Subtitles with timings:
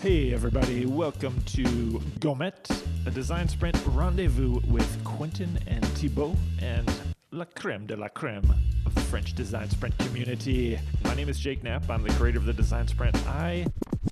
[0.00, 2.70] Hey, everybody, welcome to Gomet,
[3.04, 6.90] a design sprint rendezvous with Quentin and Thibault and
[7.32, 8.50] la creme de la creme
[8.86, 10.78] of the French design sprint community.
[11.04, 11.90] My name is Jake Knapp.
[11.90, 13.14] I'm the creator of the design sprint.
[13.26, 13.66] I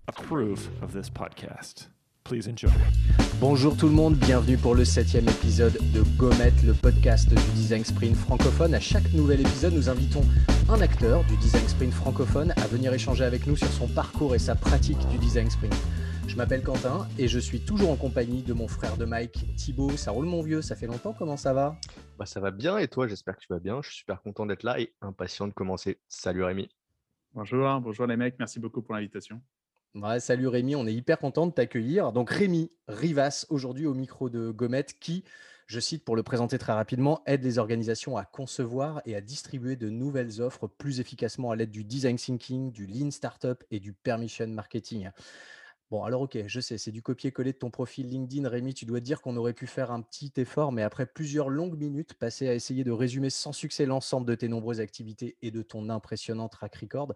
[0.06, 1.86] approve of this podcast.
[2.24, 2.70] Please enjoy.
[3.38, 7.84] Bonjour tout le monde, bienvenue pour le septième épisode de Gomet, le podcast du design
[7.84, 8.74] sprint francophone.
[8.74, 10.22] À chaque nouvel épisode, nous invitons
[10.70, 14.38] un acteur du design sprint francophone à venir échanger avec nous sur son parcours et
[14.38, 15.74] sa pratique du design sprint.
[16.26, 19.94] Je m'appelle Quentin et je suis toujours en compagnie de mon frère de Mike, Thibaut.
[19.98, 21.78] Ça roule mon vieux, ça fait longtemps, comment ça va?
[22.18, 23.82] Bah, Ça va bien et toi, j'espère que tu vas bien.
[23.82, 26.00] Je suis super content d'être là et impatient de commencer.
[26.08, 26.70] Salut Rémi.
[27.34, 29.42] Bonjour, bonjour les mecs, merci beaucoup pour l'invitation.
[30.18, 32.10] Salut Rémi, on est hyper content de t'accueillir.
[32.10, 35.22] Donc Rémi Rivas, aujourd'hui au micro de Gomet, qui,
[35.68, 39.76] je cite pour le présenter très rapidement, aide les organisations à concevoir et à distribuer
[39.76, 43.92] de nouvelles offres plus efficacement à l'aide du design thinking, du lean startup et du
[43.92, 45.10] permission marketing.
[45.92, 48.48] Bon, alors ok, je sais, c'est du copier-coller de ton profil LinkedIn.
[48.48, 51.78] Rémi, tu dois dire qu'on aurait pu faire un petit effort, mais après plusieurs longues
[51.78, 55.62] minutes passées à essayer de résumer sans succès l'ensemble de tes nombreuses activités et de
[55.62, 57.14] ton impressionnant track record,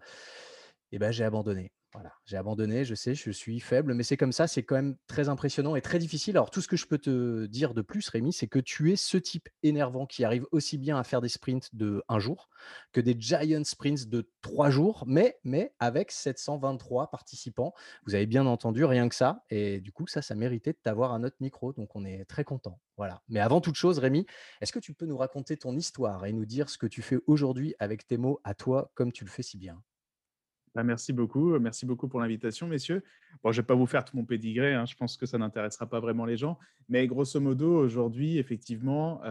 [0.91, 1.71] eh ben, j'ai abandonné.
[1.93, 4.95] Voilà, j'ai abandonné, je sais, je suis faible, mais c'est comme ça, c'est quand même
[5.07, 6.37] très impressionnant et très difficile.
[6.37, 8.95] Alors, tout ce que je peux te dire de plus, Rémi, c'est que tu es
[8.95, 12.49] ce type énervant qui arrive aussi bien à faire des sprints de un jour
[12.91, 17.73] que des giant sprints de trois jours, mais, mais avec 723 participants.
[18.05, 19.43] Vous avez bien entendu, rien que ça.
[19.49, 22.43] Et du coup, ça, ça méritait de t'avoir un autre micro, donc on est très
[22.43, 22.79] content.
[22.97, 23.23] Voilà.
[23.29, 24.27] Mais avant toute chose, Rémi,
[24.61, 27.17] est-ce que tu peux nous raconter ton histoire et nous dire ce que tu fais
[27.25, 29.81] aujourd'hui avec tes mots à toi, comme tu le fais si bien?
[30.75, 31.57] Bah, merci beaucoup.
[31.59, 33.03] Merci beaucoup pour l'invitation, messieurs.
[33.43, 34.73] Bon, je ne vais pas vous faire tout mon pédigré.
[34.73, 36.57] Hein, je pense que ça n'intéressera pas vraiment les gens.
[36.87, 39.21] Mais grosso modo, aujourd'hui, effectivement,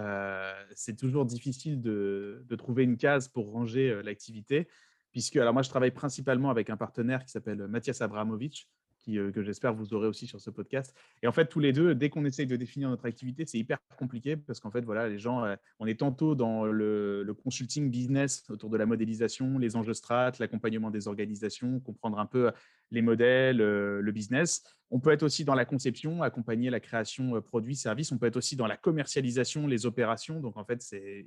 [0.74, 4.68] c'est toujours difficile de, trouver une case pour ranger l'activité.
[5.12, 8.68] Puisque, alors moi, je travaille principalement avec un partenaire qui s'appelle Mathias Abramovic,
[9.16, 10.94] euh, que j'espère vous aurez aussi sur ce podcast.
[11.22, 13.78] Et en fait, tous les deux, dès qu'on essaye de définir notre activité, c'est hyper
[13.98, 18.44] compliqué parce qu'en fait, voilà, les gens, euh, on est tantôt dans le, consulting business
[18.50, 22.50] autour de la modélisation, les enjeux strat, l'accompagnement des organisations, comprendre un peu
[22.90, 24.62] les modèles, euh, le business.
[24.90, 28.10] On peut être aussi dans la conception, accompagner la création produits, services.
[28.12, 30.40] On peut être aussi dans la commercialisation, les opérations.
[30.40, 31.26] Donc, en fait, c'est.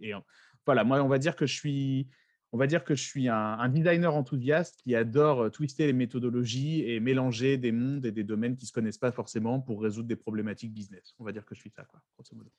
[0.65, 2.07] Voilà, moi, on va dire que je suis
[2.51, 6.83] on va dire que je suis un, designer enthousiaste qui adore euh, twister les méthodologies
[6.89, 10.07] et mélanger des mondes et des domaines qui ne se connaissent pas forcément pour résoudre
[10.07, 11.15] des problématiques business.
[11.19, 12.51] On va dire que je suis ça, quoi, grosso modo.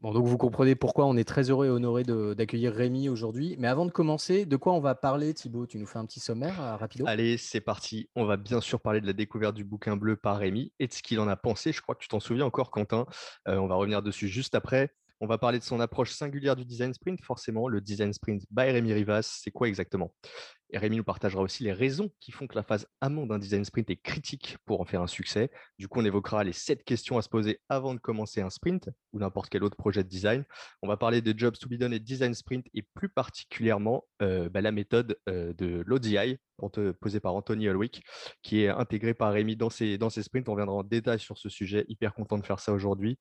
[0.00, 3.56] Bon, donc vous comprenez pourquoi on est très heureux et honoré d'accueillir Rémi aujourd'hui.
[3.58, 5.66] Mais avant de commencer, de quoi on va parler, Thibaut?
[5.66, 8.10] Tu nous fais un petit sommaire euh, rapido Allez, c'est parti.
[8.14, 10.92] On va bien sûr parler de la découverte du bouquin bleu par Rémi et de
[10.92, 11.72] ce qu'il en a pensé.
[11.72, 13.06] Je crois que tu t'en souviens encore, Quentin.
[13.48, 14.92] Euh, on va revenir dessus juste après.
[15.20, 17.22] On va parler de son approche singulière du design sprint.
[17.24, 20.12] Forcément, le design sprint by Rémi Rivas, c'est quoi exactement?
[20.74, 23.88] Rémi nous partagera aussi les raisons qui font que la phase amont d'un design sprint
[23.90, 25.50] est critique pour en faire un succès.
[25.78, 28.90] Du coup, on évoquera les sept questions à se poser avant de commencer un sprint
[29.12, 30.44] ou n'importe quel autre projet de design.
[30.82, 34.48] On va parler de jobs to be done et design sprint et plus particulièrement euh,
[34.48, 36.36] bah, la méthode euh, de l'ODI
[37.00, 38.02] posée par Anthony Holwick
[38.42, 40.48] qui est intégrée par Rémi dans ses, dans ses sprints.
[40.48, 41.84] On reviendra en détail sur ce sujet.
[41.88, 43.18] Hyper content de faire ça aujourd'hui.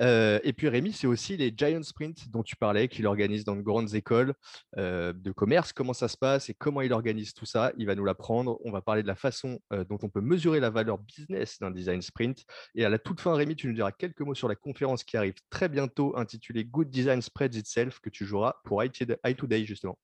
[0.00, 3.56] Euh, et puis Rémi, c'est aussi les Giant Sprints dont tu parlais, qu'il organise dans
[3.56, 4.34] de grandes écoles
[4.78, 5.72] euh, de commerce.
[5.72, 7.72] Comment ça se passe et comment il organise tout ça?
[7.78, 8.58] Il va nous l'apprendre.
[8.64, 11.70] On va parler de la façon euh, dont on peut mesurer la valeur business d'un
[11.70, 12.44] design sprint.
[12.74, 15.16] Et à la toute fin, Rémi, tu nous diras quelques mots sur la conférence qui
[15.16, 19.04] arrive très bientôt, intitulée Good Design Spreads Itself, que tu joueras pour IT
[19.36, 19.98] Today justement.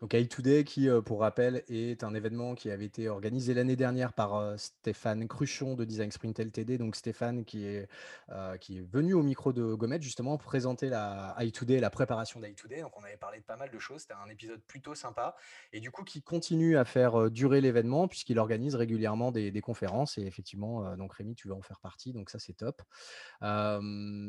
[0.00, 4.12] Donc iToday, qui, euh, pour rappel, est un événement qui avait été organisé l'année dernière
[4.12, 6.78] par euh, Stéphane Cruchon de Design Sprint LTD.
[6.78, 7.88] Donc Stéphane qui est,
[8.30, 12.82] euh, qui est venu au micro de Gomet justement présenter la iToday, la préparation d'iToday.
[12.82, 14.02] Donc on avait parlé de pas mal de choses.
[14.02, 15.34] C'était un épisode plutôt sympa.
[15.72, 20.16] Et du coup, qui continue à faire durer l'événement puisqu'il organise régulièrement des, conférences.
[20.16, 22.12] Et effectivement, donc Rémi, tu vas en faire partie.
[22.12, 22.82] Donc ça, c'est top.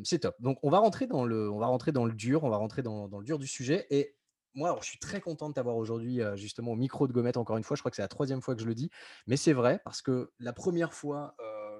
[0.03, 0.35] c'est top.
[0.39, 2.43] Donc on va rentrer dans le, on va rentrer dans le dur.
[2.43, 3.85] On va rentrer dans, dans le dur du sujet.
[3.91, 4.15] Et
[4.53, 7.63] moi, je suis très content de t'avoir aujourd'hui justement au micro de Gomet encore une
[7.63, 7.75] fois.
[7.75, 8.89] Je crois que c'est la troisième fois que je le dis,
[9.27, 11.35] mais c'est vrai parce que la première fois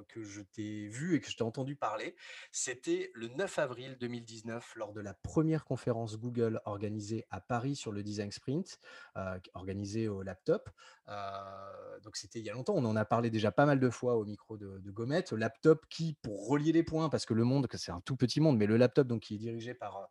[0.07, 2.15] que je t'ai vu et que je t'ai entendu parler,
[2.51, 7.91] c'était le 9 avril 2019 lors de la première conférence Google organisée à Paris sur
[7.91, 8.79] le design sprint,
[9.53, 10.69] organisée au laptop.
[12.03, 12.75] donc c'était il y a longtemps.
[12.75, 15.23] On en a parlé déjà pas mal de fois au micro de, de Gomet.
[15.31, 18.57] Laptop qui, pour relier les points, parce que le monde, c'est un tout petit monde,
[18.57, 20.09] mais le laptop donc qui est dirigé par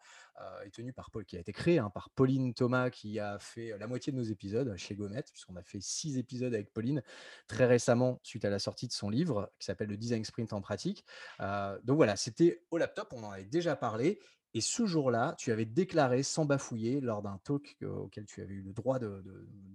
[0.64, 3.76] est tenu par Paul, qui a été créé hein, par Pauline Thomas, qui a fait
[3.78, 7.02] la moitié de nos épisodes chez Gomet, puisqu'on a fait six épisodes avec Pauline
[7.46, 10.60] très récemment suite à la sortie de son livre qui s'appelle Le Design Sprint en
[10.60, 11.04] pratique.
[11.40, 14.20] Euh, donc voilà, c'était au laptop, on en avait déjà parlé.
[14.54, 18.62] Et ce jour-là, tu avais déclaré sans bafouiller, lors d'un talk auquel tu avais eu
[18.62, 19.22] le droit de,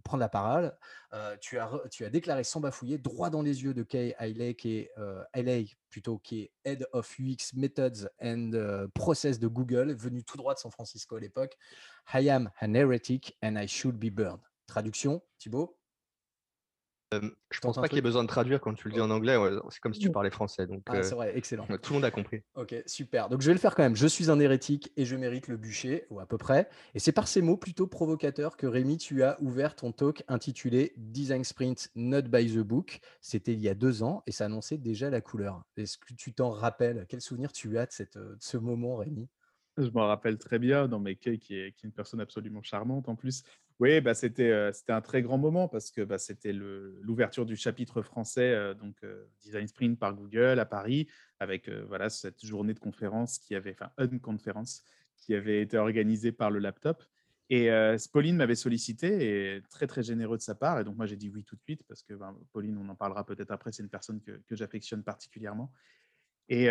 [0.03, 0.75] prendre la parole,
[1.13, 4.91] euh, tu, as, déclaré sans bafouiller, droit dans les yeux de Kay Hailey, qui est
[4.97, 5.23] euh,
[5.89, 10.55] plutôt, qui est Head of UX Methods and euh, Process de Google, venu tout droit
[10.55, 11.55] de San Francisco à l'époque.
[12.13, 14.41] I am an heretic and I should be burned.
[14.65, 15.77] Traduction, Thibaut?
[17.21, 19.09] Je je pense pas qu'il y ait besoin de traduire quand tu le dis en
[19.09, 19.37] anglais.
[19.69, 20.67] c'est comme si tu parlais français.
[20.67, 21.65] Donc, ah, c'est vrai, excellent.
[21.81, 22.41] Tout le monde a compris.
[22.55, 23.29] Ok, super.
[23.29, 23.95] Donc je vais le faire quand même.
[23.95, 26.69] Je suis un hérétique et je mérite le bûcher, ou à peu près.
[26.93, 30.93] Et c'est par ces mots plutôt provocateurs que Rémi, tu as ouvert ton talk intitulé
[30.97, 32.99] Design Sprint Not by the Book.
[33.21, 35.63] C'était il y a deux ans et ça annonçait déjà la couleur.
[35.77, 37.05] Est-ce que tu t'en rappelles?
[37.07, 39.27] Quel souvenir tu as de, cette, de ce moment, Rémi?
[39.77, 43.09] Je m'en rappelle très bien, dans mes qui est, qui est une personne absolument charmante
[43.09, 43.43] en plus.
[43.79, 48.75] Oui, bah, c'était un très grand moment parce que bah, c'était l'ouverture du chapitre français,
[48.75, 48.95] donc
[49.41, 51.07] Design Sprint par Google à Paris,
[51.39, 51.69] avec
[52.09, 54.83] cette journée de conférence qui avait, enfin, une conférence
[55.17, 57.03] qui avait été organisée par le laptop.
[57.49, 57.69] Et
[58.11, 60.79] Pauline m'avait sollicité et très très généreux de sa part.
[60.79, 62.95] Et donc moi j'ai dit oui tout de suite parce que ben, Pauline, on en
[62.95, 65.71] parlera peut-être après, c'est une personne que, que j'affectionne particulièrement.
[66.49, 66.67] Et,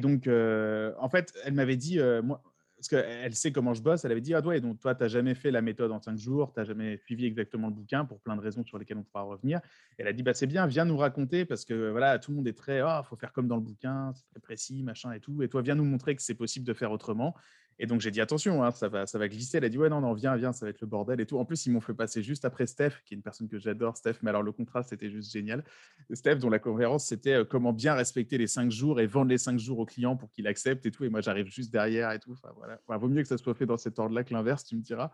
[0.00, 2.42] donc, en fait, elle m'avait dit, moi,
[2.78, 5.08] parce qu'elle sait comment je bosse, elle avait dit, ah ouais, donc toi, tu n'as
[5.08, 8.20] jamais fait la méthode en cinq jours, tu n'as jamais suivi exactement le bouquin pour
[8.20, 9.60] plein de raisons sur lesquelles on pourra revenir.
[9.98, 12.46] elle a dit, bah, c'est bien, viens nous raconter, parce que voilà, tout le monde
[12.46, 15.42] est très, ah, faut faire comme dans le bouquin, c'est très précis, machin et tout.
[15.42, 17.34] Et toi, viens nous montrer que c'est possible de faire autrement.
[17.80, 19.58] Et donc j'ai dit attention, hein, ça, va, glisser.
[19.58, 21.38] Elle a dit ouais, non, non, viens, viens, ça va être le bordel et tout.
[21.38, 23.96] En plus, ils m'ont fait passer juste après Steph, qui est une personne que j'adore,
[23.96, 25.64] Steph, mais alors le contraste c'était juste génial.
[26.12, 29.38] Steph, dont la conférence c'était euh, comment bien respecter les cinq jours et vendre les
[29.38, 31.04] cinq jours au client pour qu'il accepte et tout.
[31.04, 32.34] Et moi j'arrive juste derrière et tout.
[32.56, 32.80] Voilà.
[32.98, 35.12] vaut mieux que ça soit fait dans cet ordre-là que l'inverse, tu me diras.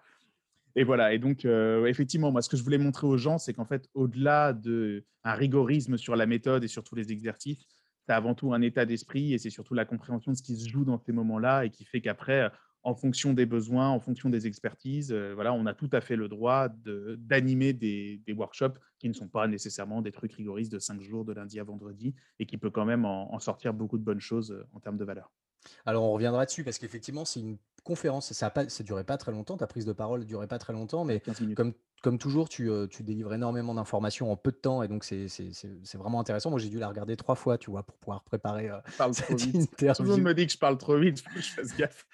[0.77, 1.15] Et voilà.
[1.15, 3.89] Et donc, euh, effectivement, moi, ce que je voulais montrer aux gens, c'est qu'en fait,
[3.95, 7.65] au-delà d'un rigorisme sur la méthode et sur tous les exercices,
[8.06, 10.69] c'est avant tout un état d'esprit et c'est surtout la compréhension de ce qui se
[10.69, 12.51] joue dans ces moments-là et qui fait qu'après,
[12.83, 16.17] en fonction des besoins, en fonction des expertises, euh, voilà, on a tout à fait
[16.17, 21.01] le droit d'animer des, workshops qui ne sont pas nécessairement des trucs rigoristes de cinq
[21.01, 24.21] jours, de lundi à vendredi, et qui peut quand même en, sortir beaucoup de bonnes
[24.21, 25.33] choses euh, en termes de valeur.
[25.87, 29.57] Alors on reviendra dessus parce qu'effectivement c'est une conférence, ça ne durait pas très longtemps,
[29.57, 31.23] ta prise de parole ne durait pas très longtemps, mais
[31.55, 31.75] comme
[32.05, 32.69] comme toujours, tu,
[33.01, 35.27] délivres énormément d'informations en peu de temps et donc c'est
[35.95, 36.51] vraiment intéressant.
[36.51, 38.71] Moi, j'ai dû la regarder trois fois, tu vois, pour pouvoir préparer
[39.13, 39.95] cette interview.
[39.95, 42.07] Tout le monde me dit que je parle trop vite, faut que je fasse gaffe.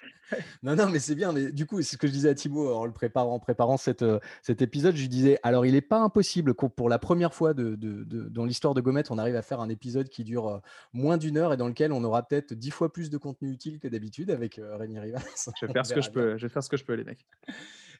[0.63, 1.31] Non, non, mais c'est bien.
[1.31, 3.77] Mais du coup, c'est ce que je disais à Thibaut en le préparant, en préparant
[3.77, 4.05] cette,
[4.41, 4.95] cet épisode.
[4.95, 7.75] Je lui disais, alors, il n'est pas impossible que pour la première fois de,
[8.29, 10.61] dans l'histoire de Gomet, on arrive à faire un épisode qui dure
[10.93, 13.79] moins d'une heure et dans lequel on aura peut-être dix fois plus de contenu utile
[13.79, 15.49] que d'habitude avec Rémi Rivas.
[15.59, 16.37] Je vais faire ce que je peux.
[16.37, 17.25] Je vais faire ce que je peux, les mecs.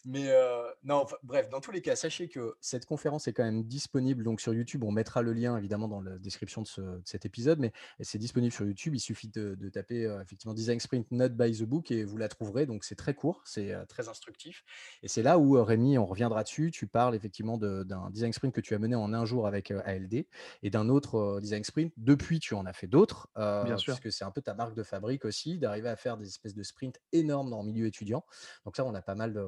[0.04, 3.64] Mais euh, non, bref, dans tous les cas, sachez que cette conférence est quand même
[3.64, 4.84] disponible donc sur YouTube.
[4.84, 8.66] On mettra le lien évidemment dans la description de, cet épisode, mais c'est disponible sur
[8.66, 8.96] YouTube.
[8.96, 12.30] Il suffit de, taper euh, effectivement Design Sprint Not by the Book et vous la
[12.30, 12.66] trouverez.
[12.66, 14.64] Donc c'est très court, c'est euh, très instructif.
[15.04, 16.72] Et c'est là où Rémi, on reviendra dessus.
[16.72, 20.26] Tu parles effectivement d'un design sprint que tu as mené en un jour avec ALD
[20.64, 21.94] et d'un autre design sprint.
[21.98, 23.94] Depuis, tu en as fait d'autres, Bien sûr.
[23.94, 26.64] puisque c'est un peu ta marque de fabrique aussi, d'arriver à faire des espèces de
[26.64, 28.26] sprints énormes dans le milieu étudiant.
[28.66, 29.42] Donc ça, on a pas mal de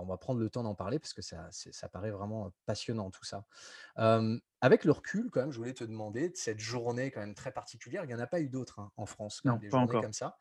[0.00, 3.24] on va prendre le temps d'en parler parce que ça, ça paraît vraiment passionnant tout
[3.24, 3.44] ça.
[4.60, 7.52] avec le recul, quand même, je voulais te demander de cette journée quand même très
[7.52, 8.04] particulière.
[8.04, 10.02] Il n'y en a pas eu d'autres hein, en France, non, des pas journées encore.
[10.02, 10.36] comme ça.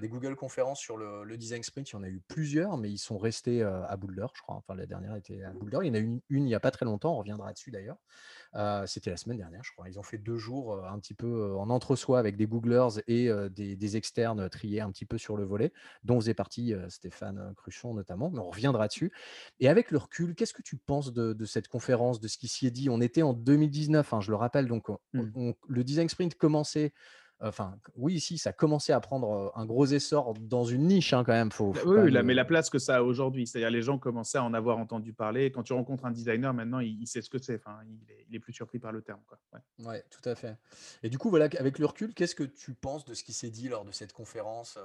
[0.00, 2.98] des Google conférences sur le, design sprint, il y en a eu plusieurs, mais ils
[2.98, 4.56] sont restés à Boulder, je crois.
[4.56, 5.78] Enfin, la dernière était à Boulder.
[5.82, 7.14] Il y en a eu une, une il n'y a pas très longtemps.
[7.14, 7.98] On reviendra dessus d'ailleurs.
[8.86, 9.88] C'était la semaine dernière, je crois.
[9.88, 13.96] Ils ont fait deux jours un petit peu en entre-soi avec des Googlers et des,
[13.96, 15.72] externes triés un petit peu sur le volet,
[16.04, 18.30] dont faisait partie Stéphane Cruchon notamment.
[18.30, 19.12] Mais on reviendra dessus.
[19.60, 22.66] Et avec le recul, qu'est-ce que tu penses de, cette conférence, de ce qui s'y
[22.66, 22.90] est dit?
[22.90, 25.50] On était en 2019, hein, je le rappelle, donc mmh.
[25.68, 26.92] le Design Sprint commençait
[27.42, 31.32] Enfin, oui, ici, ça commençait à prendre un gros essor dans une niche hein, quand
[31.32, 31.50] même.
[31.50, 34.44] Faut, bah oui, mais la place que ça a aujourd'hui, c'est-à-dire les gens commençaient à
[34.44, 35.50] en avoir entendu parler.
[35.50, 37.54] Quand tu rencontres un designer, maintenant, il, sait ce que c'est.
[37.54, 37.78] Enfin,
[38.28, 39.20] il est, plus surpris par le terme.
[39.26, 39.38] Quoi.
[39.90, 40.04] Ouais.
[40.10, 40.56] tout à fait.
[41.02, 43.50] Et du coup, voilà, avec le recul, qu'est-ce que tu penses de ce qui s'est
[43.50, 44.78] dit lors de cette conférence,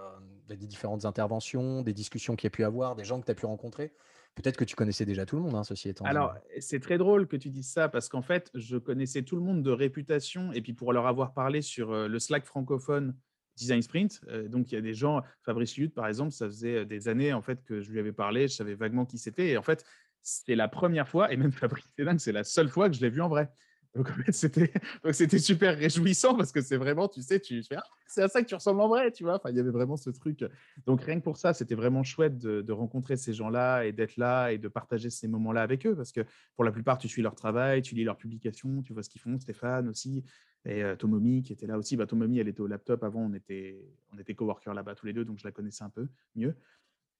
[0.47, 3.35] des différentes interventions, des discussions qu'il y a pu avoir, des gens que tu as
[3.35, 3.93] pu rencontrer?
[4.35, 6.03] Peut-être que tu connaissais déjà tout le monde, hein, ceci étant.
[6.05, 9.41] Alors, c'est très drôle que tu dises ça parce qu'en fait, je connaissais tout le
[9.41, 13.15] monde de réputation et puis pour leur avoir parlé sur euh, le Slack francophone
[13.55, 16.79] Design Sprint, euh, donc il y a des gens, Fabrice Lutte par exemple, ça faisait
[16.79, 19.51] euh, des années en fait que je lui avais parlé, je savais vaguement qui c'était
[19.51, 19.85] et en fait,
[20.21, 23.09] c'est la première fois et même Fabrice c'est c'est la seule fois que je l'ai
[23.09, 23.49] vu en vrai
[23.95, 24.73] Donc, c'était,
[25.13, 28.41] c'était super réjouissant parce que c'est vraiment, tu sais, tu fais, ah, c'est à ça
[28.41, 29.35] que tu ressembles en vrai, tu vois.
[29.35, 30.43] Enfin, il y avait vraiment ce truc.
[30.85, 34.51] Donc, rien que pour ça, c'était vraiment chouette de, rencontrer ces gens-là et d'être là
[34.51, 36.25] et de partager ces moments-là avec eux parce que
[36.55, 39.21] pour la plupart, tu suis leur travail, tu lis leurs publications, tu vois ce qu'ils
[39.21, 39.39] font.
[39.39, 40.25] Stéphane aussi
[40.65, 41.95] et euh, Tomomi qui était là aussi.
[41.95, 43.79] Bah, Tomomi, elle était au laptop avant, on était,
[44.13, 46.55] on était coworkers là-bas tous les deux, donc je la connaissais un peu mieux.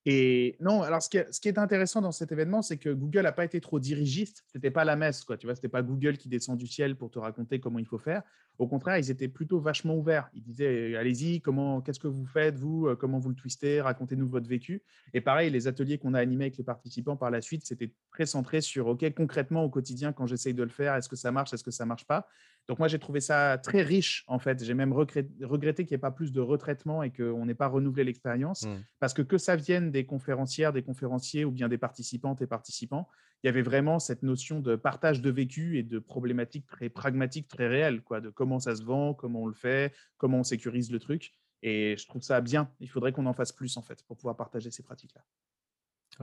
[0.08, 2.90] Et non, alors ce qui, est, ce qui est intéressant dans cet événement, c'est que
[2.90, 4.44] Google n'a pas été trop dirigiste.
[4.46, 5.36] C'était pas la messe, quoi.
[5.36, 7.98] Tu vois, c'était pas Google qui descend du ciel pour te raconter comment il faut
[7.98, 8.22] faire.
[8.58, 10.30] Au contraire, ils étaient plutôt vachement ouverts.
[10.32, 14.28] Ils disaient, allez-y, comment, qu'est-ce que vous faites, vous, euh, comment vous le twistez, racontez-nous
[14.28, 14.84] votre vécu.
[15.12, 18.26] Et pareil, les ateliers qu'on a animés avec les participants par la suite, c'était très
[18.26, 21.52] centré sur, ok, concrètement au quotidien, quand j'essaye de le faire, est-ce que ça marche,
[21.52, 22.28] est-ce que ça marche pas?
[22.68, 24.64] Donc moi, j'ai trouvé ça très riche, en fait.
[24.64, 28.02] J'ai même regretté qu'il n'y ait pas plus de retraitement et qu'on n'ait pas renouvelé
[28.02, 28.74] l'expérience, mmh.
[28.98, 33.08] parce que que ça vienne des conférencières, des conférenciers ou bien des participantes et participants,
[33.42, 37.46] il y avait vraiment cette notion de partage de vécu et de problématiques très pragmatiques,
[37.46, 40.90] très réelles, quoi, de comment ça se vend, comment on le fait, comment on sécurise
[40.90, 41.32] le truc.
[41.62, 42.70] Et je trouve ça bien.
[42.80, 45.22] Il faudrait qu'on en fasse plus, en fait, pour pouvoir partager ces pratiques-là.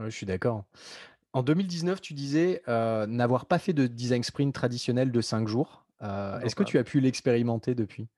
[0.04, 0.64] je suis d'accord.
[1.32, 5.83] En 2019, tu disais euh, n'avoir pas fait de design sprint traditionnel de cinq jours.
[6.02, 8.08] Euh, est-ce que tu as pu l'expérimenter depuis?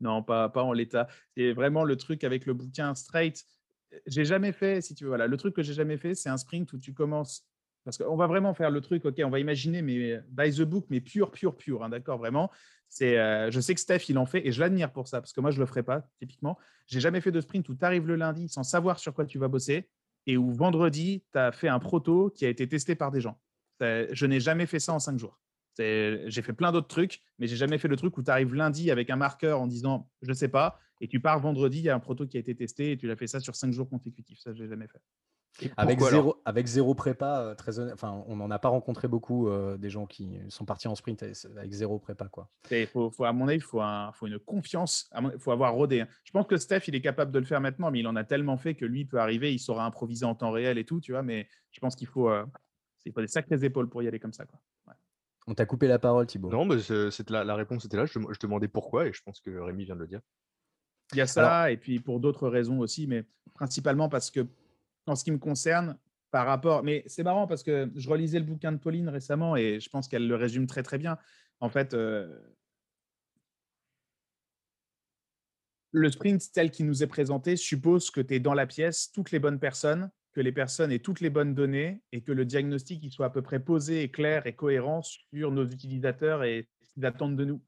[0.00, 1.08] Non, pas, pas en l'état.
[1.36, 3.44] C'est vraiment le truc avec le bouquin straight.
[4.06, 6.36] J'ai jamais fait, si tu veux, voilà, le truc que j'ai jamais fait, c'est un
[6.36, 7.46] sprint où tu commences.
[7.84, 10.86] Parce qu'on va vraiment faire le truc, ok, on va imaginer, mais by the book,
[10.90, 12.50] mais pur, pur, pur, hein, d'accord, vraiment.
[12.88, 15.32] C'est, euh, je sais que Steph, il en fait et je l'admire pour ça, parce
[15.32, 16.58] que moi, je ne le ferai pas, typiquement.
[16.86, 19.38] J'ai jamais fait de sprint où tu arrives le lundi sans savoir sur quoi tu
[19.38, 19.88] vas bosser
[20.26, 23.40] et où vendredi, tu as fait un proto qui a été testé par des gens.
[23.80, 25.40] Je n'ai jamais fait ça en cinq jours.
[25.80, 28.90] J'ai fait plein d'autres trucs, mais j'ai jamais fait le truc où tu arrives lundi
[28.90, 31.94] avec un marqueur en disant je sais pas, et tu pars vendredi, il y a
[31.94, 34.38] un proto qui a été testé et tu l'as fait ça sur cinq jours consécutifs.
[34.40, 35.00] Ça, je n'ai jamais fait.
[35.76, 39.76] Avec zéro, avec zéro prépa, euh, très enfin, on n'en a pas rencontré beaucoup euh,
[39.76, 42.28] des gens qui sont partis en sprint avec zéro prépa.
[42.28, 42.48] Quoi.
[42.92, 46.02] Faut, faut, à mon avis, il faut, un, faut une confiance, il faut avoir rodé.
[46.02, 46.08] Hein.
[46.24, 48.24] Je pense que Steph, il est capable de le faire maintenant, mais il en a
[48.24, 51.12] tellement fait que lui peut arriver, il saura improviser en temps réel et tout, tu
[51.12, 52.44] vois, mais je pense qu'il faut, euh,
[53.12, 54.46] faut des sacrées épaules pour y aller comme ça.
[54.46, 54.60] Quoi.
[55.46, 56.50] On t'a coupé la parole, Thibaut.
[56.50, 56.76] Non, mais
[57.28, 58.06] la, la, réponse était là.
[58.06, 60.20] Je, je, demandais pourquoi et je pense que Rémi vient de le dire.
[61.12, 64.46] Il y a ça, et puis pour d'autres raisons aussi, mais principalement parce que,
[65.06, 65.98] en ce qui me concerne,
[66.30, 66.82] par rapport.
[66.82, 70.08] Mais c'est marrant parce que je relisais le bouquin de Pauline récemment et je pense
[70.08, 71.18] qu'elle le résume très très bien.
[71.60, 72.38] En fait, euh,
[75.92, 79.30] le sprint tel qu'il nous est présenté suppose que tu es dans la pièce, toutes
[79.30, 83.02] les bonnes personnes, que les personnes aient toutes les bonnes données et que le diagnostic
[83.02, 86.94] il soit à peu près posé et clair et cohérent sur nos utilisateurs et ce
[86.94, 87.62] qu'ils attendent de nous.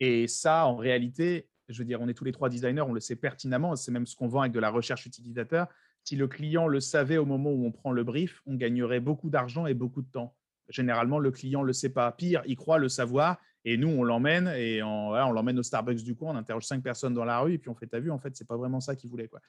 [0.00, 3.00] Et ça, en réalité, je veux dire, on est tous les trois designers, on le
[3.00, 5.68] sait pertinemment, c'est même ce qu'on vend avec de la recherche utilisateur.
[6.02, 9.30] Si le client le savait au moment où on prend le brief, on gagnerait beaucoup
[9.30, 10.36] d'argent et beaucoup de temps.
[10.68, 12.10] Généralement, le client ne le sait pas.
[12.12, 16.02] Pire, il croit le savoir et nous, on l'emmène et on, on l'emmène au Starbucks
[16.02, 18.10] du coin, on interroge cinq personnes dans la rue et puis on fait ta vue,
[18.10, 19.28] en fait, c'est pas vraiment ça qu'il voulait.
[19.28, 19.40] Quoi.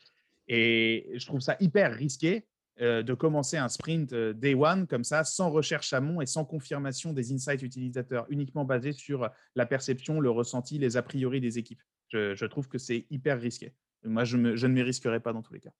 [0.48, 2.46] Et je trouve ça hyper risqué
[2.82, 6.46] euh, de commencer un sprint euh, day one comme ça, sans recherche amont et sans
[6.46, 11.58] confirmation des insights utilisateurs, uniquement basé sur la perception, le ressenti, les a priori des
[11.58, 11.82] équipes.
[12.10, 13.74] Je, trouve que c'est hyper risqué.
[14.04, 15.72] Moi, je, je ne m'y risquerai pas dans tous les cas.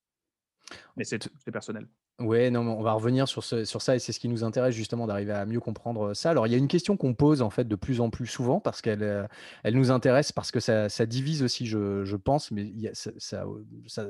[0.98, 1.88] Mais c'est personnel.
[2.20, 5.06] Ouais, non, on va revenir sur, sur ça et c'est ce qui nous intéresse justement
[5.06, 6.30] d'arriver à mieux comprendre ça.
[6.30, 8.62] Alors, il y a une question qu'on pose en fait de plus en plus souvent
[8.62, 9.28] parce qu'elle euh,
[9.64, 13.46] elle nous intéresse, parce que ça, divise aussi, je, pense, mais ça, ça,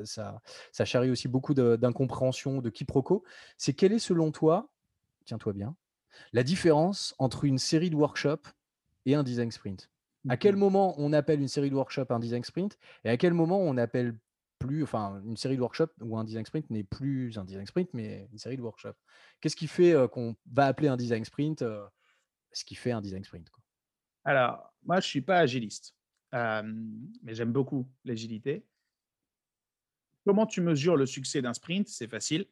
[0.04, 3.24] ça, ça, charrie aussi beaucoup d'incompréhension, de quiproquo.
[3.58, 4.70] C'est quelle est selon toi,
[5.24, 5.74] tiens-toi bien,
[6.32, 8.52] la différence entre une série de workshops
[9.04, 9.90] et un design sprint?
[10.28, 13.16] À quel mmh moment on appelle une série de workshops un design sprint et à
[13.16, 14.16] quel moment on appelle
[14.58, 17.90] plus, enfin, une série de workshops ou un design sprint n'est plus un design sprint,
[17.92, 18.96] mais une série de workshops.
[19.40, 21.64] Qu'est-ce qui fait qu'on va appeler un design sprint
[22.52, 23.50] ce qui fait un design sprint
[24.24, 25.94] Alors, moi, je suis pas agiliste,
[26.32, 28.66] mais j'aime beaucoup l'agilité.
[30.24, 31.88] Comment tu mesures le succès d'un sprint?
[31.88, 32.46] C'est facile.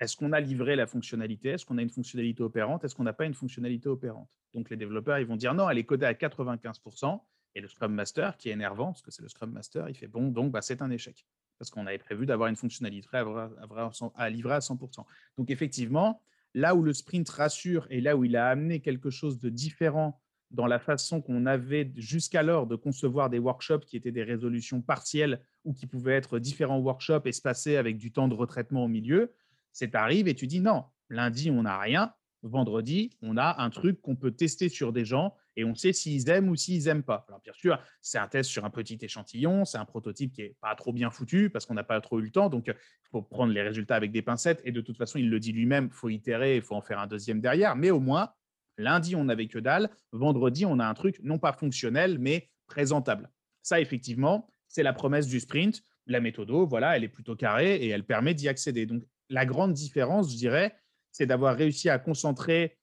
[0.00, 1.50] Est-ce qu'on a livré la fonctionnalité?
[1.50, 2.84] Est-ce qu'on a une fonctionnalité opérante?
[2.84, 4.28] Est-ce qu'on n'a pas une fonctionnalité opérante?
[4.52, 7.20] Donc, les développeurs, ils vont dire non, elle est codée à 95%.
[7.54, 10.08] Et le Scrum Master, qui est énervant, parce que c'est le Scrum Master, il fait
[10.08, 11.24] bon, donc bah, c'est un échec
[11.58, 15.04] parce qu'on avait prévu d'avoir une fonctionnalité à, livrer à 100%.
[15.38, 16.22] Donc effectivement,
[16.54, 20.20] là où le sprint rassure et là où il a amené quelque chose de différent
[20.50, 25.40] dans la façon qu'on avait jusqu'alors de concevoir des workshops qui étaient des résolutions partielles
[25.64, 29.32] ou qui pouvaient être différents workshops espacés avec du temps de retraitement au milieu,
[29.72, 34.00] c'est arrive et tu dis non, lundi on n'a rien, vendredi, on a un truc
[34.00, 37.24] qu'on peut tester sur des gens et on sait s'ils aiment ou s'ils n'aiment pas.
[37.28, 40.56] Alors, bien sûr, c'est un test sur un petit échantillon, c'est un prototype qui n'est
[40.60, 42.48] pas trop bien foutu parce qu'on n'a pas trop eu le temps.
[42.48, 45.40] Donc, il faut prendre les résultats avec des pincettes et de toute façon, il le
[45.40, 47.76] dit lui-même, il faut itérer, il faut en faire un deuxième derrière.
[47.76, 48.30] Mais au moins,
[48.76, 49.90] Lundi, on n'avait que dalle.
[50.12, 53.30] Vendredi, on a un truc non pas fonctionnel, mais présentable.
[53.62, 55.82] Ça, effectivement, c'est la promesse du sprint.
[56.06, 58.86] La méthode, voilà, elle est plutôt carrée et elle permet d'y accéder.
[58.86, 60.74] Donc, la grande différence, je dirais,
[61.12, 62.76] c'est d'avoir réussi à concentrer,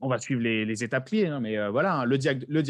[0.00, 2.62] on va suivre les, étapes clés, hein, mais euh, voilà, hein, le, diag, le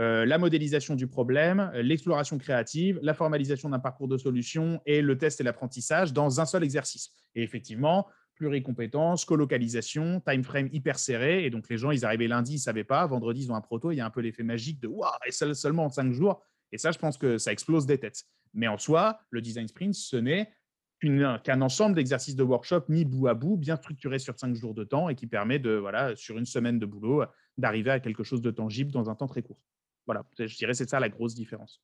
[0.00, 5.18] euh, la modélisation du problème, l'exploration créative, la formalisation d'un parcours de solution et le
[5.18, 7.10] test et l'apprentissage dans un seul exercice.
[7.34, 8.06] Et effectivement,
[8.38, 11.44] pluricompétence, colocalisation, time frame hyper serré.
[11.44, 13.06] Et donc, les gens, ils arrivaient lundi, ils ne savaient pas.
[13.06, 13.90] Vendredi, ils ont un proto.
[13.90, 16.42] Il y a un peu l'effet magique de waouh, et seulement en cinq jours.
[16.72, 18.24] Et ça, je pense que ça explose des têtes.
[18.54, 20.50] Mais en soi, le design sprint, ce n'est
[21.00, 24.84] qu'un ensemble d'exercices de workshop mis bout à bout, bien structuré sur cinq jours de
[24.84, 27.24] temps et qui permet de, voilà, sur une semaine de boulot,
[27.56, 29.58] d'arriver à quelque chose de tangible dans un temps très court.
[30.06, 31.82] Voilà, je dirais c'est ça la grosse différence.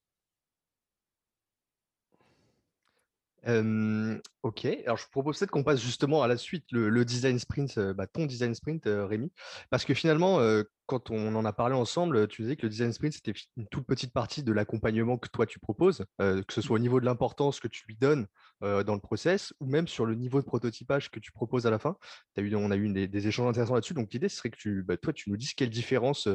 [4.43, 8.07] ok, alors je propose peut-être qu'on passe justement à la suite, le, design sprint, bah,
[8.07, 9.31] ton design sprint, Rémi,
[9.69, 10.41] parce que finalement,
[10.87, 13.87] quand on en a parlé ensemble, tu disais que le design sprint, c'était une toute
[13.87, 17.61] petite partie de l'accompagnement que toi tu proposes, que ce soit au niveau de l'importance
[17.61, 18.27] que tu lui donnes
[18.61, 21.79] dans le process ou même sur le niveau de prototypage que tu proposes à la
[21.79, 21.97] fin.
[22.37, 23.95] As eu, on a eu des, échanges intéressants là-dessus.
[23.95, 26.29] Donc l'idée serait que tu, bah, toi, tu nous dises quelle différence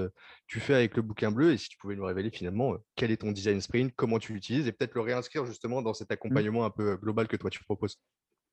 [0.47, 3.17] tu fais avec le bouquin bleu et si tu pouvais nous révéler finalement quel est
[3.17, 6.13] ton design sprint, comment tu l'utilises et peut-être le réinscrire justement dans cet mmh.
[6.13, 7.97] accompagnement un peu global que toi tu proposes.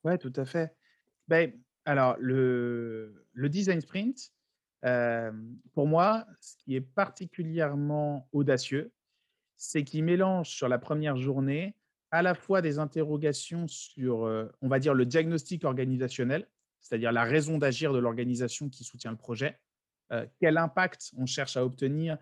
[0.03, 0.73] Oui, tout à fait.
[1.27, 1.51] Ben,
[1.85, 4.31] alors, le, le design sprint,
[4.81, 8.91] pour moi, ce qui est particulièrement audacieux,
[9.55, 11.75] c'est qu'il mélange sur la première journée
[12.11, 14.19] à la fois des interrogations sur,
[14.61, 16.47] on va dire, le diagnostic organisationnel,
[16.79, 19.59] c'est-à-dire la raison d'agir de l'organisation qui soutient le projet,
[20.39, 22.17] quel impact on cherche à obtenir,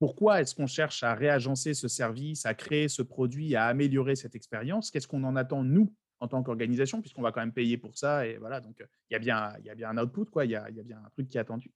[0.00, 4.34] pourquoi est-ce qu'on cherche à réagencer ce service, à créer ce produit, à améliorer cette
[4.34, 7.96] expérience, qu'est-ce qu'on en attend, nous, en tant qu'organisation, puisqu'on va quand même payer pour
[7.96, 10.56] ça, et voilà, donc il y, a bien, y a bien un output, il y
[10.56, 11.70] a, y a bien un truc qui est attendu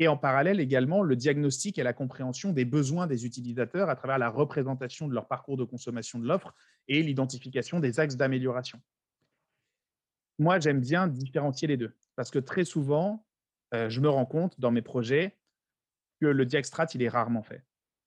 [0.00, 4.18] et en parallèle également le diagnostic et la compréhension des besoins des utilisateurs à travers
[4.18, 6.54] la représentation de leur parcours de consommation de l'offre
[6.88, 8.80] et l'identification des axes d'amélioration.
[10.38, 13.26] Moi, j'aime bien différencier les deux parce que très souvent,
[13.74, 15.36] euh, je me rends compte dans mes projets
[16.18, 17.62] que le diagstrat, il est rarement fait.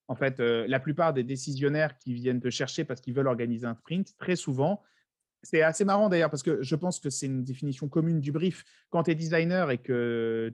[0.07, 3.67] En fait, euh, la plupart des décisionnaires qui viennent te chercher parce qu'ils veulent organiser
[3.67, 4.81] un sprint, très souvent,
[5.43, 8.63] c'est assez marrant d'ailleurs parce que je pense que c'est une définition commune du brief.
[8.89, 10.53] Quand tu es designer et que,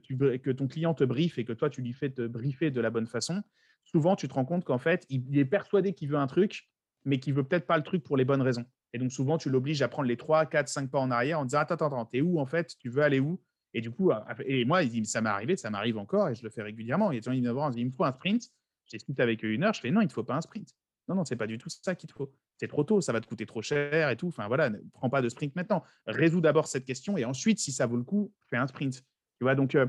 [0.56, 3.06] ton client te brief et que toi tu lui fais te briefer de la bonne
[3.06, 3.42] façon,
[3.84, 6.68] souvent tu te rends compte qu'en fait il est persuadé qu'il veut un truc,
[7.04, 8.64] mais qu'il veut peut-être pas le truc pour les bonnes raisons.
[8.92, 11.44] Et donc souvent tu l'obliges à prendre les 3, 4, 5 pas en arrière en
[11.44, 12.74] disant attends, attends, attends, t'es où en fait?
[12.78, 13.40] Tu veux aller où?
[13.72, 14.10] Et du coup,
[14.44, 17.12] et moi, ça m'est arrivé, ça m'arrive encore et je le fais régulièrement.
[17.12, 18.48] Il y a des gens qui me disent il me faut un sprint.
[18.86, 20.74] J'explique avec eux une heure, je fais non, il ne faut pas un sprint.
[21.06, 22.32] Non, non, c'est pas du tout ça qu'il te faut.
[22.60, 24.28] C'est trop tôt, ça va te coûter trop cher et tout.
[24.28, 25.82] Enfin voilà, ne prends pas de sprint maintenant.
[26.04, 29.00] Résous d'abord cette question et ensuite, si ça vaut le coup, fais un sprint.
[29.38, 29.86] Tu vois, donc euh,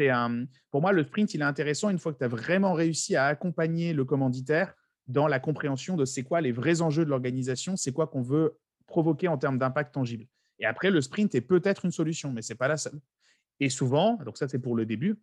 [0.00, 0.44] un.
[0.70, 3.24] Pour moi, le sprint, il est intéressant une fois que tu as vraiment réussi à
[3.24, 4.74] accompagner le commanditaire
[5.06, 8.58] dans la compréhension de c'est quoi les vrais enjeux de l'organisation, c'est quoi qu'on veut
[8.86, 10.26] provoquer en termes d'impact tangible.
[10.58, 13.00] Et après, le sprint est peut-être une solution, mais c'est pas la seule.
[13.60, 15.18] Et souvent, donc ça c'est pour le début,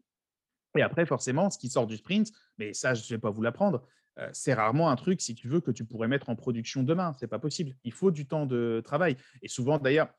[0.78, 3.42] et après, forcément, ce qui sort du sprint, mais ça, je ne vais pas vous
[3.42, 3.84] l'apprendre,
[4.32, 7.14] c'est rarement un truc, si tu veux, que tu pourrais mettre en production demain.
[7.20, 7.76] C'est pas possible.
[7.84, 9.18] Il faut du temps de travail.
[9.42, 10.10] Et souvent, d'ailleurs,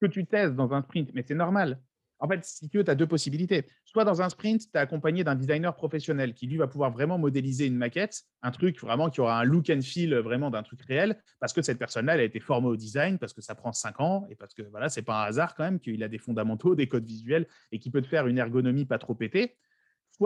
[0.00, 1.80] que tu testes dans un sprint, mais c'est normal.
[2.18, 3.66] En fait, si tu veux, tu as deux possibilités.
[3.84, 7.18] Soit dans un sprint, tu es accompagné d'un designer professionnel qui, lui, va pouvoir vraiment
[7.18, 10.82] modéliser une maquette, un truc vraiment qui aura un look and feel vraiment d'un truc
[10.82, 13.72] réel, parce que cette personne-là, elle a été formée au design, parce que ça prend
[13.72, 16.18] cinq ans, et parce que voilà, c'est pas un hasard quand même qu'il a des
[16.18, 19.56] fondamentaux, des codes visuels, et qui peut te faire une ergonomie pas trop pétée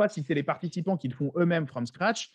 [0.08, 2.32] si c'est les participants qui le font eux-mêmes from scratch,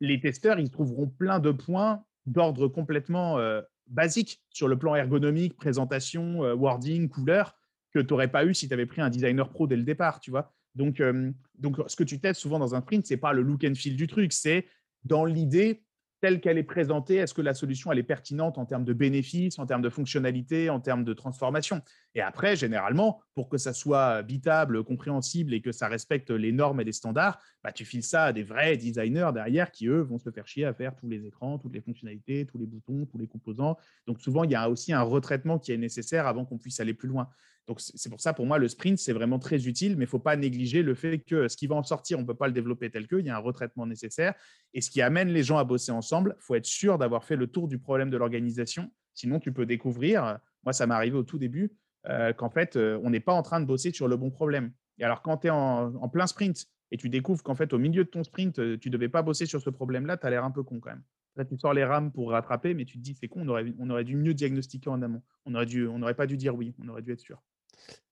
[0.00, 5.56] les testeurs, ils trouveront plein de points d'ordre complètement euh, basique sur le plan ergonomique,
[5.56, 7.56] présentation, euh, wording, couleur,
[7.92, 10.20] que tu n'aurais pas eu si tu avais pris un designer pro dès le départ,
[10.20, 10.52] tu vois.
[10.74, 13.42] Donc, euh, donc, ce que tu testes souvent dans un print, ce n'est pas le
[13.42, 14.66] look and feel du truc, c'est
[15.04, 15.82] dans l'idée,
[16.20, 19.58] telle qu'elle est présentée, est-ce que la solution elle est pertinente en termes de bénéfices,
[19.58, 21.82] en termes de fonctionnalité, en termes de transformation?
[22.14, 26.80] Et après, généralement, pour que ça soit habitable, compréhensible et que ça respecte les normes
[26.80, 30.18] et les standards, bah, tu files ça à des vrais designers derrière qui, eux, vont
[30.18, 33.18] se faire chier à faire tous les écrans, toutes les fonctionnalités, tous les boutons, tous
[33.18, 33.76] les composants.
[34.06, 36.94] Donc souvent, il y a aussi un retraitement qui est nécessaire avant qu'on puisse aller
[36.94, 37.28] plus loin.
[37.70, 40.10] Donc, c'est pour ça, pour moi, le sprint, c'est vraiment très utile, mais il ne
[40.10, 42.48] faut pas négliger le fait que ce qui va en sortir, on ne peut pas
[42.48, 44.34] le développer tel que, il y a un retraitement nécessaire.
[44.74, 47.36] Et ce qui amène les gens à bosser ensemble, il faut être sûr d'avoir fait
[47.36, 48.90] le tour du problème de l'organisation.
[49.14, 51.70] Sinon, tu peux découvrir, moi, ça m'est arrivé au tout début,
[52.08, 54.72] euh, qu'en fait, euh, on n'est pas en train de bosser sur le bon problème.
[54.98, 58.02] Et alors, quand tu es en, plein sprint et tu découvres qu'en fait, au milieu
[58.02, 60.44] de ton sprint, euh, tu ne devais pas bosser sur ce problème-là, tu as l'air
[60.44, 61.04] un peu con quand même.
[61.36, 63.72] Là, tu sors les rames pour rattraper, mais tu te dis, c'est con, on aurait,
[63.78, 65.22] on aurait dû mieux diagnostiquer en amont.
[65.46, 67.40] On n'aurait on pas dû dire oui, on aurait dû être sûr.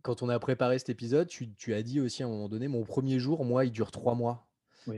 [0.02, 2.84] Quand on a préparé cet épisode, tu, as dit aussi à un moment donné, mon
[2.84, 4.47] premier jour, moi, il dure trois mois.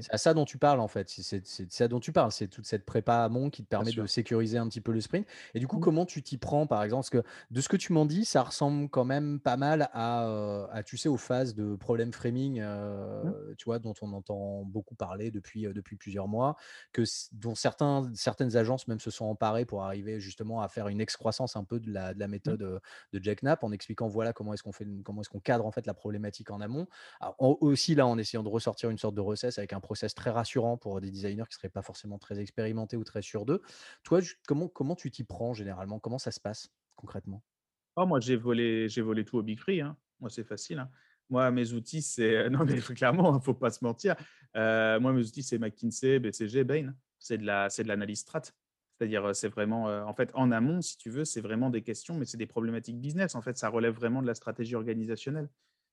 [0.01, 1.09] C'est à ça dont tu parles en fait.
[1.09, 2.33] C'est ça dont tu parles.
[2.33, 5.27] C'est toute cette prépa amont qui te permet de sécuriser un petit peu le sprint.
[5.55, 5.81] Et du coup, mmh.
[5.81, 7.01] comment tu t'y prends par exemple?
[7.01, 10.27] Parce que de ce que tu m'en dis, ça ressemble quand même pas mal à,
[10.27, 13.57] euh, à tu sais, aux phases de problème framing, euh, mmh.
[13.57, 16.57] tu vois, dont on entend beaucoup parler depuis, euh, depuis plusieurs mois,
[16.93, 21.01] que dont certains, certaines agences même se sont emparées pour arriver justement à faire une
[21.01, 22.31] excroissance un peu de la, de la mmh.
[22.31, 22.81] méthode
[23.13, 25.71] de Jack Knapp en expliquant voilà comment est-ce qu'on fait, comment est-ce qu'on cadre en
[25.71, 26.87] fait la problématique en amont.
[27.39, 30.77] aussi là, en essayant de ressortir une sorte de recette avec un process très rassurant
[30.77, 33.63] pour des designers qui ne seraient pas forcément très expérimentés ou très sûrs d'eux.
[34.03, 35.99] Toi, comment, comment tu t'y prends généralement?
[35.99, 37.43] Comment ça se passe concrètement?
[37.97, 39.81] Oh, Moi, j'ai volé, volé tout au Big Free.
[39.81, 39.97] Hein.
[40.21, 40.79] Moi, c'est facile.
[40.79, 40.91] Hein.
[41.29, 42.49] Moi, mes outils, c'est.
[42.51, 44.17] Non, mais clairement, il ne faut pas se mentir.
[44.57, 46.95] Euh, moi, mes outils, c'est McKinsey, BCG, Bain.
[47.19, 48.43] C'est de la, l'analyse strat.
[49.01, 52.17] C'est-à-dire, c'est vraiment, euh, en fait, en amont, si tu veux, c'est vraiment des questions,
[52.17, 53.35] mais c'est des problématiques business.
[53.35, 55.49] En fait, ça relève vraiment de la stratégie organisationnelle.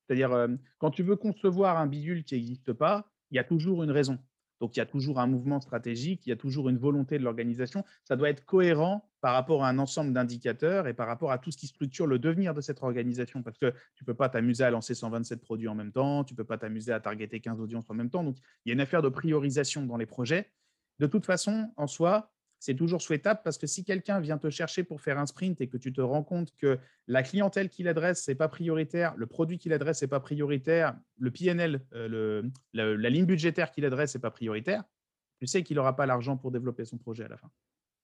[0.06, 0.48] C'est-à-dire, euh,
[0.78, 4.20] quand tu veux concevoir un bidule qui n'existe pas, il y a toujours une raison.
[4.60, 7.24] Donc, il y a toujours un mouvement stratégique, il y a toujours une volonté de
[7.24, 7.84] l'organisation.
[8.04, 11.52] Ça doit être cohérent par rapport à un ensemble d'indicateurs et par rapport à tout
[11.52, 13.44] ce qui structure le devenir de cette organisation.
[13.44, 16.34] Parce que tu ne peux pas t'amuser à lancer 127 produits en même temps, tu
[16.34, 18.24] ne peux pas t'amuser à targeter 15 audiences en même temps.
[18.24, 20.52] Donc, il y a une affaire de priorisation dans les projets.
[21.00, 24.84] De toute façon, en soi, c'est toujours souhaitable parce que si quelqu'un vient te chercher
[24.84, 28.28] pour faire un sprint et que tu te rends compte que la clientèle qu'il adresse,
[28.28, 32.44] n'est pas prioritaire, le produit qu'il adresse, ce n'est pas prioritaire, le PNL, euh,
[32.74, 34.84] la, ligne budgétaire qu'il adresse, n'est pas prioritaire,
[35.40, 37.50] tu sais qu'il n'aura pas l'argent pour développer son projet à la fin.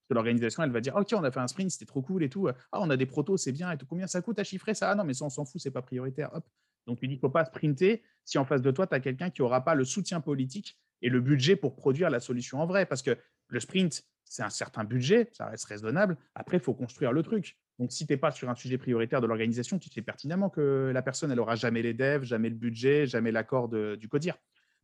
[0.10, 2.48] l'organisation, elle va dire Ok, on a fait un sprint, c'était trop cool et tout.
[2.48, 3.88] Ah, on a des protos, c'est bien et tout.
[3.88, 4.92] Combien ça coûte à chiffrer ça?
[4.92, 6.30] Ah non, mais ça, on s'en fout, c'est pas prioritaire.
[6.34, 6.46] Hop.
[6.86, 9.00] Donc, tu dis qu'il ne faut pas sprinter si en face de toi, tu as
[9.00, 12.66] quelqu'un qui n'aura pas le soutien politique et le budget pour produire la solution en
[12.66, 12.86] vrai.
[12.86, 14.04] Parce que le sprint,
[14.34, 16.18] c'est un certain budget, ça reste raisonnable.
[16.34, 17.58] Après, il faut construire le truc.
[17.80, 20.92] Donc, si tu n'es pas sur un sujet prioritaire de l'organisation, tu sais pertinemment que
[20.94, 24.36] la personne, elle n'aura jamais les devs, jamais le budget, jamais l'accord du codir.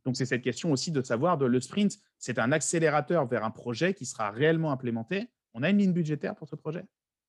[0.04, 3.50] Donc, c'est cette question aussi de savoir de le sprint, c'est un accélérateur vers un
[3.50, 5.30] projet qui sera réellement implémenté.
[5.54, 6.84] On a une ligne budgétaire pour ce projet.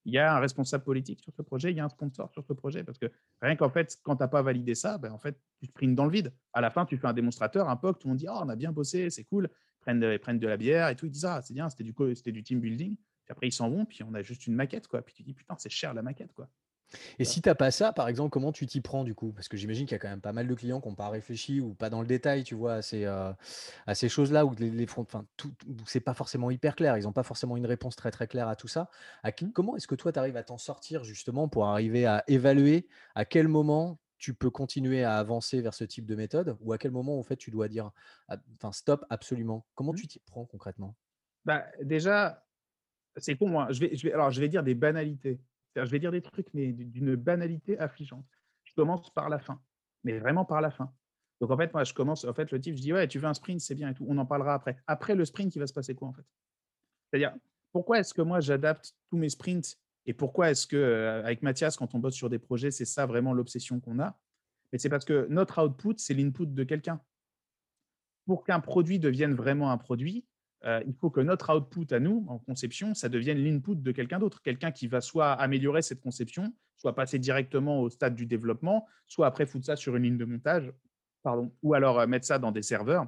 [0.05, 2.43] Il y a un responsable politique sur ce projet, il y a un sponsor sur
[2.43, 2.83] ce projet.
[2.83, 3.07] Parce que
[3.41, 6.05] rien qu'en fait, quand tu n'as pas validé ça, ben en fait, tu sprints dans
[6.05, 6.33] le vide.
[6.53, 8.49] À la fin, tu fais un démonstrateur, un POC, tout le monde dit Oh, on
[8.49, 9.49] a bien bossé, c'est cool
[9.81, 11.05] prennent de, prennent de la bière et tout.
[11.05, 12.95] Ils disent Ah, c'est bien, c'était du, c'était du team building.
[12.95, 15.01] Puis après, ils s'en vont, puis on a juste une maquette, quoi.
[15.01, 16.49] Puis tu dis Putain, c'est cher la maquette, quoi.
[17.19, 19.31] Et si tu n'as pas ça, par exemple, comment tu t'y prends du coup?
[19.31, 21.07] Parce que j'imagine qu'il y a quand même pas mal de clients qui n'ont pas
[21.09, 23.31] réfléchi ou pas dans le détail, tu vois, à ces, euh,
[23.87, 25.53] à ces choses-là où les, les enfin, tout,
[25.85, 26.97] c'est pas forcément hyper clair.
[26.97, 28.89] Ils n'ont pas forcément une réponse très très claire à tout ça.
[29.23, 29.51] À, mmh.
[29.53, 33.23] comment est-ce que toi, tu arrives à t'en sortir justement pour arriver à évaluer à
[33.23, 36.91] quel moment tu peux continuer à avancer vers ce type de méthode ou à quel
[36.91, 37.89] moment en fait tu dois dire
[38.27, 39.65] ah, enfin stop absolument.
[39.73, 39.97] Comment mmh.
[39.97, 40.95] tu t'y prends concrètement?
[41.43, 42.45] Bah, déjà
[43.17, 45.41] c'est con moi je vais, je vais alors je vais dire des banalités.
[45.75, 48.25] Je vais dire des trucs mais d'une banalité affligeante.
[48.63, 49.59] Je commence par la fin
[50.03, 50.93] mais vraiment par la fin.
[51.41, 53.27] Donc en fait moi je commence en fait le type je dis ouais tu veux
[53.27, 55.65] un sprint c'est bien et tout on en parlera après après le sprint il va
[55.65, 56.25] se passer quoi en fait?
[57.09, 57.33] C'est-à-dire
[57.71, 61.77] pourquoi est-ce que moi j'adapte tous mes sprints et pourquoi est-ce que, euh, avec Mathias,
[61.77, 64.17] quand on bosse sur des projets, c'est ça vraiment l'obsession qu'on a?
[64.71, 67.01] Mais c'est parce que notre output, c'est l'input de quelqu'un.
[68.25, 70.25] Pour qu'un produit devienne vraiment un produit,
[70.63, 74.19] euh, il faut que notre output à nous, en conception, ça devienne l'input de quelqu'un
[74.19, 74.41] d'autre.
[74.41, 79.27] Quelqu'un qui va soit améliorer cette conception, soit passer directement au stade du développement, soit
[79.27, 80.71] après foutre ça sur une ligne de montage,
[81.61, 83.07] ou alors euh, mettre ça dans des serveurs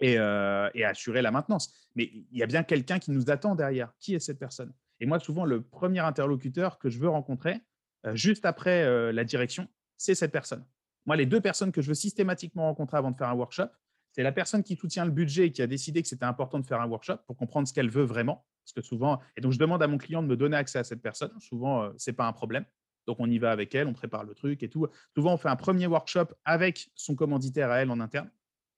[0.00, 1.88] et assurer la maintenance.
[1.94, 3.92] Mais il y a bien quelqu'un qui nous attend derrière.
[4.00, 4.72] Qui est cette personne?
[5.02, 7.60] Et moi, souvent, le premier interlocuteur que je veux rencontrer,
[8.06, 10.64] euh, juste après euh, la direction, c'est cette personne.
[11.06, 13.66] Moi, les deux personnes que je veux systématiquement rencontrer avant de faire un workshop,
[14.12, 16.66] c'est la personne qui soutient le budget et qui a décidé que c'était important de
[16.66, 18.46] faire un workshop pour comprendre ce qu'elle veut vraiment.
[18.62, 20.84] Parce que souvent, et donc je demande à mon client de me donner accès à
[20.84, 21.32] cette personne.
[21.40, 22.64] Souvent, euh, ce n'est pas un problème.
[23.08, 24.86] Donc on y va avec elle, on prépare le truc et tout.
[25.16, 28.30] Souvent, on fait un premier workshop avec son commanditaire à elle en interne,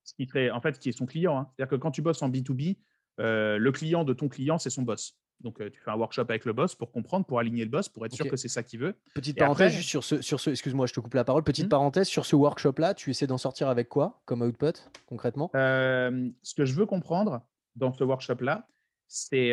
[0.05, 1.37] ce qui fait, en fait, qui est son client.
[1.37, 1.51] Hein.
[1.51, 2.79] C'est-à-dire que quand tu bosses en B2B,
[3.19, 5.19] le client de ton client, c'est son boss.
[5.41, 8.07] Donc, tu fais un workshop avec le boss pour comprendre, pour aligner le boss, pour
[8.07, 8.95] être sûr que c'est ça qu'il veut.
[9.15, 11.45] Petite parenthèse juste sur ce, sur ce excuse-moi, je te coupe la parole.
[11.45, 11.71] Petite mmh.
[11.71, 14.73] parenthèse sur ce workshop-là, tu essaies d'en sortir avec quoi comme output
[15.07, 15.51] concrètement?
[15.55, 17.43] Ce que je veux comprendre
[17.77, 18.67] dans ce workshop-là,
[19.07, 19.53] c'est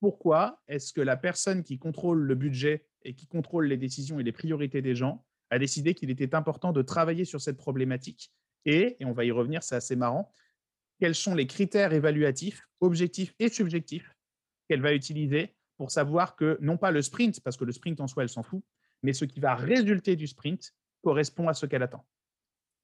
[0.00, 4.22] pourquoi est-ce que la personne qui contrôle le budget et qui contrôle les décisions et
[4.22, 8.30] les priorités des gens a décidé qu'il était important de travailler sur cette problématique?
[8.64, 10.30] Et, et on va y revenir, c'est assez marrant,
[11.00, 14.13] quels sont les critères évaluatifs, objectifs et subjectifs
[14.68, 18.06] qu'elle va utiliser pour savoir que non pas le sprint, parce que le sprint en
[18.06, 18.62] soi, elle s'en fout,
[19.02, 22.06] mais ce qui va résulter du sprint correspond à ce qu'elle attend.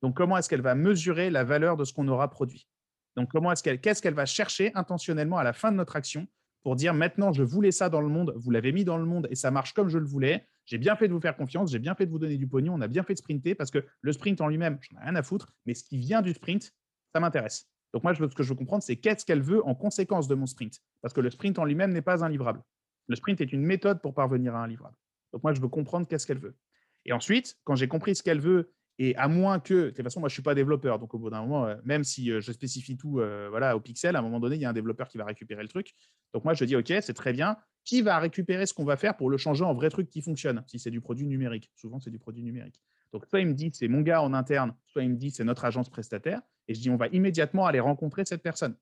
[0.02, 2.68] Donc, comment est-ce qu'elle va mesurer la valeur de ce qu'on aura produit?
[3.16, 6.26] Donc, comment est-ce qu'elle, qu'est-ce qu'elle va chercher intentionnellement à la fin de notre action
[6.62, 9.26] pour dire maintenant, je voulais ça dans le monde, vous l'avez mis dans le monde
[9.30, 10.46] et ça marche comme je le voulais.
[10.66, 12.74] J'ai bien fait de vous faire confiance, j'ai bien fait de vous donner du pognon,
[12.74, 15.16] on a bien fait de sprinter parce que le sprint en lui-même, j'en ai rien
[15.16, 16.74] à foutre, mais ce qui vient du sprint,
[17.14, 17.69] ça m'intéresse.
[17.92, 20.46] Donc moi, ce que je veux comprendre, c'est qu'est-ce qu'elle veut en conséquence de mon
[20.46, 20.80] sprint?
[21.02, 22.62] Parce que le sprint en lui-même n'est pas un livrable.
[23.08, 24.96] Le sprint est une méthode pour parvenir à un livrable.
[25.32, 26.56] Donc moi, je veux comprendre qu'est-ce qu'elle veut.
[27.04, 30.20] Et ensuite, quand j'ai compris ce qu'elle veut, et à moins que, de toute façon,
[30.20, 32.42] moi, je ne suis pas développeur, donc au bout d'un moment, euh, même si euh,
[32.42, 34.74] je spécifie tout euh, voilà, au pixel, à un moment donné, il y a un
[34.74, 35.94] développeur qui va récupérer le truc.
[36.34, 37.56] Donc moi, je dis, OK, c'est très bien.
[37.84, 40.62] Qui va récupérer ce qu'on va faire pour le changer en vrai truc qui fonctionne,
[40.66, 42.82] si c'est du produit numérique Souvent, c'est du produit numérique.
[43.12, 45.44] Donc, soit il me dit, c'est mon gars en interne, soit il me dit, c'est
[45.44, 46.40] notre agence prestataire.
[46.68, 48.76] Et je dis, on va immédiatement aller rencontrer cette personne.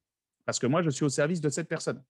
[0.45, 2.03] Parce que moi, je suis au service de cette personne.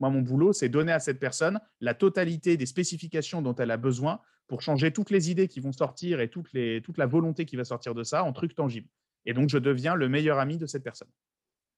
[0.00, 3.76] Moi, mon boulot, c'est donner à cette personne la totalité des spécifications dont elle a
[3.76, 7.64] besoin pour changer toutes les idées qui vont sortir et toute la volonté qui va
[7.64, 8.88] sortir de ça en trucs tangibles.
[9.26, 11.08] Et donc, je deviens le meilleur ami de cette personne.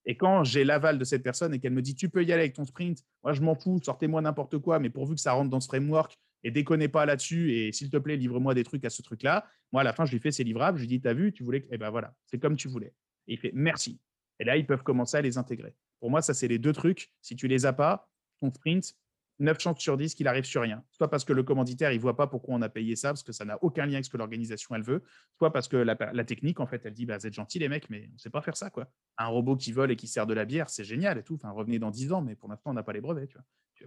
[0.06, 2.42] Et quand j'ai l'aval de cette personne et qu'elle me dit tu peux y aller
[2.42, 5.50] avec ton sprint, moi je m'en fous, sortez-moi n'importe quoi, mais pourvu que ça rentre
[5.50, 8.90] dans ce framework et déconnez pas là-dessus et s'il te plaît livre-moi des trucs à
[8.90, 9.44] ce truc-là.
[9.72, 11.42] Moi à la fin je lui fais ses livrables, je lui dis t'as vu, tu
[11.42, 12.94] voulais que, eh ben voilà, c'est comme tu voulais.
[13.26, 14.00] Et il fait merci.
[14.38, 15.74] Et là ils peuvent commencer à les intégrer.
[15.98, 17.10] Pour moi ça c'est les deux trucs.
[17.20, 18.08] Si tu les as pas,
[18.40, 18.94] ton sprint,
[19.40, 20.84] 9 chances sur 10 qu'il arrive sur rien.
[20.92, 23.32] Soit parce que le commanditaire, il voit pas pourquoi on a payé ça, parce que
[23.32, 25.02] ça n'a aucun lien avec ce que l'organisation, elle veut.
[25.36, 27.90] Soit parce que la, technique, en fait, elle dit, bah, vous êtes gentils, les mecs,
[27.90, 28.88] mais on sait pas faire ça, quoi.
[29.18, 31.34] Un robot qui vole et qui sert de la bière, c'est génial et tout.
[31.34, 33.36] Enfin, revenez dans 10 ans, mais pour l'instant, on n'a pas les brevets.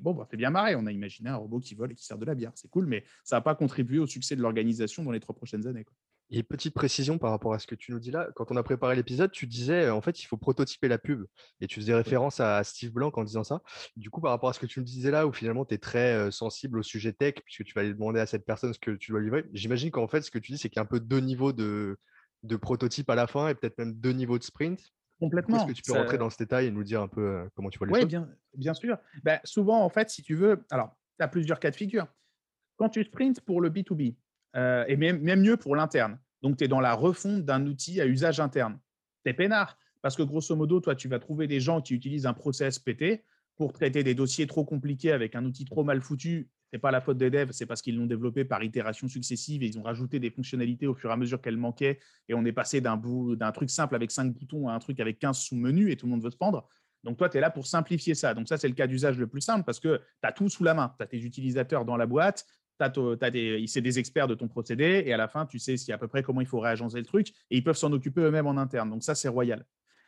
[0.01, 0.75] Bon, bah, c'est bien marré.
[0.75, 2.51] On a imaginé un robot qui vole et qui sert de la bière.
[2.55, 5.67] C'est cool, mais ça n'a pas contribué au succès de l'organisation dans les trois prochaines
[5.67, 5.83] années.
[5.83, 5.95] Quoi.
[6.31, 8.61] Et petite précision par rapport à ce que tu nous dis là, quand on a
[8.61, 11.25] préparé l'épisode, tu disais en fait il faut prototyper la pub
[11.59, 13.63] et tu faisais référence à Steve Blanc en disant ça.
[13.95, 15.79] Du coup, par rapport à ce que tu me disais là, où finalement tu es
[15.79, 18.91] très sensible au sujet tech, puisque tu vas aller demander à cette personne ce que
[18.91, 20.85] tu dois livrer, j'imagine qu'en fait ce que tu dis, c'est qu'il y a un
[20.85, 21.97] peu deux niveaux de,
[22.43, 24.79] de prototype à la fin et peut-être même deux niveaux de sprint.
[25.19, 25.57] Complètement.
[25.57, 27.77] Est-ce que tu peux rentrer dans ce détail et nous dire un peu comment tu
[27.77, 28.03] vois les choses?
[28.03, 28.97] Oui, bien, bien sûr.
[29.23, 32.07] Ben, souvent, en fait, si tu veux, alors tu as plusieurs cas de figure.
[32.77, 34.15] Quand tu sprints pour le B2B,
[34.55, 38.05] et même, même mieux pour l'interne, donc, tu es dans la refonte d'un outil à
[38.05, 38.79] usage interne.
[39.25, 42.25] Tu es peinard parce que grosso modo, toi, tu vas trouver des gens qui utilisent
[42.25, 43.25] un process PT
[43.57, 46.49] pour traiter des dossiers trop compliqués avec un outil trop mal foutu.
[46.71, 49.65] N'est pas la faute des devs, c'est parce qu'ils l'ont développé par itération successive et
[49.65, 51.99] ils ont rajouté des fonctionnalités au fur et à mesure qu'elles manquaient.
[52.27, 55.37] Et on est passé d'un truc simple avec 5 boutons à un truc avec 15
[55.37, 56.67] sous-menus et tout le monde veut se pendre.
[57.03, 58.33] Donc, toi, tu es là pour simplifier ça.
[58.33, 60.63] Donc, ça, c'est le cas d'usage le plus simple parce que tu as tout sous
[60.63, 60.93] la main.
[60.97, 62.45] Tu as tes utilisateurs dans la boîte,
[62.79, 66.23] c'est des experts de ton procédé et à la fin, tu sais à peu près
[66.23, 68.89] comment il faut réagencer le truc et ils peuvent s'en occuper eux-mêmes en interne.
[68.89, 69.65] Donc ça, c'est royal.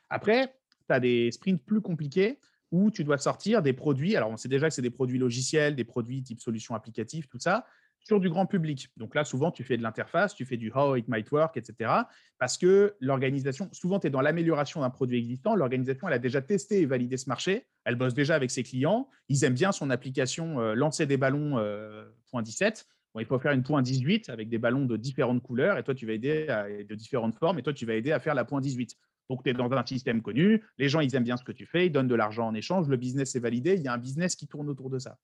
[0.10, 0.54] Après,
[0.88, 2.39] tu as des sprints plus compliqués
[2.72, 4.16] où tu dois sortir des produits.
[4.16, 7.40] Alors, on sait déjà que c'est des produits logiciels, des produits type solutions applicatives, tout
[7.40, 7.66] ça
[8.04, 8.90] sur du grand public.
[8.98, 11.92] Donc là, souvent, tu fais de l'interface, tu fais du how it might work, etc.
[12.40, 15.56] Parce que l'organisation, souvent, tu es dans l'amélioration d'un produit existant.
[15.56, 17.68] L'organisation, elle a déjà testé et validé ce marché.
[17.84, 19.08] Elle bosse déjà avec ses clients.
[19.30, 22.88] Ils aiment bien son application euh, lancer des ballons euh, point 17.
[23.14, 25.94] Bon, il faut faire une point 18 avec des ballons de différentes couleurs et toi,
[25.94, 28.46] tu vas aider à, de différentes formes et toi, tu vas aider à faire la
[28.46, 28.96] point 18.
[29.32, 30.62] Donc, tu es dans un système connu.
[30.78, 31.86] Les gens, ils aiment bien ce que tu fais.
[31.86, 32.89] Ils donnent de l'argent en échange.
[32.89, 33.76] Le business est validé.
[33.76, 35.17] Il y a un business qui tourne autour de ça.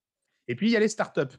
[0.47, 1.35] Et puis, il y a les startups.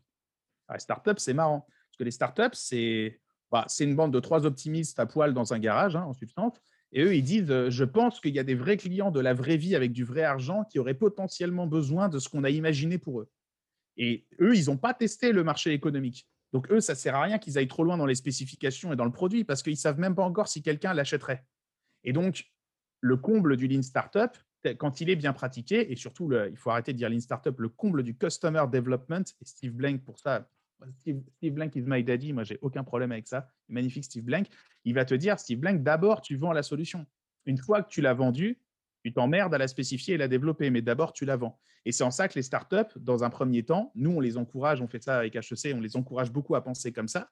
[0.70, 1.61] Les startups, c'est marrant.
[1.61, 5.59] Parce que les startups, c'est bah, une bande de trois optimistes à poil dans un
[5.59, 6.61] garage, hein, en substance.
[6.92, 9.33] Et eux, ils disent euh, Je pense qu'il y a des vrais clients de la
[9.33, 12.98] vraie vie avec du vrai argent qui auraient potentiellement besoin de ce qu'on a imaginé
[12.98, 13.31] pour eux.
[13.96, 16.28] Et eux, ils n'ont pas testé le marché économique.
[16.52, 18.96] Donc, eux, ça ne sert à rien qu'ils aillent trop loin dans les spécifications et
[18.96, 21.46] dans le produit parce qu'ils ne savent même pas encore si quelqu'un l'achèterait.
[22.04, 22.44] Et donc,
[23.00, 24.30] le comble du Lean Startup,
[24.78, 27.68] quand il est bien pratiqué, et surtout, il faut arrêter de dire Lean Startup, le
[27.68, 30.48] comble du Customer Development, et Steve Blank, pour ça,
[31.00, 33.50] Steve, Blank is my daddy, moi j'ai aucun problème avec ça.
[33.68, 34.46] Magnifique Steve Blank.
[34.84, 37.04] Il va te dire, Steve Blank, d'abord tu vends la solution.
[37.46, 38.61] Une fois que tu l'as vendue,
[39.04, 41.58] tu t'emmerdes à la spécifier et la développer, mais d'abord tu la vends.
[41.84, 44.80] Et c'est en ça que les startups, dans un premier temps, nous on les encourage,
[44.80, 47.30] on fait ça avec HEC, on les encourage beaucoup à penser comme ça.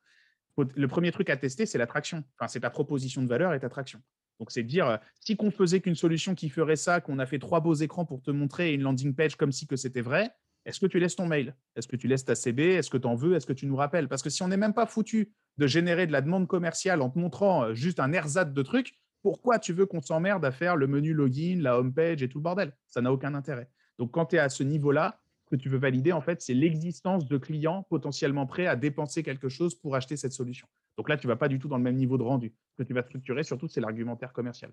[0.74, 2.24] Le premier truc à tester, c'est l'attraction.
[2.38, 4.00] Enfin, c'est ta proposition de valeur et ta traction.
[4.38, 7.38] Donc, c'est de dire, si qu'on faisait qu'une solution qui ferait ça, qu'on a fait
[7.38, 10.31] trois beaux écrans pour te montrer une landing page comme si que c'était vrai,
[10.66, 11.55] est-ce que tu laisses ton mail?
[11.77, 13.37] Est-ce que tu laisses ta CB Est-ce que tu en veux?
[13.37, 14.09] Est-ce que tu nous rappelles?
[14.09, 17.09] Parce que si on n'est même pas foutu de générer de la demande commerciale en
[17.09, 20.77] te montrant euh, juste un ersatz de trucs, pourquoi tu veux qu'on s'emmerde à faire
[20.77, 22.72] le menu login, la home page et tout le bordel?
[22.88, 23.70] Ça n'a aucun intérêt.
[23.99, 27.27] Donc, quand tu es à ce niveau-là, que tu veux valider, en fait, c'est l'existence
[27.27, 30.67] de clients potentiellement prêts à dépenser quelque chose pour acheter cette solution.
[30.97, 32.55] Donc là, tu ne vas pas du tout dans le même niveau de rendu.
[32.73, 34.73] Ce que tu vas structurer, surtout, c'est l'argumentaire commercial.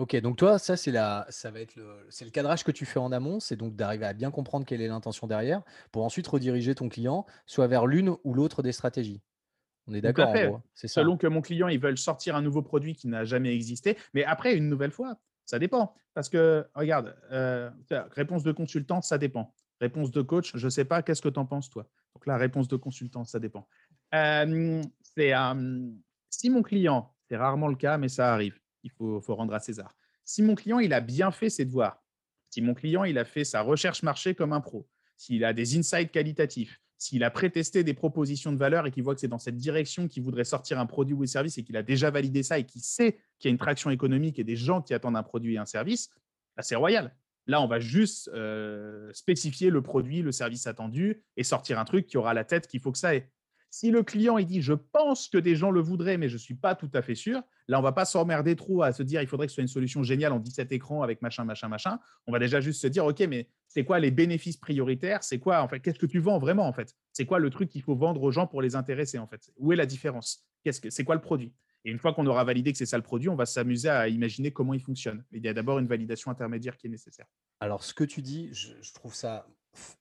[0.00, 2.84] Ok, donc toi, ça, c'est la, ça va être le, c'est le cadrage que tu
[2.84, 5.62] fais en amont, c'est donc d'arriver à bien comprendre quelle est l'intention derrière,
[5.92, 9.22] pour ensuite rediriger ton client soit vers l'une ou l'autre des stratégies.
[9.86, 11.02] On est d'accord, en c'est ça.
[11.02, 14.24] Selon que mon client, ils veulent sortir un nouveau produit qui n'a jamais existé, mais
[14.24, 15.94] après, une nouvelle fois, ça dépend.
[16.14, 17.70] Parce que, regarde, euh,
[18.12, 19.54] réponse de consultant, ça dépend.
[19.80, 21.88] Réponse de coach, je ne sais pas, qu'est-ce que tu en penses, toi?
[22.14, 23.68] Donc la réponse de consultant, ça dépend.
[24.12, 25.32] c'est
[26.30, 29.60] si mon client, c'est rarement le cas, mais ça arrive, il faut, faut rendre à
[29.60, 29.96] César.
[30.24, 32.02] Si mon client, il a bien fait ses devoirs,
[32.50, 35.76] si mon client, il a fait sa recherche marché comme un pro, s'il a des
[35.76, 39.38] insights qualitatifs, s'il a pré-testé des propositions de valeur et qu'il voit que c'est dans
[39.38, 42.42] cette direction qu'il voudrait sortir un produit ou un service et qu'il a déjà validé
[42.42, 45.16] ça et qu'il sait qu'il y a une traction économique et des gens qui attendent
[45.16, 46.10] un produit et un service,
[46.56, 47.14] bah, c'est royal.
[47.46, 52.06] Là, on va juste euh, spécifier le produit, le service attendu et sortir un truc
[52.06, 53.30] qui aura la tête qu'il faut que ça ait.
[53.76, 56.54] Si le client dit je pense que des gens le voudraient, mais je ne suis
[56.54, 59.26] pas tout à fait sûr, là, on va pas s'emmerder trop à se dire il
[59.26, 61.98] faudrait que ce soit une solution géniale en 17 écrans avec machin, machin, machin.
[62.28, 65.24] On va déjà juste se dire ok, mais c'est quoi les bénéfices prioritaires?
[65.24, 66.94] C'est quoi en fait Qu'est-ce que tu vends vraiment en fait?
[67.12, 69.50] C'est quoi le truc qu'il faut vendre aux gens pour les intéresser en fait?
[69.56, 70.46] Où est la différence?
[70.62, 71.52] Qu'est-ce que c'est quoi le produit?
[71.84, 74.06] Et une fois qu'on aura validé que c'est ça le produit, on va s'amuser à
[74.06, 75.24] imaginer comment il fonctionne.
[75.32, 77.26] Il y a d'abord une validation intermédiaire qui est nécessaire.
[77.58, 79.48] Alors, ce que tu dis, je trouve ça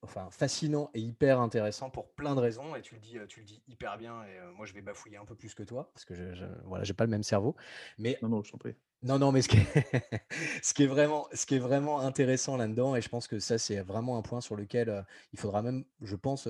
[0.01, 2.75] enfin, fascinant et hyper intéressant pour plein de raisons.
[2.75, 4.23] Et tu le dis, tu le dis hyper bien.
[4.23, 6.83] Et moi, je vais bafouiller un peu plus que toi parce que je, je voilà,
[6.83, 7.55] j'ai pas le même cerveau.
[7.97, 8.75] Mais non, non, je t'en prie.
[9.04, 9.66] Non, non, mais ce qui est,
[10.63, 13.58] ce qui est vraiment, ce qui est vraiment intéressant là-dedans, et je pense que ça,
[13.58, 16.48] c'est vraiment un point sur lequel il faudra même, je pense,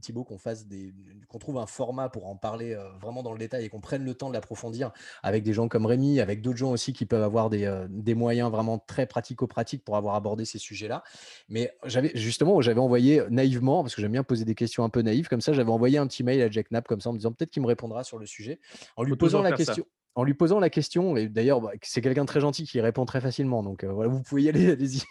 [0.00, 0.94] Thibaut, qu'on fasse des,
[1.28, 4.14] qu'on trouve un format pour en parler vraiment dans le détail et qu'on prenne le
[4.14, 7.50] temps de l'approfondir avec des gens comme Rémi, avec d'autres gens aussi qui peuvent avoir
[7.50, 11.02] des, des moyens vraiment très pratico-pratiques pour avoir abordé ces sujets-là.
[11.48, 15.02] Mais j'avais justement, j'avais envoyé naïvement, parce que j'aime bien poser des questions un peu
[15.02, 17.18] naïves, comme ça, j'avais envoyé un petit mail à Jack Knapp comme ça en me
[17.18, 18.58] disant peut-être qu'il me répondra sur le sujet,
[18.96, 22.22] en lui posant la question en lui posant la question, et d'ailleurs, bah, c'est quelqu'un
[22.22, 25.02] de très gentil qui répond très facilement, donc euh, voilà, vous pouvez y aller, allez-y,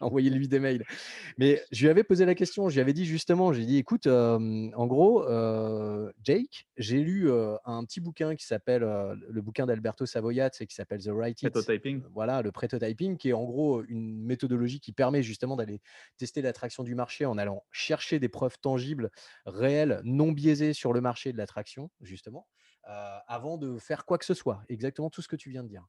[0.00, 0.84] envoyez-lui des mails.
[1.38, 4.06] Mais je lui avais posé la question, je lui avais dit justement, j'ai dit, écoute,
[4.06, 5.24] en gros,
[6.22, 11.10] Jake, j'ai lu un petit bouquin qui s'appelle, le bouquin d'Alberto Savoyat, qui s'appelle The
[11.12, 12.02] Right Prototyping.
[12.12, 15.80] voilà, le prototyping, qui est en gros une méthodologie qui permet justement d'aller
[16.16, 19.10] tester l'attraction du marché en allant chercher des preuves tangibles,
[19.44, 22.46] réelles, non biaisées sur le marché de l'attraction, justement.
[22.88, 24.62] Euh, avant de faire quoi que ce soit.
[24.68, 25.84] Exactement tout ce que tu viens de dire.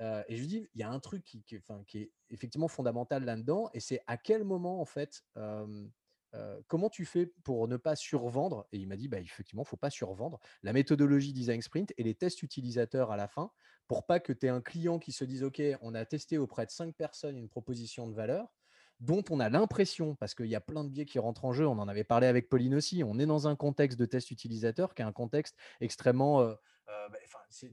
[0.00, 3.80] Euh, et je dis, il y a un truc qui, est effectivement fondamental là-dedans, et
[3.80, 5.86] c'est à quel moment, en fait, euh,
[6.68, 8.68] comment tu fais pour ne pas survendre?
[8.70, 10.38] Et il m'a dit, bah, effectivement, il ne faut pas survendre.
[10.62, 13.50] La méthodologie design sprint et les tests utilisateurs à la fin,
[13.88, 16.66] pour pas que tu aies un client qui se dise, OK, on a testé auprès
[16.66, 18.54] de cinq personnes une proposition de valeur,
[19.00, 21.66] dont on a l'impression, parce qu'il y a plein de biais qui rentrent en jeu,
[21.66, 24.94] on en avait parlé avec Pauline aussi, on est dans un contexte de test utilisateur
[24.94, 26.40] qui est un contexte extrêmement...
[26.40, 26.54] Euh,
[26.88, 27.18] euh, bah,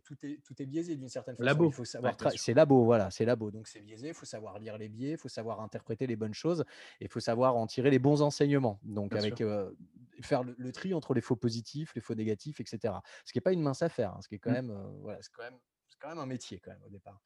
[0.04, 1.46] tout, est, tout est biaisé d'une certaine façon.
[1.46, 1.70] Labo.
[1.70, 3.52] Il faut savoir c'est labo, voilà, c'est labo.
[3.52, 4.08] Donc c'est biaisé.
[4.08, 6.66] Il faut savoir lire les biais, il faut savoir interpréter les bonnes choses,
[7.00, 8.80] et il faut savoir en tirer les bons enseignements.
[8.82, 9.72] Donc avec euh,
[10.22, 12.96] faire le, tri entre les faux positifs, les faux négatifs, etc.
[13.24, 14.14] Ce qui n'est pas une mince affaire.
[14.14, 14.54] Hein, ce qui est quand mmh.
[14.54, 15.60] même, voilà, c'est quand même
[16.00, 17.22] quand même un métier quand même au départ.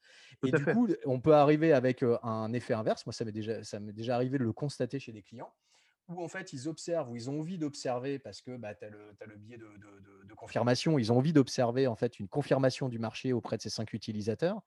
[0.46, 3.06] et du coup, on peut arriver avec un effet inverse.
[3.06, 5.52] Moi, ça m'est déjà, ça m'est déjà arrivé de le constater chez des clients
[6.08, 8.88] où en fait ils observent, où ils ont envie d'observer parce que bah, tu as,
[8.88, 9.66] le biais de,
[10.26, 13.70] de, confirmation, ils ont envie d'observer en fait une confirmation du marché auprès de ces
[13.70, 14.62] cinq utilisateurs.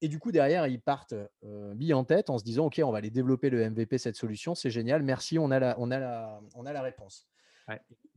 [0.00, 2.92] Et du coup, derrière, ils partent euh, mis en tête en se disant, OK, on
[2.92, 5.98] va aller développer le MVP, cette solution, c'est génial, merci, on a la, on a
[5.98, 7.26] la, on a la réponse.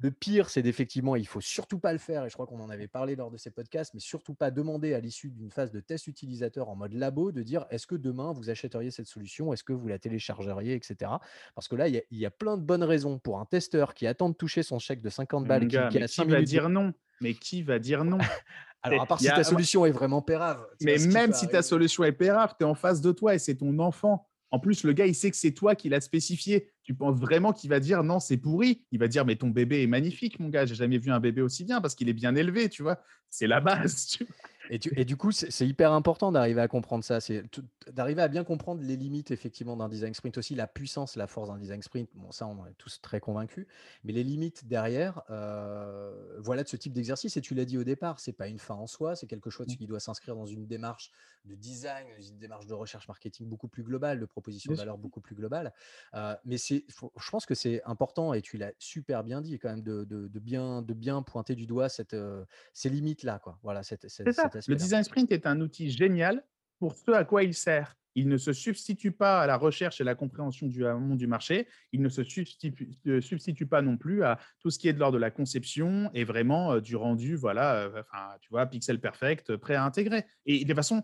[0.04, 2.72] Le pire, c'est d'effectivement, il faut surtout pas le faire, et je crois qu'on en
[2.72, 5.80] avait parlé lors de ces podcasts, mais surtout pas demander à l'issue d'une phase de
[5.80, 9.64] test utilisateur en mode labo de dire est-ce que demain vous achèteriez cette solution, est-ce
[9.64, 11.12] que vous la téléchargeriez, etc.
[11.54, 14.30] Parce que là, il y, a plein de bonnes raisons pour un testeur qui attend
[14.30, 15.68] de toucher son chèque de 50 balles.
[15.68, 15.78] qui,
[16.26, 16.94] va dire non?
[17.20, 18.18] Mais qui va dire non?
[18.84, 20.66] Alors, à part si ta solution est vraiment pérave.
[20.82, 23.56] Mais même si ta solution est pérave, tu es en face de toi et c'est
[23.56, 24.28] ton enfant.
[24.52, 26.68] En plus, le gars, il sait que c'est toi qui l'as spécifié.
[26.84, 29.82] Tu penses vraiment qu'il va dire non, c'est pourri Il va dire mais ton bébé
[29.82, 30.66] est magnifique, mon gars.
[30.66, 33.02] J'ai jamais vu un bébé aussi bien parce qu'il est bien élevé, tu vois.
[33.30, 34.08] C'est la base.
[34.18, 34.36] Tu vois
[34.70, 37.20] et, du coup, c'est hyper important d'arriver à comprendre ça.
[37.20, 37.44] C'est
[37.92, 41.50] d'arriver à bien comprendre les limites effectivement d'un design sprint aussi, la puissance, la force
[41.50, 42.10] d'un design sprint.
[42.14, 43.66] Bon, ça, on en est tous très convaincus.
[44.04, 47.38] Mais les limites derrière, euh, voilà de ce type d'exercice.
[47.38, 49.68] Et tu l'as dit au départ, c'est pas une fin en soi, c'est quelque chose
[49.68, 49.76] mmh.
[49.76, 51.12] qui doit s'inscrire dans une démarche
[51.46, 55.22] de design, une démarche de recherche marketing beaucoup plus globale, de proposition de valeur beaucoup
[55.22, 55.74] plus globale.
[56.14, 59.70] Euh, mais c'est, je pense que c'est important et tu l'as super bien dit quand
[59.70, 63.58] même de, bien, de bien pointer du doigt cette, euh, ces limites là, quoi.
[63.64, 66.44] Voilà, cette, cette, cette le design sprint est un outil génial
[66.80, 67.96] pour ce à quoi il sert.
[68.16, 71.68] Il ne se substitue pas à la recherche et la compréhension du monde du marché.
[71.94, 75.22] Il ne se substitue, pas non plus à tout ce qui est de l'ordre de
[75.22, 79.76] la conception et vraiment euh, du rendu, voilà, euh, enfin, tu vois, pixel perfect, prêt
[79.76, 80.26] à intégrer.
[80.46, 81.04] Et de façon,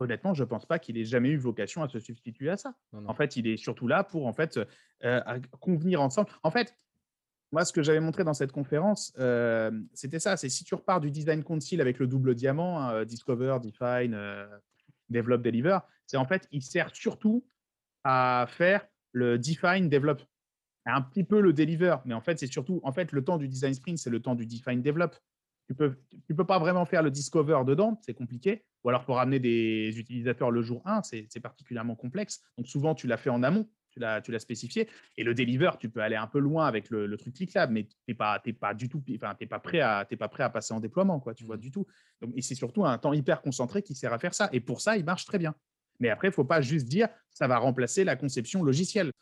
[0.00, 2.74] honnêtement, je ne pense pas qu'il ait jamais eu vocation à se substituer à ça.
[3.06, 4.58] En fait, il est surtout là pour en fait
[5.04, 5.20] euh,
[5.60, 6.30] convenir ensemble.
[6.42, 6.74] En fait,
[7.52, 10.36] moi, ce que j'avais montré dans cette conférence, euh, c'était ça.
[10.36, 14.46] C'est si tu repars du design council avec le double diamant, hein, Discover, Define, euh,
[15.08, 17.44] Develop, Deliver, c'est en fait, il sert surtout
[18.04, 20.18] à faire le Define, Develop,
[20.86, 23.48] un petit peu le deliver, mais en fait, c'est surtout, en fait, le temps du
[23.48, 25.14] design sprint, c'est le temps du define develop.
[25.68, 25.96] Tu peux,
[26.26, 28.64] tu peux pas vraiment faire le discover dedans, c'est compliqué.
[28.82, 32.42] Ou alors pour ramener des utilisateurs le jour 1, c'est particulièrement complexe.
[32.56, 34.88] Donc souvent, tu l'as fait en amont, tu l'as spécifié.
[35.16, 37.96] Et le deliver, tu peux aller un peu loin avec le, truc ClickLab, mais tu
[38.08, 41.20] n'es pas, pas du tout, enfin, pas, prêt à, pas prêt à passer en déploiement,
[41.20, 41.60] quoi, tu vois, mmh.
[41.60, 41.86] du tout.
[42.20, 44.48] Donc, et c'est surtout un temps hyper concentré qui sert à faire ça.
[44.52, 45.54] Et pour ça, il marche très bien.
[45.98, 49.12] Mais après, il ne faut pas juste dire ça va remplacer la conception logicielle.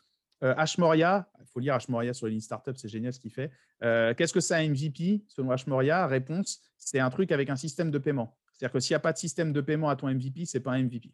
[0.43, 3.51] Euh, Hmoria, il faut lire Hmoria sur les lignes startup, c'est génial ce qu'il fait.
[3.83, 7.91] Euh, qu'est-ce que c'est un MVP Selon Hmoria, réponse, c'est un truc avec un système
[7.91, 8.37] de paiement.
[8.53, 10.63] C'est-à-dire que s'il n'y a pas de système de paiement à ton MVP, ce n'est
[10.63, 11.11] pas un MVP.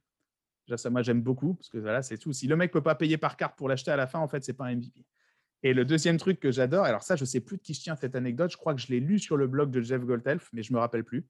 [0.75, 2.33] Ça, moi, j'aime beaucoup, parce que voilà, c'est tout.
[2.33, 4.27] Si le mec ne peut pas payer par carte pour l'acheter à la fin, en
[4.27, 5.05] fait, ce n'est pas un MVP.
[5.63, 7.81] Et le deuxième truc que j'adore, alors ça, je ne sais plus de qui je
[7.81, 10.49] tiens cette anecdote, je crois que je l'ai lu sur le blog de Jeff Goldelf,
[10.53, 11.25] mais je ne me rappelle plus.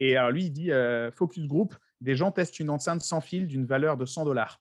[0.00, 3.46] Et alors lui, il dit euh, Focus Group, des gens testent une enceinte sans fil
[3.46, 4.60] d'une valeur de 100 dollars.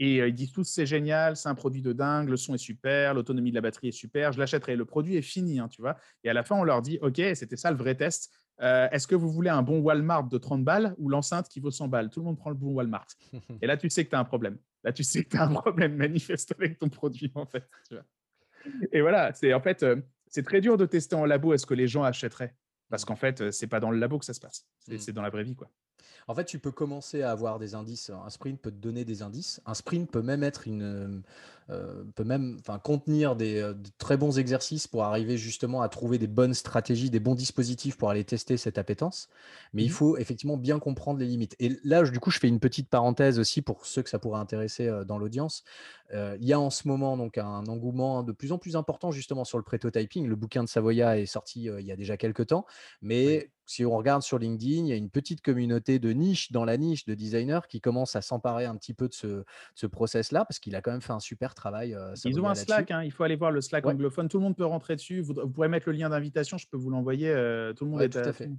[0.00, 3.14] Et ils disent tous c'est génial, c'est un produit de dingue, le son est super,
[3.14, 4.76] l'autonomie de la batterie est super, je l'achèterai.
[4.76, 5.96] Le produit est fini, hein, tu vois.
[6.24, 8.30] Et à la fin, on leur dit ok, c'était ça le vrai test.
[8.60, 11.88] Est-ce que vous voulez un bon Walmart de 30 balles ou l'enceinte qui vaut 100
[11.88, 12.10] balles?
[12.10, 13.06] Tout le monde prend le bon Walmart.
[13.62, 14.58] Et là, tu sais que tu as un problème.
[14.82, 17.68] Là, tu sais que tu as un problème manifeste avec ton produit, en fait.
[18.92, 19.84] Et voilà, c'est en fait,
[20.28, 22.54] c'est très dur de tester en labo est-ce que les gens achèteraient.
[22.90, 24.66] Parce qu'en fait, c'est pas dans le labo que ça se passe.
[24.78, 25.12] C'est mmh.
[25.12, 25.70] dans la vraie vie, quoi.
[26.28, 28.10] En fait, tu peux commencer à avoir des indices.
[28.10, 29.60] Un sprint peut te donner des indices.
[29.66, 31.22] Un sprint peut même être une,
[31.70, 36.18] euh, peut même enfin, contenir des, euh, très bons exercices pour arriver justement à trouver
[36.18, 39.30] des bonnes stratégies, des bons dispositifs pour aller tester cette appétence.
[39.72, 41.56] Mais il mmh faut effectivement bien comprendre les limites.
[41.60, 44.40] Et là, du coup, je fais une petite parenthèse aussi pour ceux que ça pourrait
[44.40, 45.64] intéresser euh, dans l'audience.
[46.12, 49.44] Il y a en ce moment donc un engouement de plus en plus important justement
[49.44, 50.26] sur le prototyping.
[50.26, 52.66] Le bouquin de Savoya est sorti il y a déjà quelques temps,
[53.02, 56.64] mais si on regarde sur LinkedIn, il y a une petite communauté de niche dans
[56.64, 59.44] la niche de designers qui commence à s'emparer un petit peu de ce,
[59.74, 61.94] ce process-là parce qu'il a quand même fait un super travail.
[61.94, 64.28] Euh, Ils ont un Slack, hein, il faut aller voir le Slack anglophone.
[64.28, 65.20] Tout le monde peut rentrer dessus.
[65.20, 67.28] Vous, pourrez mettre le lien d'invitation, je peux vous l'envoyer.
[67.76, 68.50] Tout le monde est tout à fait.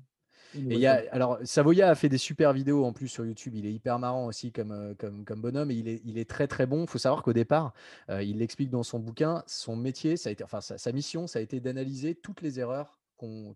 [0.53, 3.55] Et y a, alors, Savoya a fait des super vidéos en plus sur YouTube.
[3.55, 6.29] Il est hyper marrant aussi comme, euh, comme, comme bonhomme et il est, il est
[6.29, 6.83] très très bon.
[6.83, 7.73] Il faut savoir qu'au départ,
[8.09, 11.41] il l'explique dans son bouquin, son métier, ça a été, enfin, sa, mission, ça a
[11.41, 12.99] été d'analyser toutes les erreurs,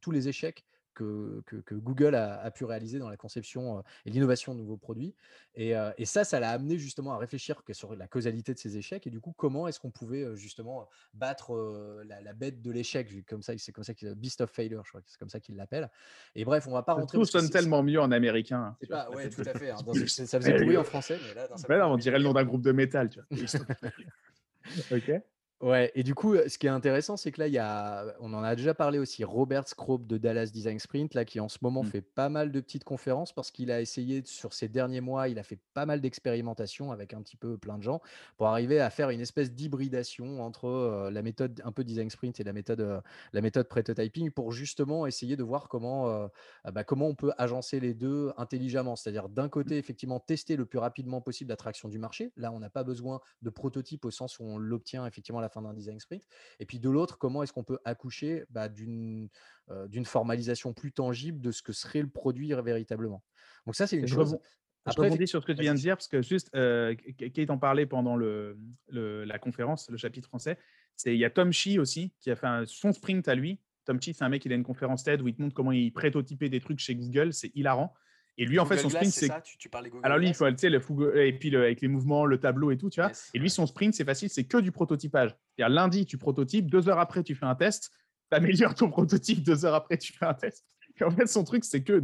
[0.02, 0.66] tous les échecs
[1.04, 5.14] que, Google a, pu réaliser dans la conception et l'innovation de nouveaux produits.
[5.56, 5.74] Et,
[6.06, 9.20] ça, ça l'a amené justement à réfléchir sur la causalité de ces échecs et du
[9.20, 13.84] coup, comment est-ce qu'on pouvait justement battre la, bête de l'échec, comme ça, c'est comme
[13.84, 15.90] ça qu'il Beast of Failure, je crois que c'est comme ça qu'il l'appelle.
[16.36, 17.18] Et bref, on va pas rentrer.
[17.18, 18.76] Tout sonne tellement mieux en américain.
[18.90, 19.72] Hein, oui, tout à fait.
[19.72, 19.78] Hein,
[20.08, 21.20] ça faisait bruit en français,
[21.68, 23.10] mais là, on dirait le nom d'un groupe de métal.
[23.10, 23.66] Tu vois.
[24.92, 25.22] ok.
[25.62, 28.34] Ouais, et du coup, ce qui est intéressant, c'est que là, il y a, on
[28.34, 31.58] en a déjà parlé aussi, Robert Scrope de Dallas Design Sprint, là, qui en ce
[31.62, 31.88] moment mmh.
[31.88, 35.38] fait pas mal de petites conférences parce qu'il a essayé sur ces derniers mois, il
[35.38, 38.02] a fait pas mal d'expérimentations avec un petit peu plein de gens
[38.38, 42.46] pour arriver à faire une espèce d'hybridation entre la méthode un peu Design Sprint et
[42.46, 43.02] la méthode,
[43.34, 46.30] la méthode prototyping pour justement essayer de voir comment,
[46.64, 48.96] ah bah, comment on peut agencer les deux intelligemment.
[48.96, 52.32] C'est-à-dire d'un côté, effectivement, tester le plus rapidement possible l'attraction du marché.
[52.38, 55.62] Là, on n'a pas besoin de prototype au sens où on l'obtient effectivement la fin
[55.62, 56.24] d'un design sprint.
[56.60, 59.30] Et puis de l'autre, comment est-ce qu'on peut accoucher bah, d'une
[60.06, 63.24] formalisation plus tangible de ce que serait le produit véritablement?
[63.66, 64.38] Donc ça, c'est une chose.
[64.88, 67.58] je rebondis sur ce que tu viens de dire, parce que juste, euh, Kate en
[67.58, 68.58] parlait pendant le,
[68.90, 70.58] la conférence, le chapitre français.
[70.96, 73.60] C'est, il y a Tom Chi aussi, qui a fait son sprint à lui.
[73.86, 75.72] Tom Chi, c'est un mec, il a une conférence TED où il te montre comment
[75.72, 77.34] il prototypait des trucs chez Google.
[77.34, 77.94] C'est hilarant.
[78.40, 79.30] Et lui, en fait, son sprint, c'est.
[79.58, 79.70] Tu,
[80.02, 80.82] Alors, lui, il faut, tu sais, le
[81.18, 83.12] et puis avec les mouvements, le tableau et tout, tu vois.
[83.34, 85.36] et lui, son sprint, c'est facile, c'est que du prototypage.
[85.58, 87.92] C'est-à-dire, lundi, tu prototypes, deux heures après, tu fais un test,
[88.32, 90.66] tu améliores ton prototype, deux heures après, tu fais un test
[91.06, 92.04] en fait, son truc, c'est que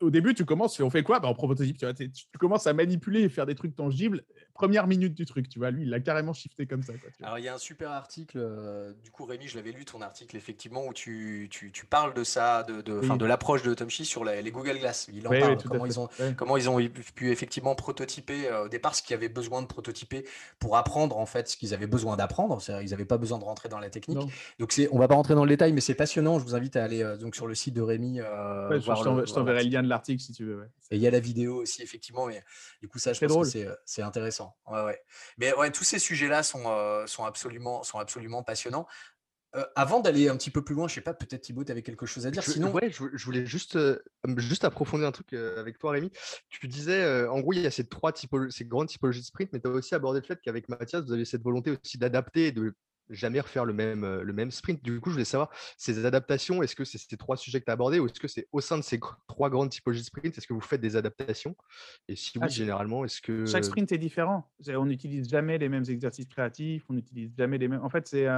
[0.00, 1.20] au début, tu commences, on fait quoi?
[1.20, 2.08] Bah, En prototype, tu, vois, tu,
[2.38, 4.24] commences à manipuler et faire des trucs tangibles.
[4.54, 6.92] Première minute du truc, tu vois, lui, il l'a carrément shifté comme ça.
[7.22, 10.02] Alors, il y a un super article, euh, du coup, Rémi, je l'avais lu, ton
[10.02, 14.04] article, effectivement, où tu, tu, tu parles de ça, de, de, de l'approche de Tomchi
[14.04, 15.08] sur les, Google Glass.
[15.12, 16.78] Il en parle, comment, ils ont, comment ils ont
[17.14, 20.26] pu effectivement prototyper euh, au départ ce qu'ils avaient besoin de prototyper
[20.58, 22.58] pour apprendre, en fait, ce qu'ils avaient besoin d'apprendre.
[22.82, 24.18] Ils n'avaient pas besoin de rentrer dans la technique.
[24.58, 26.38] Donc, on va pas rentrer dans le détail, mais c'est passionnant.
[26.38, 29.64] Je vous invite à aller euh, donc, sur le site de Rémi euh, je t'enverrai
[29.64, 30.68] le lien de l'article si tu veux.
[30.90, 32.26] Et il y a la vidéo aussi, effectivement.
[32.26, 32.42] Mais
[32.80, 34.56] du coup, ça, je pense que euh, c'est intéressant.
[34.66, 35.00] Ouais, ouais.
[35.38, 38.86] Mais ouais, tous ces sujets-là sont, euh, sont, absolument, sont absolument passionnants.
[39.76, 42.06] avant d'aller un petit peu plus loin, je sais pas, peut-être Thibaut, tu avais quelque
[42.06, 42.42] chose à dire.
[42.42, 43.78] Je, Sinon, ouais, je, voulais juste,
[44.36, 46.10] juste approfondir un truc avec toi, Rémi.
[46.48, 49.52] Tu disais, en gros, il y a ces trois typologies, ces grandes typologies de sprint,
[49.52, 52.52] mais tu as aussi abordé le fait qu'avec Mathias, vous avez cette volonté aussi d'adapter,
[52.52, 52.74] de
[53.10, 54.82] jamais refaire le même, le même sprint.
[54.82, 57.70] Du coup, je voulais savoir, ces adaptations, est-ce que c'est ces trois sujets que tu
[57.70, 60.38] as abordés ou est-ce que c'est au sein de ces trois grandes typologies de sprint,
[60.38, 61.56] est-ce que vous faites des adaptations?
[62.08, 63.46] Et si oui, ah, généralement, est-ce que...
[63.46, 64.50] Chaque sprint est différent.
[64.68, 67.82] On n'utilise jamais les mêmes exercices créatifs, on n'utilise jamais les mêmes...
[67.82, 68.28] En fait, c'est...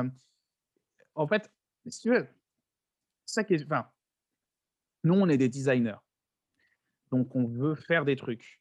[1.15, 1.51] En fait,
[1.87, 2.27] si tu veux,
[3.27, 3.65] ça qui est...
[3.65, 3.87] Enfin,
[5.05, 6.01] nous, on est des designers.
[7.11, 8.61] Donc, on veut faire des trucs.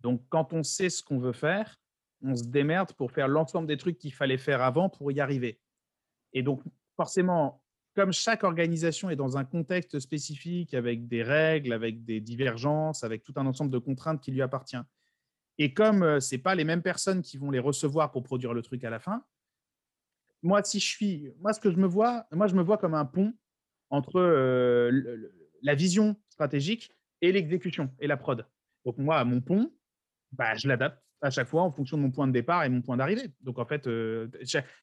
[0.00, 1.76] Donc, quand on sait ce qu'on veut faire,
[2.24, 5.60] on se démerde pour faire l'ensemble des trucs qu'il fallait faire avant pour y arriver.
[6.32, 6.62] Et donc,
[6.96, 7.62] forcément,
[7.94, 13.22] comme chaque organisation est dans un contexte spécifique, avec des règles, avec des divergences, avec
[13.22, 14.80] tout un ensemble de contraintes qui lui appartient,
[15.58, 18.54] et comme euh, ce n'est pas les mêmes personnes qui vont les recevoir pour produire
[18.54, 19.24] le truc à la fin,
[20.42, 22.94] moi, si je suis, moi, ce que je me vois, moi, je me vois comme
[22.94, 23.32] un pont
[23.90, 25.30] entre euh,
[25.62, 28.46] la vision stratégique et l'exécution et la prod.
[28.84, 29.72] Donc, moi, mon pont,
[30.32, 32.82] bah, je l'adapte à chaque fois en fonction de mon point de départ et mon
[32.82, 33.32] point d'arrivée.
[33.40, 34.28] Donc en fait, euh,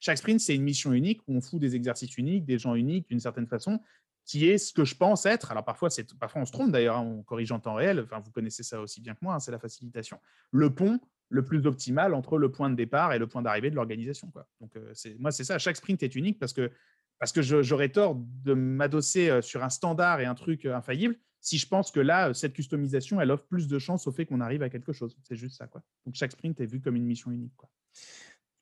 [0.00, 3.08] chaque, sprint, c'est une mission unique où on fout des exercices uniques, des gens uniques
[3.08, 3.80] d'une certaine façon,
[4.24, 5.52] qui est ce que je pense être.
[5.52, 5.88] Alors parfois,
[6.18, 8.00] parfois on se trompe d'ailleurs, hein, on corrige en temps réel.
[8.00, 10.18] Enfin, vous connaissez ça aussi bien que moi, hein, c'est la facilitation.
[10.50, 13.76] Le pont le plus optimal entre le point de départ et le point d'arrivée de
[13.76, 14.30] l'organisation.
[14.60, 15.58] Donc euh, moi, c'est ça.
[15.58, 16.72] Chaque sprint est unique parce que,
[17.20, 21.58] parce que j'aurais tort de m'adosser euh, sur un standard et un truc infaillible si
[21.58, 24.62] je pense que là, cette customisation, elle offre plus de chances au fait qu'on arrive
[24.62, 25.16] à quelque chose.
[25.24, 25.66] C'est juste ça.
[25.66, 25.82] Quoi.
[26.06, 27.56] Donc chaque sprint est vu comme une mission unique.
[27.56, 27.68] Quoi.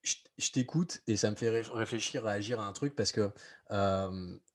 [0.02, 3.30] Je, t'écoute et ça me fait réfléchir, réagir à un truc parce que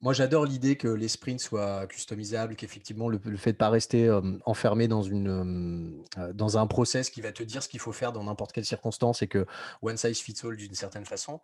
[0.01, 4.11] moi j'adore l'idée que les sprints soient customisables, qu'effectivement le, fait de ne pas rester
[4.43, 6.03] enfermé dans, une,
[6.33, 9.21] dans un process qui va te dire ce qu'il faut faire dans n'importe quelle circonstance
[9.21, 9.45] et que
[9.83, 11.39] one size fits all d'une certaine façon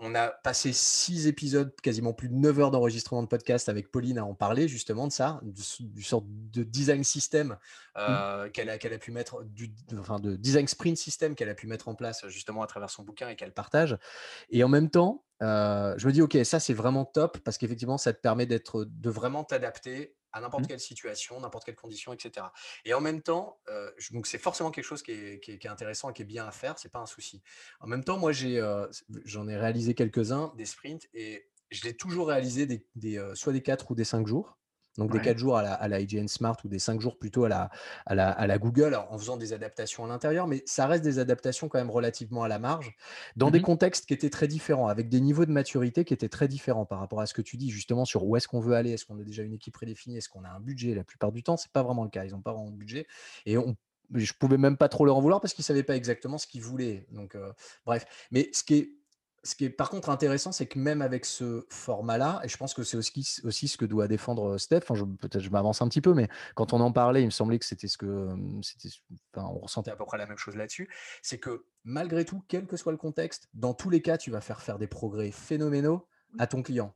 [0.00, 4.18] on a passé six épisodes, quasiment plus de 9 heures d'enregistrement de podcast avec Pauline
[4.18, 7.56] à en parler justement de ça, du, sort de design system mmh.
[7.98, 11.66] euh, qu'elle a, a, pu mettre, du, enfin de design sprint system qu'elle a pu
[11.66, 13.98] mettre en place justement à travers son bouquin et qu'elle partage.
[14.48, 17.98] Et en même temps, euh, je me dis, ok, ça c'est vraiment top parce qu'effectivement,
[17.98, 20.68] ça te permet d'être, de vraiment t'adapter à n'importe mmh.
[20.68, 22.46] quelle situation, n'importe quelle condition, etc.
[22.84, 26.22] Et en même temps, euh, donc c'est forcément quelque chose qui est, intéressant et qui
[26.22, 27.42] est bien à faire, c'est pas un souci.
[27.80, 28.86] En même temps, moi j'ai, euh,
[29.24, 33.62] j'en ai réalisé quelques-uns des sprints et je l'ai toujours réalisé des, euh, soit des
[33.62, 34.58] 4 ou des 5 jours.
[34.98, 37.44] Donc des 4 jours à la, à la, IGN Smart ou des 5 jours plutôt
[37.44, 37.70] à la,
[38.06, 41.18] à la, à la Google en faisant des adaptations à l'intérieur, mais ça reste des
[41.18, 42.94] adaptations quand même relativement à la marge,
[43.36, 46.28] dans des mmh contextes qui étaient très différents, avec des niveaux de maturité qui étaient
[46.28, 48.74] très différents par rapport à ce que tu dis justement sur où est-ce qu'on veut
[48.74, 50.94] aller, est-ce qu'on a déjà une équipe prédéfinie, est-ce qu'on a un budget.
[50.94, 53.06] La plupart du temps, c'est pas vraiment le cas, ils n'ont pas vraiment de budget.
[53.46, 53.76] Et on,
[54.14, 56.62] je pouvais même pas trop leur en vouloir parce qu'ils savaient pas exactement ce qu'ils
[56.62, 57.06] voulaient.
[57.12, 57.52] Donc, euh,
[57.86, 58.06] bref.
[58.30, 58.90] Mais ce qui est
[59.42, 62.74] ce qui est par contre intéressant, c'est que même avec ce format-là, et je pense
[62.74, 66.14] que c'est aussi, aussi, ce que doit défendre Steph, peut-être je m'avance un petit peu,
[66.14, 68.28] mais quand on en parlait, il me semblait que c'était ce que
[68.62, 68.88] c'était,
[69.36, 70.88] on ressentait à peu près la même chose là-dessus,
[71.22, 74.40] c'est que malgré tout, quel que soit le contexte, dans tous les cas, tu vas
[74.40, 76.06] faire faire des progrès phénoménaux
[76.38, 76.94] à ton client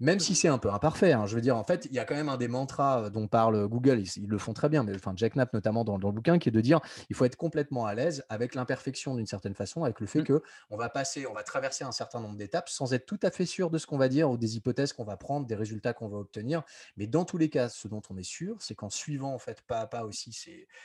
[0.00, 1.12] même si c'est un peu imparfait.
[1.12, 1.26] Hein.
[1.26, 3.28] Je veux dire, en fait, il y a quand même un des mantras euh, dont
[3.28, 6.38] parle Google, ils, le font très bien, mais enfin, Jack Knapp notamment dans, le bouquin,
[6.38, 6.80] qui est de dire
[7.10, 10.24] il faut être complètement à l'aise avec l'imperfection d'une certaine façon, avec le fait mmh.
[10.24, 13.30] que on va passer, on va traverser un certain nombre d'étapes sans être tout à
[13.30, 15.92] fait sûr de ce qu'on va dire ou des hypothèses qu'on va prendre, des résultats
[15.92, 16.62] qu'on va obtenir.
[16.96, 19.62] Mais dans tous les cas, ce dont on est sûr, c'est qu'en suivant en fait
[19.62, 20.32] pas à pas aussi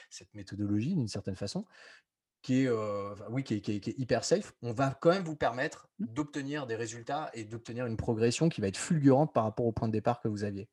[0.09, 1.65] cette méthodologie d'une certaine façon,
[2.41, 2.69] qui est,
[3.29, 6.05] oui, qui est, hyper safe, on va quand même vous permettre mmh.
[6.07, 9.87] d'obtenir des résultats et d'obtenir une progression qui va être fulgurante par rapport au point
[9.87, 10.67] de départ que vous aviez.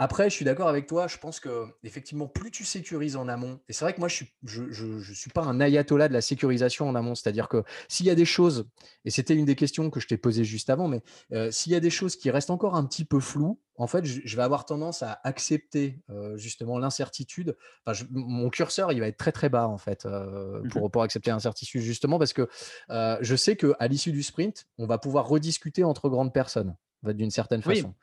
[0.00, 1.08] Après, je suis d'accord avec toi.
[1.08, 4.14] Je pense que effectivement, plus tu sécurises en amont, et c'est vrai que moi, je
[4.14, 7.16] suis, je, suis pas un ayatollah de la sécurisation en amont.
[7.16, 8.68] C'est-à-dire que s'il y a des choses,
[9.04, 11.74] et c'était une des questions que je t'ai posées juste avant, mais euh, s'il y
[11.74, 14.64] a des choses qui restent encore un petit peu floues, en fait, je, vais avoir
[14.64, 17.56] tendance à accepter euh, justement l'incertitude.
[17.84, 21.02] Enfin, mon curseur, il va être très très bas en fait euh, mmh pour, pour
[21.02, 22.48] accepter l'incertitude, justement parce que
[22.88, 27.62] je sais qu'à l'issue du sprint, on va pouvoir rediscuter entre grandes personnes d'une certaine
[27.62, 27.94] façon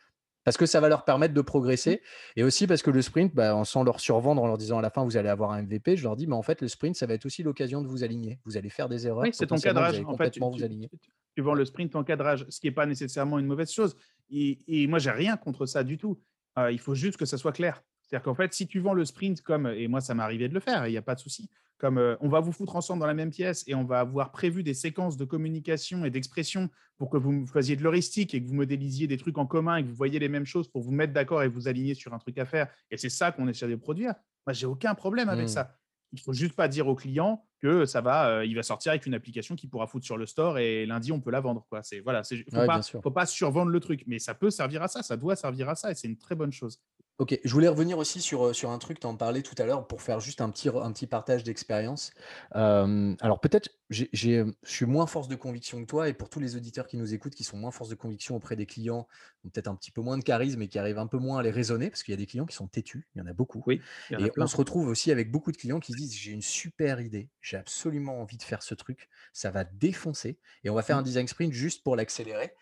[0.46, 1.96] parce que ça va leur permettre de progresser.
[1.96, 2.40] Mmh.
[2.40, 4.90] Et aussi parce que le sprint, bah, sans leur survendre en leur disant à la
[4.90, 7.06] fin, vous allez avoir un MVP, je leur dis, mais en fait, le sprint, ça
[7.06, 8.40] va être aussi l'occasion de vous aligner.
[8.46, 9.24] Vous allez faire des erreurs.
[9.24, 10.02] Oui, c'est ton cadrage.
[10.06, 10.90] En fait, tu, vous aligner.
[11.36, 13.98] Tu, vends le sprint en cadrage, ce qui n'est pas nécessairement une mauvaise chose.
[14.30, 16.22] Et, et moi, j'ai rien contre ça du tout.
[16.58, 17.84] Euh, il faut juste que ça soit clair.
[18.16, 20.54] C'est-à-dire qu'en fait, si tu vends le sprint comme, et moi, ça m'est arrivé de
[20.54, 23.02] le faire, il n'y a pas de souci, comme euh, on va vous foutre ensemble
[23.02, 26.70] dans la même pièce et on va avoir prévu des séquences de communication et d'expression
[26.98, 29.84] pour que vous fassiez de l'heuristique et que vous modélisiez des trucs en commun et
[29.84, 32.18] que vous voyez les mêmes choses pour vous mettre d'accord et vous aligner sur un
[32.18, 32.70] truc à faire.
[32.90, 34.14] Et c'est ça qu'on essaie de produire.
[34.48, 35.50] Moi, j'ai aucun problème avec mmh.
[35.50, 35.76] ça.
[36.14, 39.06] Il faut juste pas dire au client que ça va, euh, il va sortir avec
[39.06, 41.66] une application qui pourra foutre sur le store et lundi on peut la vendre.
[41.70, 41.84] Quoi.
[41.84, 45.04] C'est voilà, faut, pas, faut pas survendre le truc, mais ça peut servir à ça,
[45.04, 46.80] ça doit servir à ça et c'est une très bonne chose.
[47.18, 49.88] Ok, je voulais revenir aussi sur, sur un truc, tu en parlais tout à l'heure,
[49.88, 52.12] pour faire juste un petit, un petit partage d'expérience.
[52.52, 56.58] alors peut-être, j'ai, je suis moins force de conviction que toi, et pour tous les
[56.58, 59.08] auditeurs qui nous écoutent, qui sont moins force de conviction auprès des clients,
[59.46, 61.44] ont peut-être un petit peu moins de charisme et qui arrivent un peu moins à
[61.44, 63.34] les raisonner, parce qu'il y a des clients qui sont têtus, il y en a
[63.34, 63.64] beaucoup.
[63.66, 63.80] Oui,
[64.12, 67.00] et on se retrouve aussi avec beaucoup de clients qui se disent, j'ai une super
[67.00, 70.98] idée, j'ai absolument envie de faire ce truc, ça va défoncer, et on va faire
[70.98, 71.00] mmh.
[71.00, 72.54] un design sprint juste pour l'accélérer.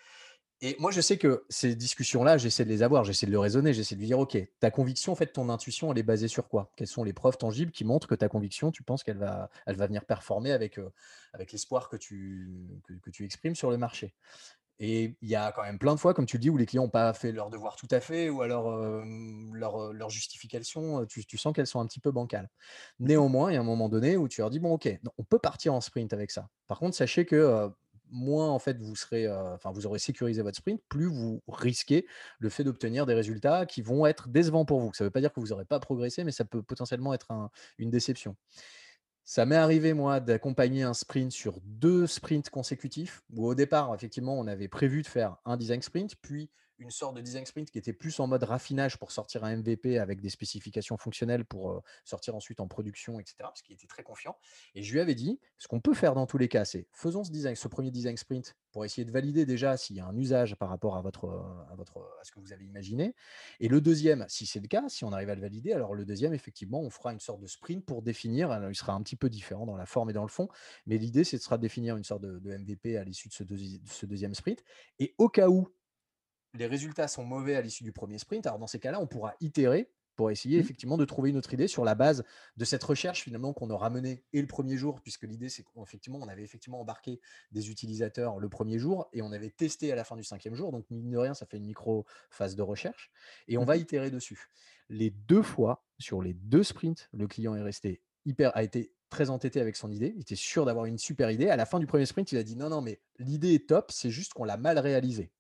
[0.60, 3.74] Et moi, je sais que ces discussions-là, j'essaie de les avoir, j'essaie de le raisonner,
[3.74, 6.48] j'essaie de lui dire, OK, ta conviction, en fait, ton intuition, elle est basée sur
[6.48, 6.72] quoi?
[6.76, 9.76] Quelles sont les preuves tangibles qui montrent que ta conviction, tu penses qu'elle va, elle
[9.76, 10.90] va venir performer avec, euh,
[11.34, 12.50] avec l'espoir que tu,
[13.02, 14.14] que, tu exprimes sur le marché?
[14.80, 16.66] Et il y a quand même plein de fois, comme tu le dis, où les
[16.66, 19.04] clients n'ont pas fait leur devoir tout à fait, ou alors euh,
[19.54, 22.50] leur, leur, justification, tu, tu sens qu'elles sont un petit peu bancales.
[23.00, 25.24] Mmh Néanmoins, il y a un moment donné où tu leur dis, bon, ok, on
[25.24, 26.50] peut partir en sprint avec ça.
[26.68, 27.70] Par contre, sachez que euh,
[28.10, 32.06] moins en fait vous serez, enfin vous aurez sécurisé votre sprint, plus vous risquez
[32.40, 34.94] le fait d'obtenir des résultats qui vont être décevants pour vous.
[34.94, 37.28] Ça ne veut pas dire que vous n'aurez pas progressé, mais ça peut potentiellement être
[37.78, 38.36] une déception.
[39.26, 44.38] Ça m'est arrivé, moi, d'accompagner un sprint sur deux sprints consécutifs, où au départ, effectivement,
[44.38, 46.50] on avait prévu de faire un design sprint, puis
[46.80, 49.98] une sorte de design sprint qui était plus en mode raffinage pour sortir un MVP
[50.00, 53.36] avec des spécifications fonctionnelles pour sortir ensuite en production, etc.
[53.40, 54.38] Parce qu'il était très confiant.
[54.76, 57.24] Et je lui avais dit, ce qu'on peut faire dans tous les cas, c'est faisons
[57.24, 60.18] ce design, ce premier design sprint pour essayer de valider déjà s'il y a un
[60.18, 61.30] usage par rapport à votre,
[61.72, 63.16] à votre, à ce que vous avez imaginé.
[63.60, 66.06] Et le deuxième, si c'est le cas, si on arrive à le valider, alors le
[66.06, 68.52] deuxième, effectivement, on fera une sorte de sprint pour définir.
[68.52, 70.48] Alors, il sera un petit peu différent dans la forme et dans le fond,
[70.88, 74.34] mais l'idée, c'est de définir une sorte de, MVP à l'issue de de ce deuxième
[74.34, 74.64] sprint.
[75.00, 75.68] Et au cas où
[76.54, 79.34] les résultats sont mauvais à l'issue du premier sprint, alors dans ces cas-là, on pourra
[79.42, 80.62] itérer pour essayer mmh.
[80.62, 82.24] effectivement de trouver une autre idée sur la base
[82.58, 86.20] de cette recherche finalement qu'on aura menée et le premier jour, puisque l'idée c'est qu'effectivement
[86.22, 87.20] on avait effectivement embarqué
[87.52, 90.72] des utilisateurs le premier jour et on avait testé à la fin du cinquième jour,
[90.72, 93.12] donc mine de rien ça fait une micro phase de recherche
[93.48, 93.82] et on va mmh.
[93.82, 94.50] itérer dessus.
[94.90, 99.30] Les deux fois sur les deux sprints, le client est resté hyper, a été très
[99.30, 101.50] entêté avec son idée, il était sûr d'avoir une super idée.
[101.50, 103.92] À la fin du premier sprint, il a dit non non mais l'idée est top,
[103.92, 105.32] c'est juste qu'on l'a mal réalisée.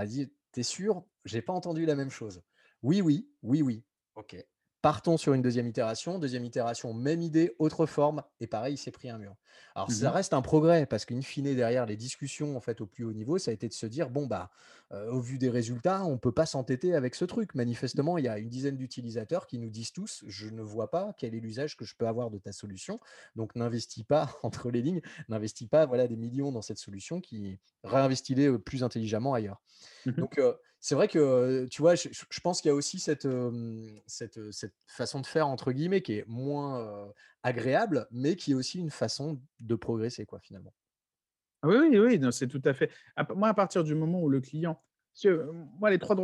[0.00, 1.04] Elle dit T'es sûr?
[1.24, 2.42] J'ai pas entendu la même chose.
[2.82, 3.84] Oui, oui, oui, oui.
[4.14, 4.36] Ok.
[4.80, 6.18] Partons sur une deuxième itération.
[6.18, 8.22] Deuxième itération, même idée, autre forme.
[8.40, 9.34] Et pareil, il s'est pris un mur.
[9.74, 12.86] Alors, ça mmh reste un progrès parce qu'une fine, derrière les discussions en fait, au
[12.86, 14.50] plus haut niveau, ça a été de se dire bon, bah,
[14.92, 17.54] euh, au vu des résultats, on ne peut pas s'entêter avec ce truc.
[17.54, 21.14] Manifestement, il y a une dizaine d'utilisateurs qui nous disent tous je ne vois pas
[21.18, 22.98] quel est l'usage que je peux avoir de ta solution.
[23.36, 27.58] Donc, n'investis pas entre les lignes, n'investis pas voilà, des millions dans cette solution qui
[27.84, 29.60] réinvestis-les euh, plus intelligemment ailleurs.
[30.06, 32.08] Mmh Donc, euh, c'est vrai que, tu vois, je,
[32.40, 33.26] pense qu'il y a aussi cette,
[34.06, 34.38] cette,
[34.86, 37.12] façon de faire, entre guillemets, qui est moins
[37.42, 40.72] agréable, mais qui est aussi une façon de progresser, quoi, finalement.
[41.64, 42.90] Oui, oui, oui, c'est tout à fait.
[43.34, 44.80] Moi, à partir du moment où le client,
[45.78, 46.16] moi, les trois,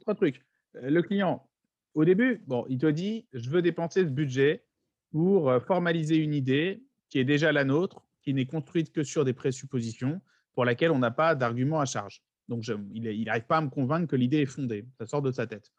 [0.00, 0.44] trois trucs.
[0.74, 1.48] Le client,
[1.94, 4.64] au début, bon, il te dit, je veux dépenser ce budget
[5.12, 9.32] pour formaliser une idée qui est déjà la nôtre, qui n'est construite que sur des
[9.32, 10.20] présuppositions,
[10.54, 12.22] pour laquelle on n'a pas d'argument à charge.
[12.48, 14.84] Donc, il n'arrive pas à me convaincre que l'idée est fondée.
[14.98, 15.70] Ça sort de sa tête.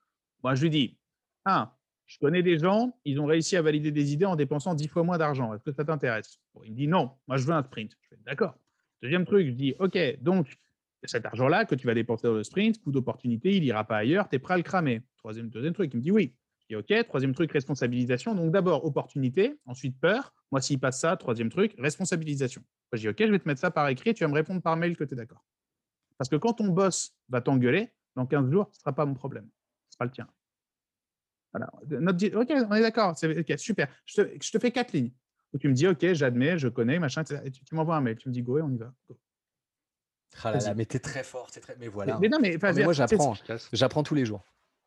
[0.43, 0.97] Moi, je lui dis,
[1.45, 1.77] ah,
[2.07, 5.03] je connais des gens, ils ont réussi à valider des idées en dépensant dix fois
[5.03, 5.53] moins d'argent.
[5.53, 6.39] Est-ce que ça t'intéresse?
[6.63, 7.91] Il me dit non, moi je veux un sprint.
[8.01, 8.57] Je fais d'accord.
[9.01, 10.57] Deuxième truc, je dis ok, donc
[11.03, 14.27] cet argent-là que tu vas dépenser dans le sprint, coût d'opportunité, il n'ira pas ailleurs,
[14.29, 15.03] tu es prêt à le cramer.
[15.17, 16.35] Troisième, deuxième truc, il me dit oui.
[16.61, 17.07] Je dis ok.
[17.07, 18.35] Troisième truc, responsabilisation.
[18.35, 20.33] Donc d'abord opportunité, ensuite peur.
[20.51, 22.61] Moi, s'il passe ça, troisième truc, responsabilisation.
[22.93, 24.75] je dis ok, je vais te mettre ça par écrit, tu vas me répondre par
[24.75, 25.45] mail que tu es d'accord.
[26.17, 29.13] Parce que quand ton boss va t'engueuler, dans 15 jours, ce ne sera pas mon
[29.13, 29.47] problème.
[29.89, 30.27] Ce sera le tien.
[31.53, 33.15] Ok, on est d'accord.
[33.23, 33.87] Ok, super.
[34.05, 35.11] Je te, fais quatre lignes.
[35.57, 37.23] Où tu me dis, ok, j'admets, je connais, machin.
[37.43, 38.15] Et tu, m'envoies un mail.
[38.15, 38.93] Tu me dis, go, et on y va.
[40.43, 41.75] Ah là là, mais t'es très fort, très...
[41.79, 42.19] Mais voilà.
[42.19, 43.33] Mais, non, mais, moi, j'apprends.
[43.73, 44.45] J'apprends tous les jours.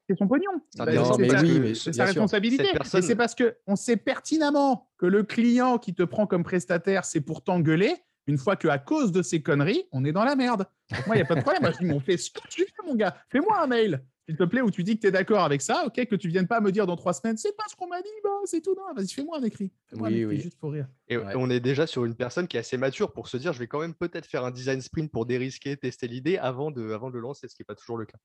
[0.09, 0.53] C'est son pognon.
[0.71, 2.69] C'est sa responsabilité.
[2.71, 7.21] Et c'est parce qu'on sait pertinemment que le client qui te prend comme prestataire, c'est
[7.21, 7.97] pour t'engueuler
[8.31, 10.67] une fois qu'à cause de ces conneries, on est dans la merde.
[11.07, 11.73] moi, il n'y a pas de problème.
[11.73, 13.17] je dis, on fait ce que tu veux, mon gars.
[13.29, 15.85] Fais-moi un mail, s'il te plaît, où tu dis que tu es d'accord avec ça,
[15.87, 18.01] ok, que tu viennes pas me dire dans trois semaines, c'est pas ce qu'on m'a
[18.01, 18.75] dit, bah, c'est tout.
[18.77, 19.73] Non, vas-y, fais-moi un écrit.
[19.95, 20.41] oui, oui.
[20.41, 20.87] juste pour rire.
[21.09, 23.59] Et on est déjà sur une personne qui est assez mature pour se dire, je
[23.59, 27.11] vais quand même peut-être faire un design sprint pour dérisquer, tester l'idée avant de, avant
[27.11, 28.19] de le lancer, ce qui n'est pas toujours le cas.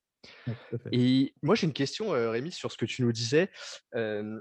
[0.92, 3.50] et moi, j'ai une question, euh, Rémi, sur ce que tu nous disais.
[3.96, 4.40] Euh,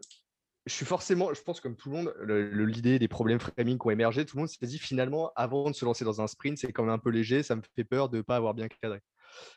[0.67, 2.15] je suis forcément, je pense comme tout le monde,
[2.53, 5.75] l'idée des problèmes framing qui ont émergé, tout le monde s'est dit finalement, avant de
[5.75, 8.09] se lancer dans un sprint, c'est quand même un peu léger, ça me fait peur
[8.09, 9.01] de ne pas avoir bien cadré.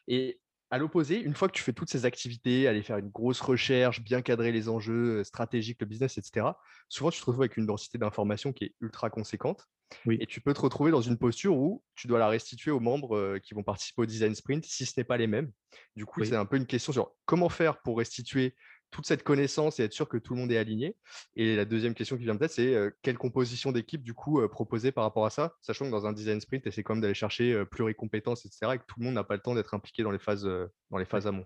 [0.08, 0.40] Et
[0.70, 4.02] À l'opposé, une fois que tu fais toutes ces activités, aller faire une grosse recherche,
[4.02, 6.48] bien cadrer les enjeux stratégiques, le business, etc.,
[6.90, 9.66] souvent tu te retrouves avec une densité d'informations qui est ultra conséquente.
[10.06, 10.18] Oui.
[10.20, 13.38] Et tu peux te retrouver dans une posture où tu dois la restituer aux membres
[13.38, 15.54] qui vont participer au design sprint si ce n'est pas les mêmes.
[15.96, 16.28] Du coup, Oui.
[16.28, 18.54] c'est un peu une question sur comment faire pour restituer
[18.92, 20.96] toute cette connaissance et être sûr que tout le monde est aligné.
[21.36, 24.42] Et la deuxième question qui vient de tête, c'est euh, quelle composition d'équipe du coup
[24.42, 27.02] euh, proposer par rapport à ça, sachant que dans un design sprint, c'est quand même
[27.02, 29.74] d'aller chercher euh, pluricompétences, etc., et que tout le monde n'a pas le temps d'être
[29.74, 30.48] impliqué dans les phases,
[30.90, 31.46] dans les phases amont.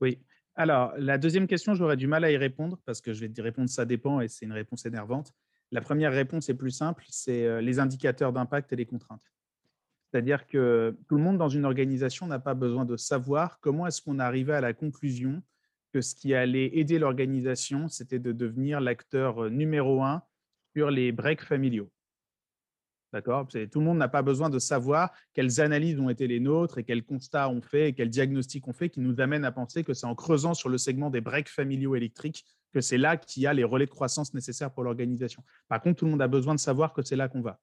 [0.00, 0.22] Oui.
[0.54, 3.40] Alors, la deuxième question, j'aurais du mal à y répondre parce que je vais te
[3.40, 5.32] répondre ça dépend et c'est une réponse énervante.
[5.70, 9.22] La première réponse est plus simple, c'est les indicateurs d'impact et les contraintes.
[10.10, 14.02] C'est-à-dire que tout le monde dans une organisation n'a pas besoin de savoir comment est-ce
[14.02, 15.42] qu'on arrivait à la conclusion
[15.92, 20.22] que ce qui allait aider l'organisation, c'était de devenir l'acteur euh, numéro un
[20.74, 21.90] sur les breaks familiaux.
[23.12, 23.46] D'accord?
[23.46, 26.84] Tout le monde n'a pas besoin de savoir quelles analyses ont été les nôtres et
[26.84, 29.92] quels constats on fait et quels diagnostics on fait qui nous amènent à penser que
[29.92, 33.46] c'est en creusant sur le segment des breaks familiaux électriques que c'est là qu'il y
[33.46, 35.44] a les relais de croissance nécessaires pour l'organisation.
[35.68, 37.60] Par contre, tout le monde a besoin de savoir que c'est là qu'on va.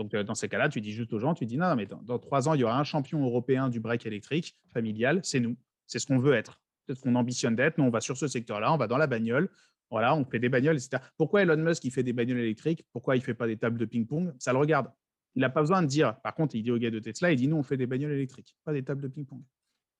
[0.00, 2.18] Donc, euh, dans ces cas-là, tu dis juste aux gens, tu dis non, mais dans
[2.18, 5.56] trois ans, il y aura un champion européen du break électrique familial, c'est nous.
[5.86, 6.60] C'est ce qu'on veut être.
[6.94, 7.78] Ce qu'on ambitionne d'être.
[7.78, 9.48] Nous, on va sur ce secteur-là, on va dans la bagnole.
[9.90, 11.02] Voilà, on fait des bagnoles, etc.
[11.16, 12.84] Pourquoi Elon Musk, il fait des bagnoles électriques?
[12.92, 14.34] Pourquoi il ne fait pas des tables de ping-pong?
[14.38, 14.88] Ça le regarde.
[15.34, 16.16] Il n'a pas besoin de dire.
[16.20, 18.12] Par contre, il dit au gars de Tesla, il dit nous, on fait des bagnoles
[18.12, 19.42] électriques, pas des tables de ping-pong.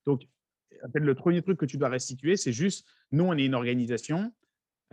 [0.05, 0.27] Donc,
[0.93, 4.31] le premier truc que tu dois restituer, c'est juste, nous, on est une organisation,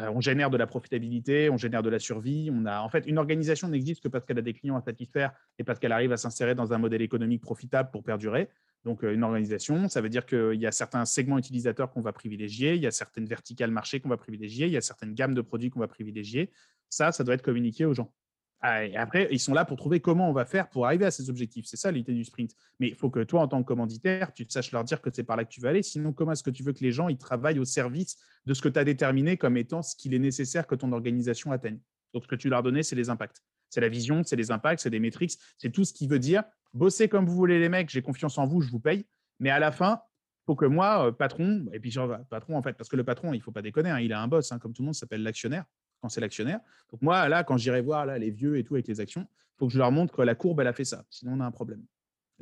[0.01, 2.51] euh, on génère de la profitabilité, on génère de la survie.
[2.53, 5.33] On a, en fait, une organisation n'existe que parce qu'elle a des clients à satisfaire
[5.59, 8.49] et parce qu'elle arrive à s'insérer dans un modèle économique profitable pour perdurer.
[8.87, 12.13] Donc, euh, une organisation, ça veut dire qu'il y a certains segments utilisateurs qu'on va
[12.13, 15.35] privilégier, il y a certaines verticales marchés qu'on va privilégier, il y a certaines gammes
[15.35, 16.53] de produits qu'on va privilégier.
[16.89, 18.15] Ça, ça doit être communiqué aux gens.
[18.61, 21.11] Ah, et après, ils sont là pour trouver comment on va faire pour arriver à
[21.11, 21.67] ces objectifs.
[21.67, 22.53] C'est ça l'idée du sprint.
[22.79, 25.25] Mais il faut que toi, en tant que commanditaire, tu saches leur dire que c'est
[25.25, 25.83] par là que tu vas aller.
[25.83, 28.17] Sinon, comment est-ce que tu veux que les gens ils travaillent au service
[28.47, 31.51] de ce que tu as déterminé comme étant ce qu'il est nécessaire que ton organisation
[31.51, 31.81] atteigne?
[32.15, 33.43] Donc, ce que tu leur donnais, c'est les impacts.
[33.69, 36.45] C'est la vision, c'est les impacts, c'est des métriques, c'est tout ce qui veut dire
[36.77, 39.07] bossez comme vous voulez, les mecs, j'ai confiance en vous, je vous paye.
[39.41, 40.01] Mais à la fin,
[40.47, 43.35] faut que moi, euh, patron, et puis genre, patron en fait, parce que le patron,
[43.35, 45.23] il faut pas déconner, hein, il a un boss, hein, comme tout le monde s'appelle
[45.23, 45.65] l'actionnaire
[46.01, 46.61] quand c'est l'actionnaire.
[46.91, 49.27] Donc moi, là, quand j'irai voir là, les vieux et tout avec les actions,
[49.59, 51.05] faut que je leur montre que la courbe, elle a fait ça.
[51.11, 51.85] Sinon, on a un problème.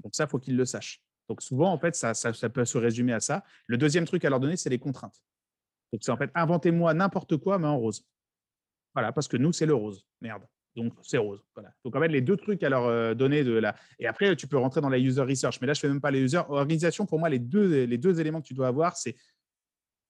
[0.03, 1.01] Donc ça, faut qu'ils le sachent.
[1.29, 3.45] Donc souvent, en fait, ça, ça, peut se résumer à ça.
[3.67, 5.23] Le deuxième truc à leur donner, c'est les contraintes.
[5.93, 8.05] Donc c'est en fait, inventez-moi n'importe quoi, mais en rose.
[8.93, 10.05] Voilà, parce que nous, c'est le rose.
[10.21, 10.45] Merde.
[10.77, 11.41] Donc, c'est rose.
[11.85, 13.77] Donc, en fait, les deux trucs à leur euh, donner de la.
[13.99, 15.61] Et après, tu peux rentrer dans la user research.
[15.61, 16.41] Mais là, je ne fais même pas les user.
[16.49, 19.15] Organisation, pour moi, les deux, les deux éléments que tu dois avoir, c'est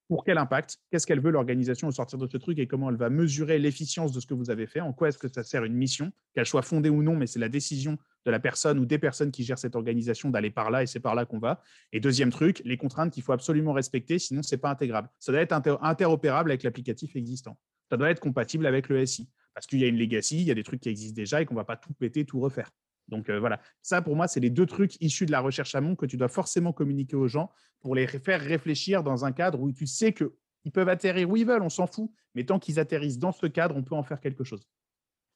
[0.08, 2.96] pour quel impact, qu'est-ce qu'elle veut l'organisation au sortir de ce truc et comment elle
[2.96, 5.64] va mesurer l'efficience de ce que vous avez fait, en quoi est-ce que ça sert
[5.64, 7.96] une mission, qu'elle soit fondée ou non, mais c'est la décision
[8.26, 11.00] de la personne ou des personnes qui gèrent cette organisation d'aller par là et c'est
[11.00, 11.62] par là qu'on va.
[11.92, 15.08] Et deuxième truc, les contraintes qu'il faut absolument respecter, sinon c'est pas intégrable.
[15.18, 17.58] Ça doit être inter interopérable avec l'applicatif existant.
[17.88, 20.50] Ça doit être compatible avec le SI parce qu'il y a une legacy, il y
[20.50, 22.70] a des trucs qui existent déjà et qu'on ne va pas tout péter, tout refaire.
[23.08, 25.94] Donc euh, voilà, ça pour moi, c'est les deux trucs issus de la recherche amont
[25.94, 27.50] que tu dois forcément communiquer aux gens
[27.80, 31.46] pour les faire réfléchir dans un cadre où tu sais qu'ils peuvent atterrir où ils
[31.46, 34.20] veulent, on s'en fout, mais tant qu'ils atterrissent dans ce cadre, on peut en faire
[34.20, 34.66] quelque chose.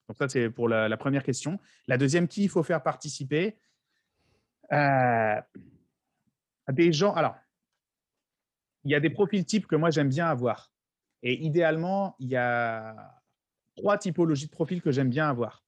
[0.08, 1.60] Donc ça, c'est pour la, première question.
[1.86, 3.58] La deuxième, qui il faut faire participer?
[4.72, 5.40] Euh,
[6.72, 7.36] Des gens, alors,
[8.84, 10.72] il y a des profils types que moi j'aime bien avoir.
[11.22, 13.17] Et idéalement, il y a
[13.78, 15.64] trois typologies de profils que j'aime bien avoir.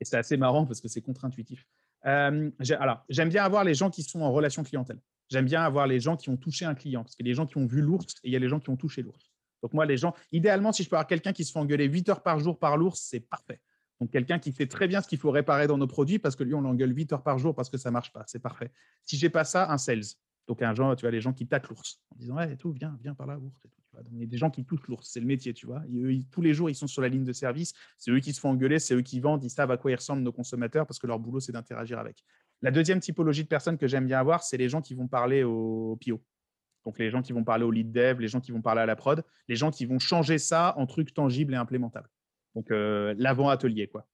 [0.00, 1.66] Et c'est assez marrant parce que c'est contre-intuitif.
[2.06, 5.00] Euh, alors, j'aime bien avoir les gens qui sont en relation clientèle.
[5.28, 7.36] J'aime bien avoir les gens qui ont touché un client, parce qu'il y a les
[7.36, 9.32] gens qui ont vu l'ours et il y a les gens qui ont touché l'ours.
[9.62, 12.08] Donc moi, les gens, idéalement, si je peux avoir quelqu'un qui se fait engueuler 8
[12.08, 13.60] heures par jour par l'ours, c'est parfait.
[14.00, 16.44] Donc quelqu'un qui sait très bien ce qu'il faut réparer dans nos produits, parce que
[16.44, 18.70] lui, on l'engueule 8 heures par jour parce que ça marche pas, c'est parfait.
[19.04, 20.14] Si j'ai pas ça, un sales.
[20.46, 22.96] Donc un genre, tu vois, les gens qui tâtent l'ours en disant, ouais, tout, viens,
[23.02, 23.56] viens par là, ours.
[23.64, 23.77] Et tout,
[24.12, 25.82] il y a des gens qui touchent l'ours, c'est le métier, tu vois.
[26.30, 28.50] Tous les jours, ils sont sur la ligne de service, c'est eux qui se font
[28.50, 31.06] engueuler, c'est eux qui vendent, ils savent à quoi ils ressemblent nos consommateurs parce que
[31.06, 32.24] leur boulot, c'est d'interagir avec.
[32.62, 35.44] La deuxième typologie de personnes que j'aime bien avoir, c'est les gens qui vont parler
[35.44, 36.20] au PO.
[36.84, 38.86] Donc les gens qui vont parler au lead dev, les gens qui vont parler à
[38.86, 42.08] la prod, les gens qui vont changer ça en trucs tangibles et implémentables.
[42.54, 44.06] Donc euh, l'avant-atelier, quoi.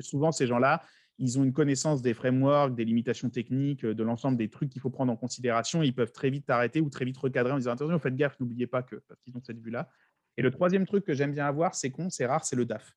[0.00, 0.82] Souvent, ces gens-là,
[1.22, 4.90] ils ont une connaissance des frameworks, des limitations techniques, de l'ensemble des trucs qu'il faut
[4.90, 5.80] prendre en considération.
[5.80, 8.66] Ils peuvent très vite t'arrêter ou très vite recadrer en disant attention, faites gaffe, n'oubliez
[8.66, 9.88] pas qu'ils ont cette vue-là.
[10.36, 12.96] Et le troisième truc que j'aime bien avoir, c'est con, c'est rare, c'est le DAF.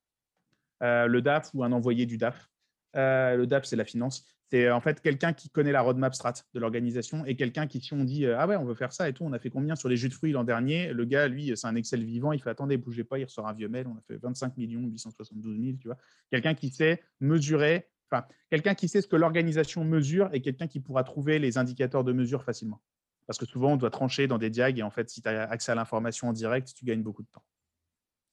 [0.81, 2.49] Euh, le DAF ou un envoyé du DAF.
[2.95, 4.25] Euh, le DAF, c'est la finance.
[4.49, 7.93] C'est en fait quelqu'un qui connaît la roadmap strat de l'organisation et quelqu'un qui, si
[7.93, 9.87] on dit ah ouais, on veut faire ça et tout, on a fait combien sur
[9.87, 10.93] les jus de fruits l'an dernier?
[10.93, 13.53] Le gars, lui, c'est un Excel vivant, il fait attendez, bougez pas, il ressort un
[13.53, 15.97] vieux mail, on a fait 25 millions 872 000, tu vois.
[16.31, 20.79] Quelqu'un qui sait mesurer enfin, quelqu'un qui sait ce que l'organisation mesure et quelqu'un qui
[20.79, 22.81] pourra trouver les indicateurs de mesure facilement.
[23.27, 25.43] Parce que souvent, on doit trancher dans des diags et en fait, si tu as
[25.49, 27.43] accès à l'information en direct, tu gagnes beaucoup de temps.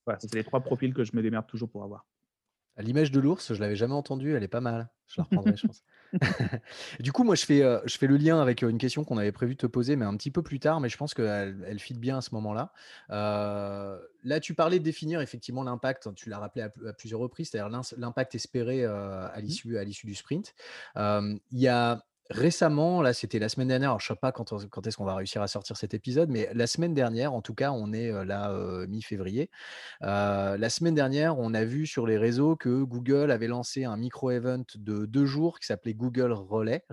[0.05, 2.05] Voilà, c'est les trois profils que je me démerde toujours pour avoir.
[2.77, 4.89] L'image de l'ours, je l'avais jamais entendue, elle est pas mal.
[5.07, 5.83] Je la reprendrai, je pense.
[6.99, 9.17] Du coup, moi, je fais, euh, je fais le lien avec euh, une question qu'on
[9.17, 11.63] avait prévu de te poser, mais un petit peu plus tard, mais je pense qu'elle
[11.67, 12.71] elle fit bien à ce moment-là.
[13.09, 17.81] Euh, là, tu parlais de définir effectivement l'impact, tu l'as rappelé à, plusieurs reprises, c'est-à-dire
[17.97, 18.89] l'impact espéré mmh.
[19.33, 19.41] à
[19.85, 20.53] l'issue du sprint.
[20.95, 22.03] Il y a
[22.33, 25.15] récemment, là, c'était la semaine dernière, alors je ne sais pas quand, est-ce qu'on va
[25.15, 28.51] réussir à sortir cet épisode, mais la semaine dernière, en tout cas, on est là
[28.87, 29.49] mi-février.
[30.01, 34.63] la semaine dernière, on a vu sur les réseaux que Google avait lancé un micro-event
[34.75, 36.83] de deux jours qui s'appelait Google Relay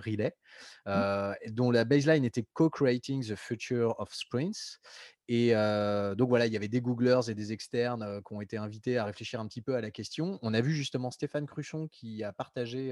[0.85, 1.33] mmh.
[1.49, 4.79] dont la baseline était Co-Creating the Future of Sprints.
[5.33, 5.53] Et
[6.17, 9.05] donc voilà, il y avait des Googlers et des externes qui ont été invités à
[9.05, 10.39] réfléchir un petit peu à la question.
[10.41, 12.91] On a vu justement Stéphane Cruchon qui a partagé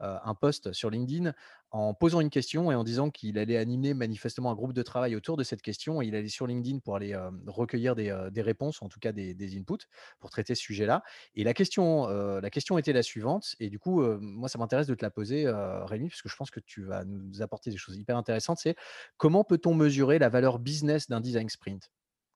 [0.00, 1.34] un post sur LinkedIn
[1.70, 5.14] en posant une question et en disant qu'il allait animer manifestement un groupe de travail
[5.14, 6.00] autour de cette question.
[6.00, 7.14] Et il allait sur LinkedIn pour aller
[7.46, 9.86] recueillir des, réponses, en tout cas des, inputs,
[10.20, 11.02] pour traiter ce sujet-là.
[11.34, 13.56] Et la question, la question était la suivante.
[13.60, 16.50] Et du coup, moi, ça m'intéresse de te la poser, Rémi, parce que je pense
[16.50, 18.58] que tu vas nous apporter des choses hyper intéressantes.
[18.58, 18.76] C'est
[19.16, 21.90] comment peut-on mesurer la valeur business d'un design sprint?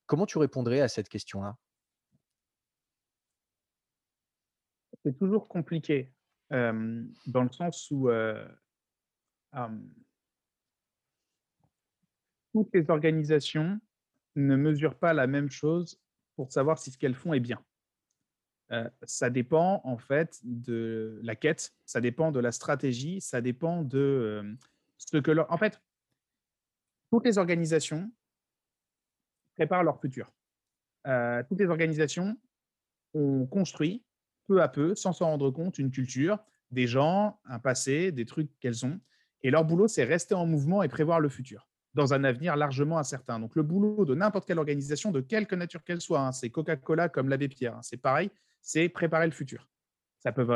[0.07, 1.57] Comment tu répondrais à cette question-là?
[5.05, 6.13] C'est toujours compliqué,
[6.51, 8.09] dans le sens où
[12.53, 13.81] toutes les organisations
[14.37, 15.99] ne mesurent pas la même chose
[16.37, 17.65] pour savoir si ce qu'elles font est bien.
[19.05, 24.57] Ça dépend en fait de la quête, ça dépend de la stratégie, ça dépend de
[24.97, 25.51] ce que.
[25.51, 25.81] En fait,
[27.11, 28.11] toutes les organisations
[29.55, 30.33] préparent leur futur.
[31.49, 32.37] toutes les organisations
[33.15, 34.03] ont construit
[34.49, 36.39] peu à peu, sans s'en rendre compte, une culture,
[36.71, 38.99] des gens, un passé, des trucs qu'elles ont.
[39.43, 42.99] Et leur boulot, c'est rester en mouvement et prévoir le futur dans un avenir largement
[42.99, 43.39] incertain.
[43.39, 47.09] Donc le boulot de n'importe quelle organisation, de quelque nature qu'elle soit, hein, c'est Coca-Cola
[47.09, 48.31] comme l'abbé Pierre, hein, c'est pareil,
[48.63, 49.69] c'est préparer le futur.
[50.21, 50.47] Ça peut,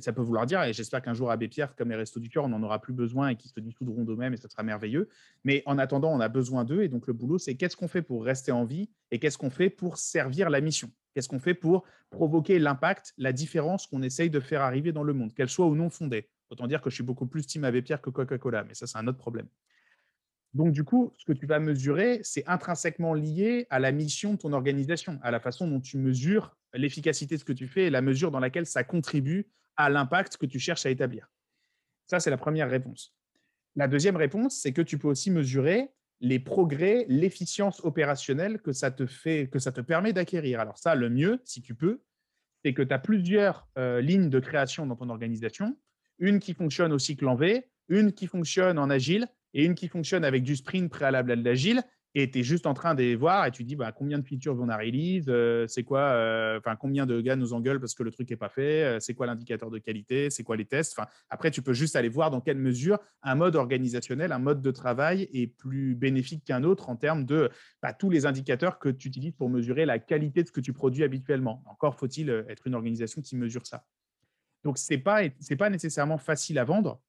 [0.00, 2.44] ça peut vouloir dire, et j'espère qu'un jour Abbé Pierre, comme les Restos du Cœur,
[2.44, 5.08] on n'en aura plus besoin et qu'ils se dissoudront d'eux-mêmes et ça sera merveilleux.
[5.44, 8.02] Mais en attendant, on a besoin d'eux et donc le boulot, c'est qu'est-ce qu'on fait
[8.02, 10.90] pour rester en vie et qu'est-ce qu'on fait pour servir la mission?
[11.14, 15.14] Qu'est-ce qu'on fait pour provoquer l'impact, la différence qu'on essaye de faire arriver dans le
[15.14, 16.28] monde, qu'elle soit ou non fondée?
[16.50, 18.98] Autant dire que je suis beaucoup plus Team Abbé Pierre que Coca-Cola, mais ça, c'est
[18.98, 19.46] un autre problème.
[20.54, 24.38] Donc, du coup, ce que tu vas mesurer, c'est intrinsèquement lié à la mission de
[24.38, 27.90] ton organisation, à la façon dont tu mesures l'efficacité de ce que tu fais et
[27.90, 31.28] la mesure dans laquelle ça contribue à l'impact que tu cherches à établir.
[32.06, 33.14] Ça, c'est la première réponse.
[33.74, 35.90] La deuxième réponse, c'est que tu peux aussi mesurer
[36.20, 40.60] les progrès, l'efficience opérationnelle que ça te fait, que ça te permet d'acquérir.
[40.60, 42.00] Alors ça, le mieux, si tu peux,
[42.64, 45.76] c'est que tu as plusieurs euh, lignes de création dans ton organisation,
[46.18, 49.88] une qui fonctionne au cycle en V, une qui fonctionne en agile et une qui
[49.88, 51.82] fonctionne avec du sprint préalable à l'agile
[52.16, 54.24] et tu es juste en train de les voir et tu dis bah, combien de
[54.24, 57.94] features vont à release, euh, c'est quoi, euh, enfin combien de gars nous engueulent parce
[57.94, 60.64] que le truc n'est pas fait, euh, c'est quoi l'indicateur de qualité, c'est quoi les
[60.64, 60.94] tests.
[60.96, 64.62] Enfin, après, tu peux juste aller voir dans quelle mesure un mode organisationnel, un mode
[64.62, 67.50] de travail est plus bénéfique qu'un autre en termes de
[67.82, 70.72] bah, tous les indicateurs que tu utilises pour mesurer la qualité de ce que tu
[70.72, 71.64] produis habituellement.
[71.66, 73.84] Encore faut-il être une organisation qui mesure ça.
[74.62, 74.98] Donc, ce n'est
[75.56, 77.00] pas nécessairement facile à vendre.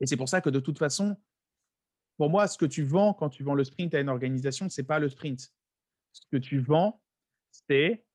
[0.00, 1.16] Et c'est pour ça que de toute façon,
[2.22, 4.80] pour moi, ce que tu vends quand tu vends le sprint à une organisation, ce
[4.80, 5.52] n'est pas le sprint.
[6.12, 7.02] Ce que tu vends,
[7.50, 8.06] c'est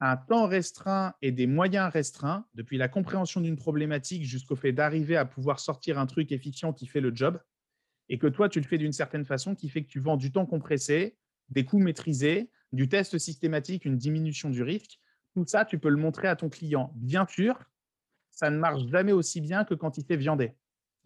[0.00, 5.16] un temps restreint et des moyens restreints, depuis la compréhension d'une problématique jusqu'au fait d'arriver
[5.16, 7.40] à pouvoir sortir un truc efficient qui fait le job,
[8.10, 10.30] et que toi, tu le fais d'une certaine façon qui fait que tu vends du
[10.30, 11.16] temps compressé,
[11.48, 15.00] des coûts maîtrisés, du test systématique, une diminution du risque.
[15.32, 16.92] Tout ça, tu peux le montrer à ton client.
[16.96, 17.58] Bien sûr,
[18.30, 20.52] ça ne marche jamais aussi bien que quand il fait viander.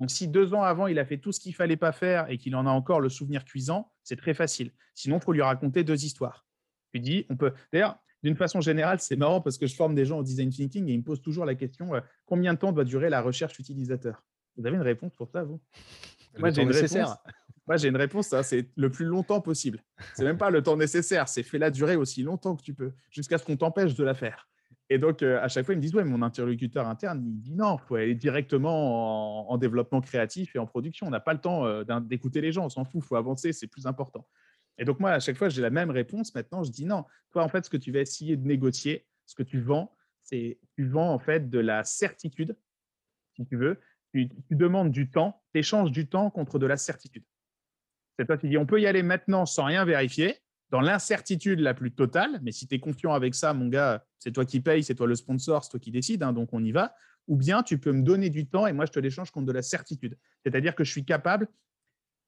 [0.01, 2.39] Donc, si deux ans avant, il a fait tout ce qu'il fallait pas faire et
[2.39, 4.73] qu'il en a encore le souvenir cuisant, c'est très facile.
[4.95, 6.47] Sinon, il faut lui raconter deux histoires.
[6.93, 7.53] Tu dis, on peut.
[7.73, 10.89] D'ailleurs, d'une façon générale, c'est marrant parce que je forme des gens au design thinking
[10.89, 13.59] et ils me posent toujours la question euh, combien de temps doit durer la recherche
[13.59, 14.25] utilisateur?
[14.57, 15.61] Vous avez une réponse pour ça, vous?
[16.39, 17.17] Moi, j'ai une réponse.
[17.67, 18.35] Moi, j'ai une réponse.
[18.43, 19.83] c'est le plus longtemps possible.
[20.15, 21.29] C'est même pas le temps nécessaire.
[21.29, 24.49] C'est fais-la durer aussi longtemps que tu peux, jusqu'à ce qu'on t'empêche de la faire.
[24.93, 27.55] Et donc, euh, à chaque fois, ils me disent, ouais, mon interlocuteur interne, il dit
[27.55, 31.07] non, il faut aller directement en, développement créatif et en production.
[31.07, 33.53] On n'a pas le temps euh, d'écouter les gens, on s'en fout, il faut avancer,
[33.53, 34.27] c'est plus important.
[34.79, 36.35] Et donc, moi, à chaque fois, j'ai la même réponse.
[36.35, 37.05] Maintenant, je dis non.
[37.31, 40.59] Toi, en fait, ce que tu vas essayer de négocier, ce que tu vends, c'est
[40.75, 42.57] tu vends en fait de la certitude,
[43.37, 43.79] si tu veux.
[44.13, 47.23] Tu, tu demandes du temps, tu échanges du temps contre de la certitude.
[48.19, 51.75] C'est toi qui dis, on peut y aller maintenant sans rien vérifier dans l'incertitude la
[51.75, 54.85] plus totale, mais si tu es confiant avec ça, mon gars, c'est toi qui paye,
[54.85, 56.95] c'est toi le sponsor, c'est toi qui décide, hein, donc on y va.
[57.29, 59.53] ou bien tu peux me donner du temps et moi je te l'échange contre de
[59.53, 60.17] la certitude.
[60.45, 61.49] C'est-à-dire que je suis capable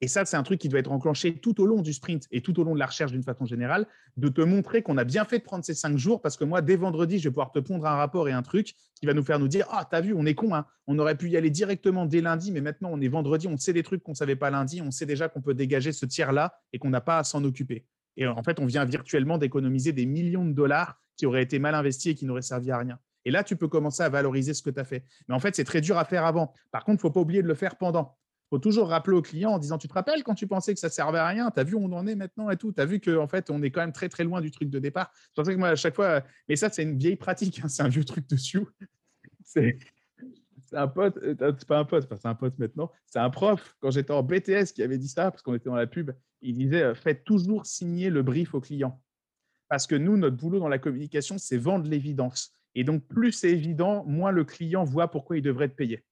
[0.03, 2.40] et ça, c'est un truc qui doit être enclenché tout au long du sprint et
[2.40, 3.86] tout au long de la recherche d'une façon générale,
[4.16, 6.61] de te montrer qu'on a bien fait de prendre ces cinq jours parce que moi,
[6.61, 9.22] dès vendredi, je vais pouvoir te pondre un rapport et un truc qui va nous
[9.22, 10.66] faire nous dire Ah, t'as vu, on est con, hein.
[10.88, 13.72] on aurait pu y aller directement dès lundi, mais maintenant on est vendredi, on sait
[13.72, 16.59] des trucs qu'on ne savait pas lundi, on sait déjà qu'on peut dégager ce tiers-là
[16.72, 17.86] et qu'on n'a pas à s'en occuper.
[18.17, 21.75] Et en fait, on vient virtuellement d'économiser des millions de dollars qui auraient été mal
[21.75, 22.99] investis et qui n'auraient servi à rien.
[23.25, 25.05] Et là, tu peux commencer à valoriser ce que tu as fait.
[25.29, 26.53] Mais en fait, c'est très dur à faire avant.
[26.71, 28.17] Par contre, il ne faut pas oublier de le faire pendant
[28.53, 30.91] faut toujours rappeler au client en disant Tu te rappelles quand tu pensais que ça
[30.91, 31.51] servait à rien?
[31.51, 32.71] Tu as vu où on en est maintenant et tout?
[32.71, 34.69] Tu as vu qu'en en fait, on est quand même très très loin du truc
[34.69, 35.11] de départ?
[35.15, 37.69] C'est pour ça que moi, à chaque fois, mais ça, c'est une vieille pratique, hein,
[37.69, 38.61] c'est un vieux truc dessus.
[39.45, 43.77] C'est un pote, euh, c'est pas un pote, c'est un pote maintenant, c'est un prof,
[43.81, 46.55] quand j'étais en BTS, qui avait dit ça, parce qu'on était dans la pub, il
[46.55, 49.01] disait euh, Faites toujours signer le brief au client.
[49.68, 52.55] Parce que nous, notre boulot dans la communication, c'est vendre l'évidence.
[52.74, 56.05] Et donc, plus c'est évident, moins le client voit pourquoi il devrait te payer.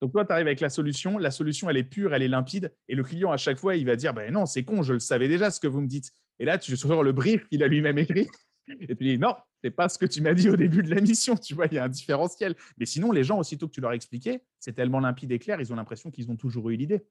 [0.00, 1.18] Donc, toi, tu arrives avec la solution.
[1.18, 2.74] La solution, elle est pure, elle est limpide.
[2.88, 5.00] Et le client, à chaque fois, il va dire ben Non, c'est con, je le
[5.00, 6.10] savais déjà ce que vous me dites.
[6.38, 8.28] Et là, tu sors le brief qu'il a lui-même écrit.
[8.80, 11.00] Et tu dis Non, c'est pas ce que tu m'as dit au début de la
[11.00, 11.36] mission.
[11.36, 12.56] Tu vois, il y a un différentiel.
[12.78, 15.72] Mais sinon, les gens, aussitôt que tu leur expliquais, c'est tellement limpide et clair, ils
[15.72, 17.04] ont l'impression qu'ils ont toujours eu l'idée.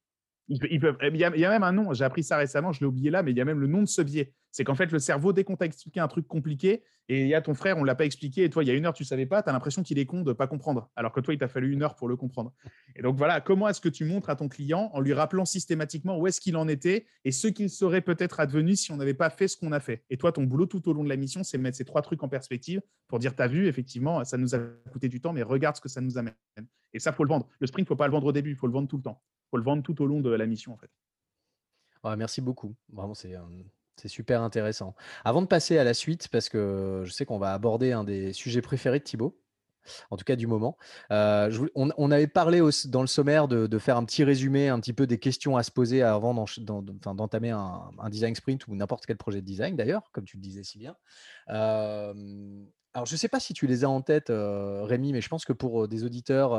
[0.51, 3.31] Il, y a, même un nom, j'ai appris ça récemment, je l'ai oublié là, mais
[3.31, 4.33] il y a même le nom de ce biais.
[4.51, 7.35] C'est qu'en fait, le cerveau, dès qu'on t'a expliqué un truc compliqué, et il y
[7.35, 8.93] a ton frère, on ne l'a pas expliqué, et toi, il y a une heure,
[8.93, 11.13] tu ne savais pas, tu as l'impression qu'il est con de ne pas comprendre, alors
[11.13, 12.53] que toi, il t'a fallu une heure pour le comprendre.
[12.97, 16.17] Et donc voilà, comment est-ce que tu montres à ton client en lui rappelant systématiquement
[16.19, 19.29] où est-ce qu'il en était et ce qu'il serait peut-être advenu si on n'avait pas
[19.29, 20.03] fait ce qu'on a fait?
[20.09, 22.23] Et toi, ton boulot tout au long de la mission, c'est mettre ces trois trucs
[22.23, 24.59] en perspective pour dire, tu as vu, effectivement, ça nous a
[24.91, 26.33] coûté du temps, mais regarde ce que ça nous amène.
[26.93, 27.47] Et ça, faut le vendre.
[27.59, 29.21] Le sprint, faut pas le vendre au début, il faut le vendre tout le temps.
[29.49, 30.89] Faut le vendre tout au long de la mission, en fait
[32.17, 32.75] merci beaucoup.
[32.91, 33.35] Vraiment, c'est
[33.97, 34.95] c'est super intéressant.
[35.23, 38.33] Avant de passer à la suite, parce que je sais qu'on va aborder un des
[38.33, 39.39] sujets préférés de Thibaut,
[40.09, 40.77] en tout cas du moment.
[41.09, 45.19] on, avait parlé dans le sommaire de, faire un petit résumé, un petit peu des
[45.19, 49.45] questions à se poser avant d'entamer un, un, design sprint ou n'importe quel projet de
[49.45, 50.95] design d'ailleurs, comme tu le disais si bien.
[52.93, 55.45] Alors, je ne sais pas si tu les as en tête, Rémi, mais je pense
[55.45, 56.49] que pour des auditeurs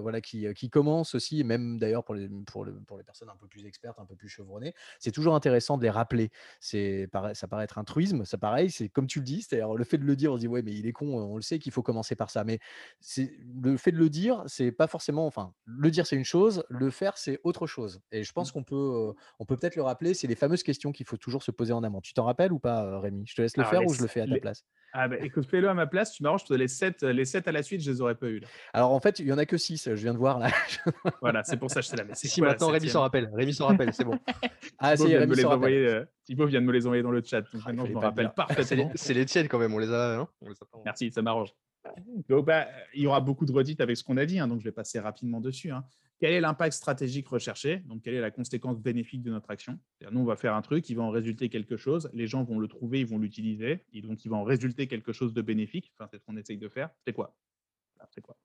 [0.00, 3.48] voilà, qui, commencent aussi, et même d'ailleurs pour les, pour, pour les personnes un peu
[3.48, 6.30] plus expertes, un peu plus chevronnées, c'est toujours intéressant de les rappeler.
[6.60, 9.82] C'est, ça paraît être un truisme, ça pareil, c'est comme tu le dis, c'est-à-dire le
[9.82, 11.58] fait de le dire, on se dit, ouais, mais il est con, on le sait
[11.58, 12.44] qu'il faut commencer par ça.
[12.44, 12.60] Mais
[13.00, 16.64] c'est, le fait de le dire, c'est pas forcément, enfin, le dire, c'est une chose,
[16.68, 18.00] le faire, c'est autre chose.
[18.12, 18.52] Et je pense mmh.
[18.52, 21.50] qu'on peut, on peut peut-être le rappeler, c'est les fameuses questions qu'il faut toujours se
[21.50, 22.00] poser en amont.
[22.00, 23.24] Tu t'en rappelles ou pas, Rémi?
[23.26, 24.64] Je te laisse le faire ou je le fais à ta place?
[24.92, 27.62] Ah bah, écoute, fais-le à ma place, tu m'arranges, les 7, les 7 à la
[27.62, 28.40] suite, je les aurais pas eu.
[28.40, 28.48] Là.
[28.72, 30.50] Alors en fait, il y en a que 6, je viens de voir là.
[31.22, 32.14] voilà, c'est pour ça que je te la mets.
[32.14, 34.18] Si maintenant Rémi s'en rappelle, Rémi s'en rappelle, c'est bon.
[34.78, 35.72] ah si, Rémi s'en rappelle.
[35.72, 38.32] Euh, Thibaut vient de me les envoyer dans le chat, donc maintenant je me rappelle
[38.34, 38.90] parfaitement.
[38.94, 40.20] C'est les tiennes quand même, on les a.
[40.20, 40.28] Hein
[40.84, 41.54] Merci, ça m'arrange.
[42.28, 44.60] Donc, bah, il y aura beaucoup de redites avec ce qu'on a dit, hein, donc
[44.60, 45.70] je vais passer rapidement dessus.
[45.70, 45.84] Hein.
[46.22, 47.78] Quel est l'impact stratégique recherché?
[47.78, 49.80] Donc, quelle est la conséquence bénéfique de notre action?
[50.08, 52.60] Nous, on va faire un truc, il va en résulter quelque chose, les gens vont
[52.60, 55.92] le trouver, ils vont l'utiliser, et donc il va en résulter quelque chose de bénéfique.
[55.98, 56.90] Enfin, c'est ce qu'on essaye de faire.
[57.04, 57.34] C'est quoi?
[58.12, 58.36] C'est quoi?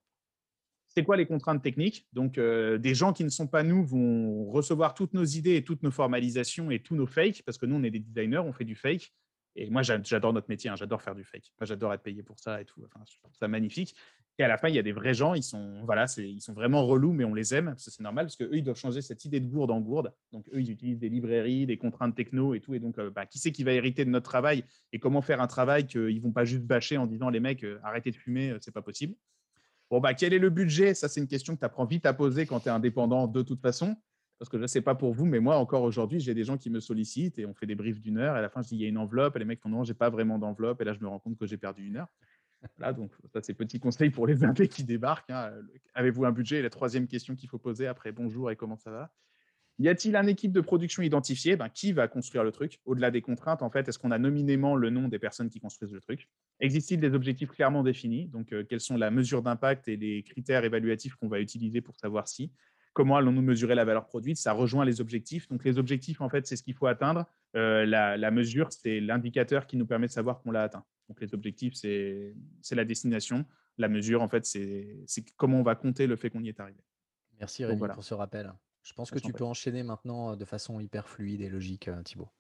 [0.88, 2.08] C'est quoi les contraintes techniques?
[2.14, 5.64] Donc, euh, des gens qui ne sont pas nous vont recevoir toutes nos idées et
[5.64, 8.54] toutes nos formalisations et tous nos fakes, parce que nous, on est des designers, on
[8.54, 9.14] fait du fake.
[9.60, 11.52] Et moi, j'adore notre métier, hein, j'adore faire du fake.
[11.62, 12.80] J'adore être payé pour ça et tout.
[12.80, 13.96] Je trouve ça magnifique.
[14.40, 16.54] Et à la fin, il y a des vrais gens, ils sont, voilà, ils sont
[16.54, 19.26] vraiment relous, mais on les aime, parce c'est normal, parce qu'eux, ils doivent changer cette
[19.26, 20.14] idée de gourde en gourde.
[20.32, 22.76] Donc, eux, ils utilisent des librairies, des contraintes techno et tout.
[22.76, 25.42] Et donc, euh, bah, qui c'est qui va hériter de notre travail et comment faire
[25.42, 28.16] un travail qu'ils ne vont pas juste bâcher en disant, les mecs, euh, arrêtez de
[28.16, 29.16] fumer, euh, c'est pas possible?
[29.90, 30.94] Bon, bah, quel est le budget?
[30.94, 33.42] Ça, c'est une question que tu apprends vite à poser quand tu es indépendant de
[33.42, 33.96] toute façon.
[34.40, 36.58] Parce que je ne sais pas pour vous, mais moi, encore aujourd'hui, j'ai des gens
[36.58, 38.36] qui me sollicitent et on fait des briefs d'une heure.
[38.36, 39.36] Et à la fin, je dis, il y a une enveloppe.
[39.36, 40.82] Et les mecs font, non, j'ai pas vraiment d'enveloppe.
[40.82, 42.08] Et là, je me rends compte que j'ai perdu une heure.
[42.78, 45.30] Voilà, donc ça, c'est petit conseil pour les indés qui débarquent.
[45.30, 45.52] Hein.
[45.94, 46.62] Avez-vous un budget?
[46.62, 49.12] La troisième question qu'il faut poser après, bonjour et comment ça va?
[49.80, 51.56] Y a-t-il une équipe de production identifiée?
[51.56, 52.80] Ben, Qui va construire le truc?
[52.86, 55.94] Au-delà des contraintes, en fait, est-ce qu'on a nominément le nom des personnes qui construisent
[55.94, 56.28] le truc?
[56.60, 58.28] Existe-t-il des objectifs clairement définis?
[58.28, 61.96] Donc, euh, quelles sont la mesure d'impact et les critères évaluatifs qu'on va utiliser pour
[61.96, 62.52] savoir si?
[62.98, 65.48] Comment allons-nous mesurer la valeur produite Ça rejoint les objectifs.
[65.50, 67.28] Donc, les objectifs, en fait, c'est ce qu'il faut atteindre.
[67.56, 70.84] Euh, la, mesure, c'est l'indicateur qui nous permet de savoir qu'on l'a atteint.
[71.08, 72.34] Donc, les objectifs, c'est
[72.72, 73.46] la destination.
[73.78, 76.84] La mesure, en fait, c'est comment on va compter le fait qu'on y est arrivé.
[77.40, 78.52] Merci Rémi pour ce rappel.
[78.82, 82.02] Je pense que tu peux enchaîner maintenant euh, de façon hyper fluide et logique, euh,
[82.02, 82.32] Thibaut.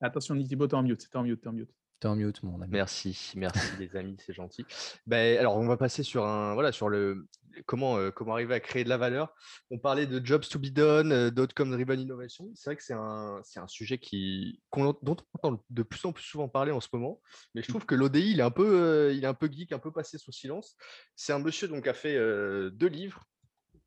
[0.00, 1.72] Attention, Thibaut, t'es en mute, t'es en mute, t'es en mute.
[2.00, 2.70] T'es en mute, mon ami.
[2.70, 4.64] Merci, merci les amis, c'est gentil.
[5.06, 7.26] Ben, alors, on va passer sur un, voilà, sur le
[7.66, 9.34] comment, euh, comment arriver à créer de la valeur.
[9.70, 12.50] On parlait de jobs to be done, euh, d'outcome driven innovation.
[12.54, 16.12] C'est vrai que c'est un, c'est un sujet qui, dont on entend de plus en
[16.12, 17.20] plus souvent parler en ce moment.
[17.54, 19.72] Mais je trouve que l'ODI, il est un peu, euh, il est un peu geek,
[19.72, 20.76] un peu passé sous silence.
[21.16, 23.24] C'est un monsieur donc qui a fait euh, deux livres.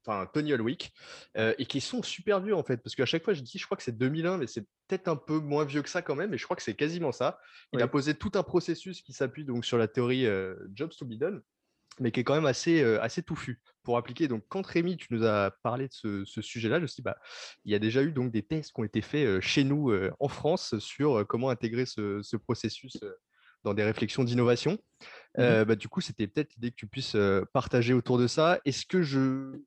[0.05, 0.91] Enfin, Tony Holwick,
[1.37, 3.65] euh, et qui sont super vieux en fait, parce qu'à chaque fois je dis, je
[3.65, 6.33] crois que c'est 2001, mais c'est peut-être un peu moins vieux que ça quand même,
[6.33, 7.39] et je crois que c'est quasiment ça.
[7.73, 11.05] Il a posé tout un processus qui s'appuie donc sur la théorie euh, Jobs to
[11.05, 11.41] be done,
[11.99, 14.27] mais qui est quand même assez, euh, assez touffu pour appliquer.
[14.27, 17.03] Donc, quand Rémi, tu nous as parlé de ce, ce sujet-là, je me suis dit,
[17.03, 17.17] bah,
[17.65, 20.27] il y a déjà eu donc des tests qui ont été faits chez nous en
[20.27, 22.97] France sur comment intégrer ce, ce processus
[23.63, 24.77] dans des réflexions d'innovation.
[25.39, 28.59] Euh, bah, du coup, c'était peut-être l'idée que tu puisses euh, partager autour de ça.
[28.65, 29.61] Est-ce que je.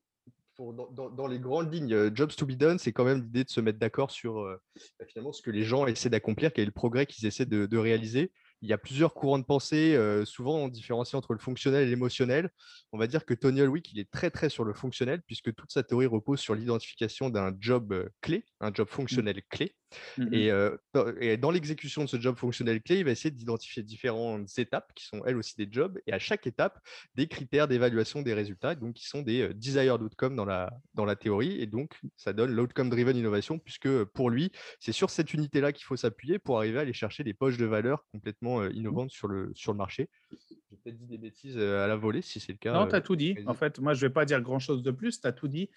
[0.55, 3.51] Pour- dans, les grandes lignes, euh, Jobs to be done, c'est quand même l'idée de
[3.51, 4.61] se mettre d'accord sur euh,
[4.99, 7.67] bah, finalement ce que les gens essaient d'accomplir, quel est le progrès qu'ils essaient de,
[7.67, 8.33] de réaliser.
[8.63, 11.91] Il y a plusieurs courants de pensée, euh, souvent on différencie entre le fonctionnel et
[11.91, 12.51] l'émotionnel.
[12.93, 15.71] On va dire que Tony Holwick, il est très très sur le fonctionnel, puisque toute
[15.71, 19.75] sa théorie repose sur l'identification d'un job clé, un job fonctionnel clé.
[20.19, 20.35] Mhm.
[20.35, 23.83] Et, euh, dans- et dans l'exécution de ce job fonctionnel clé, il va essayer d'identifier
[23.83, 26.79] différentes étapes qui sont elles aussi des jobs, et à chaque étape,
[27.15, 31.17] des critères d'évaluation des résultats, donc qui sont des desired outcomes dans la, dans la
[31.17, 31.61] théorie.
[31.61, 35.85] Et donc, ça donne l'outcome driven innovation, puisque pour lui, c'est sur cette unité-là qu'il
[35.85, 39.29] faut s'appuyer pour arriver à aller chercher des poches de valeur complètement euh, innovantes sur
[39.29, 40.09] le, sur le marché.
[40.51, 42.73] J'ai peut-être dit des bêtises à la volée, si c'est le cas.
[42.73, 43.37] Non, tu as tout dit.
[43.47, 45.21] En fait, moi, je ne vais pas dire grand-chose de plus.
[45.21, 45.71] Tu as tout dit.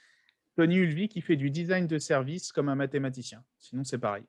[0.58, 3.44] Tony Ulvik, qui fait du design de service comme un mathématicien.
[3.60, 4.24] Sinon, c'est pareil.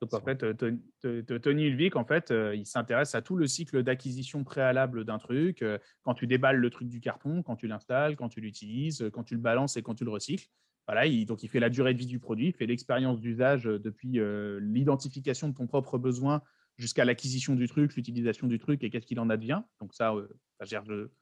[0.00, 3.82] Donc, en fait, euh, Tony- Ulvik, en fait, euh, il s'intéresse à tout le cycle
[3.84, 5.62] d'acquisition préalable d'un truc.
[5.62, 9.22] euh, Quand tu déballes le truc du carton, quand tu l'installes, quand tu l'utilises, quand
[9.22, 10.48] tu le balances et quand tu le recycles.
[10.88, 13.64] Voilà, il, donc il fait la durée de vie du produit, il fait l'expérience d'usage
[13.64, 16.42] depuis euh, l'identification de ton propre besoin
[16.78, 19.62] jusqu'à l'acquisition du truc, l'utilisation du truc et qu'est-ce qu'il en advient.
[19.80, 20.28] Donc ça, euh,
[20.58, 21.12] ça gère le,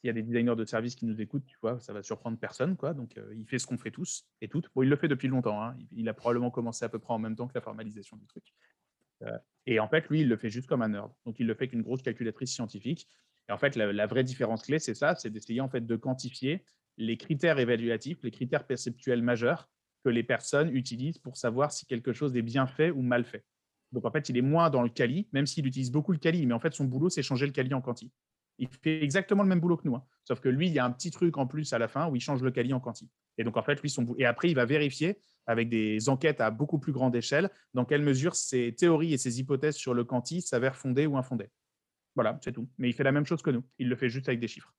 [0.00, 2.38] s'il y a des designers de services qui nous écoutent, tu vois, ça va surprendre
[2.38, 2.94] personne, quoi.
[2.94, 4.68] Donc, euh, il fait ce qu'on fait tous et toutes.
[4.74, 5.60] Bon, il le fait depuis longtemps.
[5.62, 5.76] hein.
[5.92, 8.54] Il, a probablement commencé à peu près en même temps que la formalisation du truc.
[9.22, 9.36] Euh,
[9.66, 11.10] et en fait, lui, il le fait juste comme un nerd.
[11.26, 13.08] Donc, il le fait qu'une grosse calculatrice scientifique.
[13.48, 15.96] Et en fait, la, la vraie différence clé, c'est ça, c'est d'essayer en fait de
[15.96, 16.64] quantifier
[16.96, 19.68] les critères évaluatifs, les critères perceptuels majeurs
[20.04, 23.44] que les personnes utilisent pour savoir si quelque chose est bien fait ou mal fait.
[23.90, 26.46] Donc, en fait, il est moins dans le quali, même s'il utilise beaucoup le quali,
[26.46, 28.12] mais en fait, son boulot, c'est changer le quali en quanti.
[28.58, 29.94] Il fait exactement le même boulot que nous.
[29.94, 30.04] hein.
[30.24, 32.16] Sauf que lui, il y a un petit truc en plus à la fin où
[32.16, 33.08] il change le quali en quanti.
[33.38, 34.14] Et donc, en fait, lui, son.
[34.18, 38.02] Et après, il va vérifier avec des enquêtes à beaucoup plus grande échelle dans quelle
[38.02, 41.50] mesure ses théories et ses hypothèses sur le quanti s'avèrent fondées ou infondées.
[42.14, 42.68] Voilà, c'est tout.
[42.78, 43.64] Mais il fait la même chose que nous.
[43.78, 44.74] Il le fait juste avec des chiffres.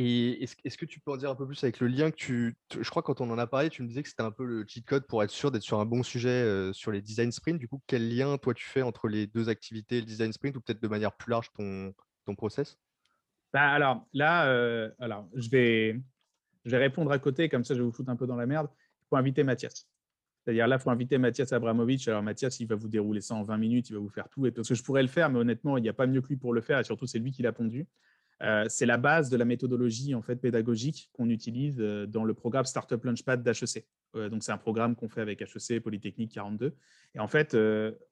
[0.00, 2.56] Et est-ce, que tu peux en dire un peu plus avec le lien que tu.
[2.68, 4.30] tu- Je crois que quand on en a parlé, tu me disais que c'était un
[4.30, 7.02] peu le cheat code pour être sûr d'être sur un bon sujet euh, sur les
[7.02, 7.58] design sprints.
[7.58, 10.60] Du coup, quel lien toi tu fais entre les deux activités, le design sprint ou
[10.60, 11.92] peut-être de manière plus large ton,
[12.28, 12.78] ton process?
[13.52, 16.00] Bah, alors là, euh, alors, je, vais,
[16.64, 18.46] je vais répondre à côté, comme ça je vais vous foutre un peu dans la
[18.46, 18.68] merde.
[19.02, 19.88] Il faut inviter Mathias.
[20.44, 22.06] C'est-à-dire là, il faut inviter Mathias Abramovic.
[22.08, 24.46] Alors Mathias, il va vous dérouler ça en 20 minutes, il va vous faire tout.
[24.46, 26.28] Et parce que je pourrais le faire, mais honnêtement, il n'y a pas mieux que
[26.28, 26.78] lui pour le faire.
[26.78, 27.86] Et surtout, c'est lui qui l'a pondu.
[28.42, 32.34] Euh, c'est la base de la méthodologie en fait pédagogique qu'on utilise euh, dans le
[32.34, 33.86] programme Startup Launchpad d'HEC.
[34.14, 36.74] Euh, donc c'est un programme qu'on fait avec HEC Polytechnique 42.
[37.14, 37.56] Et en fait,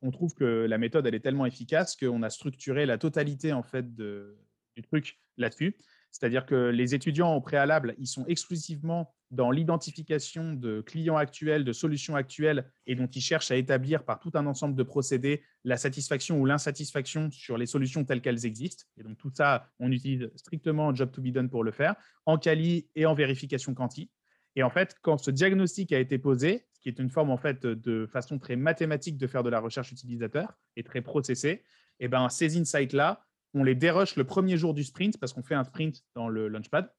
[0.03, 3.63] on trouve que la méthode elle est tellement efficace qu'on a structuré la totalité en
[3.63, 4.37] fait de,
[4.75, 5.77] du truc là-dessus.
[6.19, 11.75] C'est-à-dire que les étudiants au préalable, ils sont exclusivement dans l'identification de clients actuels, de
[11.75, 15.77] solutions actuelles, et dont ils cherchent à établir par tout un ensemble de procédés la
[15.77, 18.85] satisfaction ou l'insatisfaction sur les solutions telles qu'elles existent.
[18.97, 22.39] Et donc tout ça, on utilise strictement Job to be done pour le faire, en
[22.39, 24.11] quali et en vérification quanti.
[24.55, 27.37] Et en fait, quand ce diagnostic a été posé, ce qui est une forme en
[27.37, 31.63] fait de façon très mathématique de faire de la recherche utilisateur et très processée,
[32.01, 33.23] et ben ces insights-là,
[33.55, 36.49] on les dérush le premier jour du sprint parce qu'on fait un sprint dans le
[36.49, 36.91] Launchpad.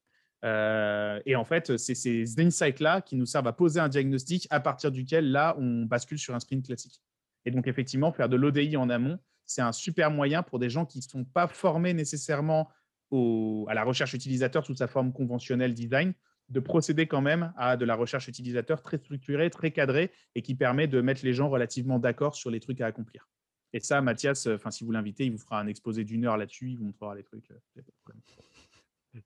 [0.44, 4.60] Euh, et en fait, c'est ces insights-là qui nous servent à poser un diagnostic à
[4.60, 7.00] partir duquel, là, on bascule sur un sprint classique.
[7.44, 10.84] Et donc, effectivement, faire de l'ODI en amont, c'est un super moyen pour des gens
[10.84, 12.68] qui ne sont pas formés nécessairement
[13.10, 16.12] à la recherche utilisateur sous sa forme conventionnelle design,
[16.50, 20.54] de procéder quand même à de la recherche utilisateur très structurée, très cadrée et qui
[20.54, 23.28] permet de mettre les gens relativement d'accord sur les trucs à accomplir.
[23.72, 26.36] Et ça, Mathias, euh, enfin, si vous l'invitez, il vous fera un exposé d'une heure
[26.36, 27.50] là-dessus, il vous montrera les trucs.
[27.50, 28.12] euh.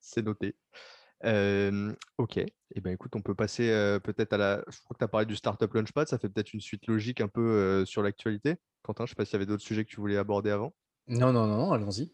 [0.00, 0.56] C'est noté.
[1.24, 2.38] Euh, ok.
[2.38, 4.64] Eh ben, écoute, on peut passer euh, peut-être à la.
[4.68, 7.20] Je crois que tu as parlé du Startup Launchpad, ça fait peut-être une suite logique
[7.20, 8.56] un peu euh, sur l'actualité.
[8.82, 10.74] Quentin, je ne sais pas s'il y avait d'autres sujets que tu voulais aborder avant.
[11.06, 12.10] Non, non, non, allons-y.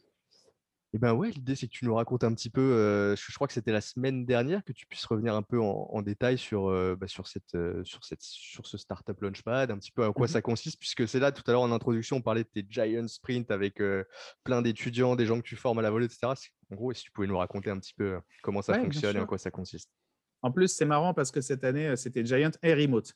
[0.94, 3.34] Eh ben ouais, l'idée c'est que tu nous racontes un petit peu, euh, je, je
[3.34, 6.38] crois que c'était la semaine dernière, que tu puisses revenir un peu en, en détail
[6.38, 10.02] sur, euh, bah, sur, cette, euh, sur, cette, sur ce Startup Launchpad, un petit peu
[10.04, 10.32] à quoi Mhm.
[10.32, 13.06] ça consiste, puisque c'est là tout à l'heure en introduction, on parlait de tes Giant
[13.06, 13.82] Sprint avec
[14.44, 16.32] plein d'étudiants, des gens que tu formes à la volée, etc.
[16.70, 19.16] En gros, si tu pouvais nous raconter un petit peu comment ça Ouais, bien fonctionne
[19.16, 19.90] et en quoi ça consiste?
[20.40, 23.12] En plus, c'est marrant parce que cette année, c'était Giant et Remote.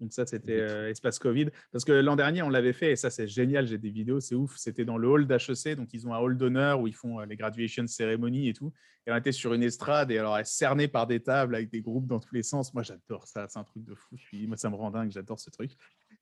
[0.00, 1.48] Donc ça, c'était euh, espace Covid.
[1.72, 3.66] Parce que l'an dernier, on l'avait fait et ça, c'est génial.
[3.66, 4.56] J'ai des vidéos, c'est ouf.
[4.56, 5.76] C'était dans le hall d'HEC.
[5.76, 8.72] Donc, ils ont un hall d'honneur où ils font euh, les graduation ceremonies et tout.
[9.06, 12.06] Et on était sur une estrade et alors, cernée par des tables avec des groupes
[12.06, 12.72] dans tous les sens.
[12.74, 13.46] Moi, j'adore ça.
[13.48, 14.16] C'est un truc de fou.
[14.46, 15.10] Moi, ça me rend dingue.
[15.10, 15.72] J'adore ce truc.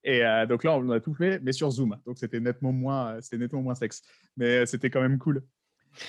[0.04, 1.96] Et euh, donc là, on a tout fait, mais sur Zoom.
[2.06, 4.02] Donc, c'était nettement moins, c'était nettement moins sexe.
[4.36, 5.42] Mais c'était quand même cool.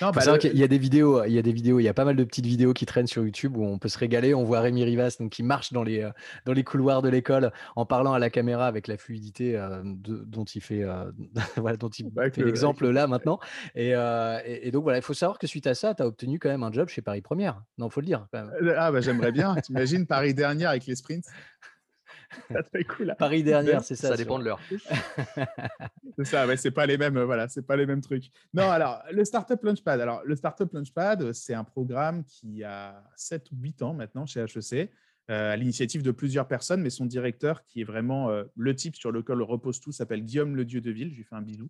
[0.02, 1.88] Non, bah, le- qu'il y a des vidéos, il y a des vidéos, il y
[1.88, 4.34] a pas mal de petites vidéos qui traînent sur YouTube où on peut se régaler.
[4.34, 6.10] On voit Rémi Rivas donc qui marche dans les euh,
[6.44, 10.24] dans les couloirs de l'école en parlant à la caméra avec la fluidité euh, de-
[10.26, 11.10] dont il fait euh,
[11.56, 13.38] voilà, dont il Bah, fait l'exemple le- là maintenant.
[13.74, 16.06] Et, euh, et- et donc voilà, il faut savoir que suite à ça, tu as
[16.06, 17.62] obtenu quand même un job chez Paris Première.
[17.78, 18.26] Non, faut le dire.
[18.32, 18.74] quand même.
[18.76, 19.54] Ah, bah, j'aimerais bien.
[19.56, 21.24] T'imagines Paris dernière avec les sprints?
[22.52, 23.14] Ça serait cool.
[23.18, 24.08] Paris dernière, c'est ça.
[24.08, 24.60] Ça, dépend de l'heure.
[26.16, 28.24] C'est ça, ouais, c'est pas les mêmes, euh, voilà, c'est pas les mêmes trucs.
[28.52, 30.00] Non, alors le Startup Launchpad.
[30.00, 34.40] Alors le Startup Launchpad, c'est un programme qui a 7 ou 8 ans maintenant chez
[34.40, 34.90] HEC,
[35.30, 38.96] euh, à l'initiative de plusieurs personnes, mais son directeur, qui est vraiment euh, le type
[38.96, 41.10] sur lequel repose tout, s'appelle Guillaume Le Dieu de Ville.
[41.10, 41.68] Je lui fais un bisou.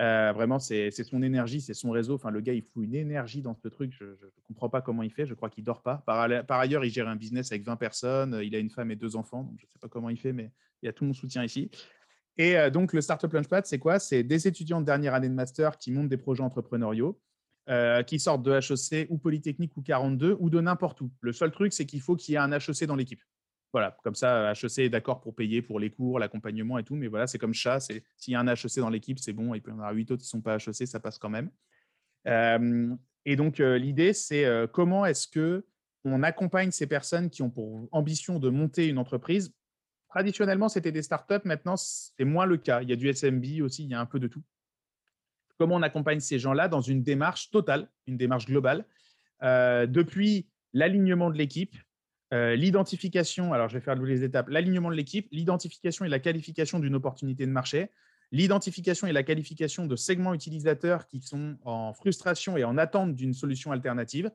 [0.00, 2.14] Euh, vraiment, c'est son énergie, c'est son réseau.
[2.14, 3.92] Enfin, le gars, il fout une énergie dans ce truc.
[3.92, 5.26] Je ne comprends pas comment il fait.
[5.26, 6.02] Je crois qu'il dort pas.
[6.06, 8.40] Par, ailleurs, il gère un business avec 20 personnes.
[8.42, 9.52] Il a une femme et deux enfants.
[9.58, 10.52] Je ne sais pas comment il fait, mais
[10.82, 11.70] il y a tout mon soutien ici.
[12.38, 13.98] Et euh, donc, le Startup Launchpad, c'est quoi?
[13.98, 17.20] C'est des étudiants de dernière année de master qui montent des projets entrepreneuriaux,
[17.68, 21.10] euh, qui sortent de HEC ou Polytechnique ou 42 ou de n'importe où.
[21.20, 23.20] Le seul truc, c'est qu'il faut qu'il y ait un HEC dans l'équipe.
[23.72, 26.96] Voilà, comme ça, HEC est d'accord pour payer pour les cours, l'accompagnement et tout.
[26.96, 27.78] Mais voilà, c'est comme chat.
[27.80, 29.54] S'il y a un HEC dans l'équipe, c'est bon.
[29.54, 31.30] Il peut y en avoir 8 autres qui ne sont pas HEC, ça passe quand
[31.30, 31.50] même.
[32.26, 32.94] Euh,
[33.24, 35.64] et donc, euh, l'idée, c'est euh, comment est-ce que
[36.04, 39.54] on accompagne ces personnes qui ont pour ambition de monter une entreprise?
[40.08, 41.44] Traditionnellement, c'était des startups.
[41.44, 42.82] Maintenant, c'est moins le cas.
[42.82, 44.42] Il y a du SMB aussi, il y a un peu de tout.
[45.58, 48.86] Comment on accompagne ces gens-là dans une démarche totale, une démarche globale,
[49.42, 51.76] depuis l'alignement de l'équipe,
[52.32, 56.78] euh, l'identification, alors je vais faire les étapes, l'alignement de l'équipe, l'identification et la qualification
[56.78, 57.90] d'une opportunité de marché,
[58.32, 63.34] l'identification et la qualification de segments utilisateurs qui sont en frustration et en attente d'une
[63.34, 64.30] solution alternative,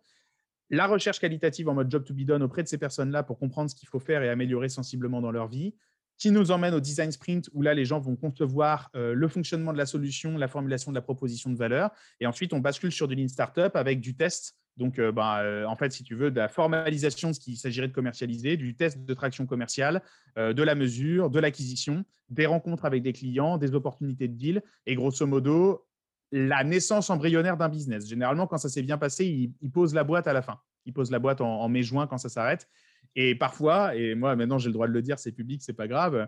[0.69, 3.69] la recherche qualitative en mode job to be done auprès de ces personnes-là pour comprendre
[3.69, 5.75] ce qu'il faut faire et améliorer sensiblement dans leur vie,
[6.17, 9.73] qui nous emmène au design sprint où là, les gens vont concevoir euh, le fonctionnement
[9.73, 11.91] de la solution, la formulation de la proposition de valeur.
[12.19, 14.55] Et ensuite, on bascule sur du lean startup avec du test.
[14.77, 17.57] Donc, euh, ben, euh, en fait, si tu veux, de la formalisation de ce qu'il
[17.57, 20.01] s'agirait de commercialiser, du test de traction commerciale,
[20.37, 24.61] euh, de la mesure, de l'acquisition, des rencontres avec des clients, des opportunités de deal.
[24.85, 25.85] Et grosso modo,
[26.31, 28.07] la naissance embryonnaire d'un business.
[28.07, 30.59] Généralement, quand ça s'est bien passé, il, il pose la boîte à la fin.
[30.85, 32.67] Il pose la boîte en, mai-juin quand ça s'arrête.
[33.15, 35.87] Et parfois, et moi maintenant j'ai le droit de le dire, c'est public, c'est pas
[35.87, 36.27] grave.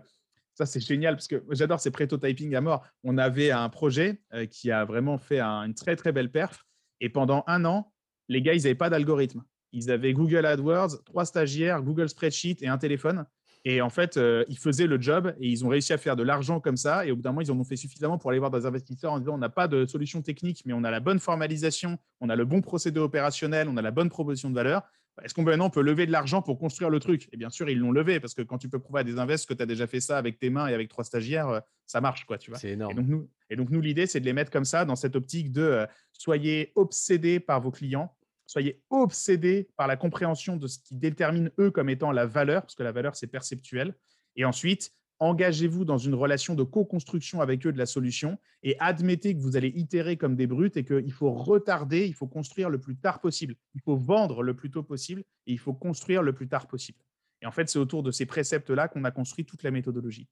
[0.54, 2.84] Ça c'est génial parce que j'adore ces prototyping à mort.
[3.04, 4.20] On avait un projet
[4.50, 6.66] qui a vraiment fait un- une très très belle perf.
[7.00, 7.92] Et pendant un an,
[8.28, 9.42] les gars, ils n'avaient pas d'algorithme.
[9.72, 13.26] Ils avaient Google AdWords, trois stagiaires, Google Spreadsheet et un téléphone.
[13.64, 16.22] Et en fait, euh, ils faisaient le job et ils ont réussi à faire de
[16.22, 17.04] l'argent comme ça.
[17.04, 19.12] Et au bout d'un moment, ils en ont fait suffisamment pour aller voir des investisseurs
[19.12, 22.30] en disant on n'a pas de solution technique, mais on a la bonne formalisation, on
[22.30, 24.82] a le bon procédé opérationnel, on a la bonne proposition de valeur.
[25.24, 27.28] Est-ce qu'on peut maintenant on peut lever de l'argent pour construire le truc?
[27.32, 29.46] Et bien sûr, ils l'ont levé parce que quand tu peux prouver à des invests
[29.48, 32.00] que tu as déjà fait ça avec tes mains et avec trois stagiaires, euh, ça
[32.00, 32.60] marche, quoi, tu vois.
[32.60, 32.94] C'est Et énorme.
[32.94, 35.50] donc, nous, et donc, nous l'idée, c'est de les mettre comme ça, dans cette optique
[35.50, 38.14] de euh, soyez obsédés par vos clients,
[38.48, 42.74] soyez obsédés par la compréhension de ce qui détermine eux comme étant la valeur, parce
[42.74, 43.94] que la valeur, c'est perceptuel.
[44.36, 49.34] Et ensuite, engagez-vous dans une relation de co-construction avec eux de la solution et admettez
[49.34, 52.80] que vous allez itérer comme des brutes et qu'il faut retarder, il faut construire le
[52.80, 53.54] plus tard possible.
[53.74, 56.98] Il faut vendre le plus tôt possible et il faut construire le plus tard possible.
[57.42, 60.28] Et en fait, c'est autour de ces préceptes-là qu'on a construit toute la méthodologie.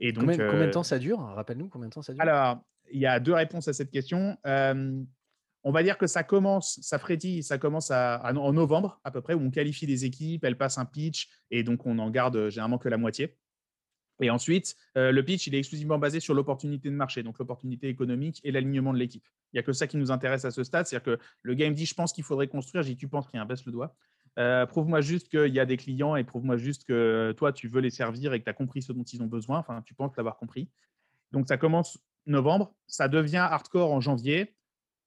[0.00, 1.18] Et donc, Combien, combien de euh, temps ça dure?
[1.18, 2.22] Rappelle-nous combien de temps ça dure?
[2.22, 4.38] Alors, il y a deux réponses à cette question.
[4.46, 5.02] Euh,
[5.62, 9.34] on va dire que ça commence, ça frétille, ça commence en novembre à peu près,
[9.34, 12.50] où on qualifie les équipes, elles passent un pitch, et donc on en garde euh,
[12.50, 13.36] généralement que la moitié.
[14.22, 17.88] Et ensuite, euh, le pitch, il est exclusivement basé sur l'opportunité de marché, donc l'opportunité
[17.88, 19.26] économique et l'alignement de l'équipe.
[19.52, 21.68] Il n'y a que ça qui nous intéresse à ce stade, c'est-à-dire que le gars
[21.68, 23.46] me dit, je pense qu'il faudrait construire, j'ai dit, tu penses qu'il y a un
[23.46, 23.96] baisse le doigt.
[24.38, 27.80] Euh, prouve-moi juste qu'il y a des clients et prouve-moi juste que toi, tu veux
[27.80, 30.16] les servir et que tu as compris ce dont ils ont besoin, enfin, tu penses
[30.16, 30.70] l'avoir compris.
[31.32, 34.54] Donc, ça commence novembre, ça devient hardcore en janvier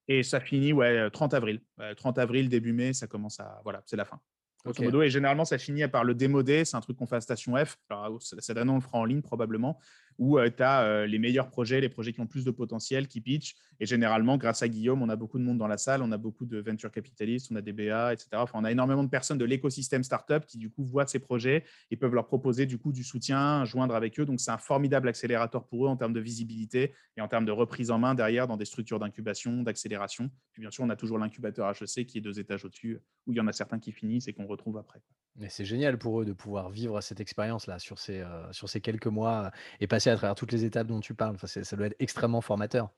[0.07, 1.61] et ça finit ouais, 30 avril.
[1.79, 3.61] Euh, 30 avril, début mai, ça commence à.
[3.63, 4.19] Voilà, c'est la fin.
[4.65, 4.85] Grosso Ok.
[4.85, 6.63] modo, et généralement, ça finit par le démodé.
[6.63, 7.77] C'est un truc qu'on fait à Station F.
[7.89, 9.79] Alors, cette année, on le fera en ligne probablement.
[10.17, 13.55] Où tu as les meilleurs projets, les projets qui ont plus de potentiel, qui pitchent.
[13.79, 16.17] Et généralement, grâce à Guillaume, on a beaucoup de monde dans la salle, on a
[16.17, 18.29] beaucoup de venture capitalistes, on a des BA, etc.
[18.35, 21.63] Enfin, on a énormément de personnes de l'écosystème startup qui, du coup, voient ces projets
[21.91, 24.25] et peuvent leur proposer, du coup, du soutien, joindre avec eux.
[24.25, 27.51] Donc, c'est un formidable accélérateur pour eux en termes de visibilité et en termes de
[27.51, 30.29] reprise en main derrière dans des structures d'incubation, d'accélération.
[30.51, 33.37] Puis, bien sûr, on a toujours l'incubateur HEC qui est deux étages au-dessus, où il
[33.37, 35.01] y en a certains qui finissent et qu'on retrouve après.
[35.35, 39.07] Mais c'est génial pour eux de pouvoir vivre cette expérience-là sur euh, sur ces quelques
[39.07, 41.35] mois et passer à travers toutes les étapes dont tu parles.
[41.35, 42.89] Enfin, ça doit être extrêmement formateur.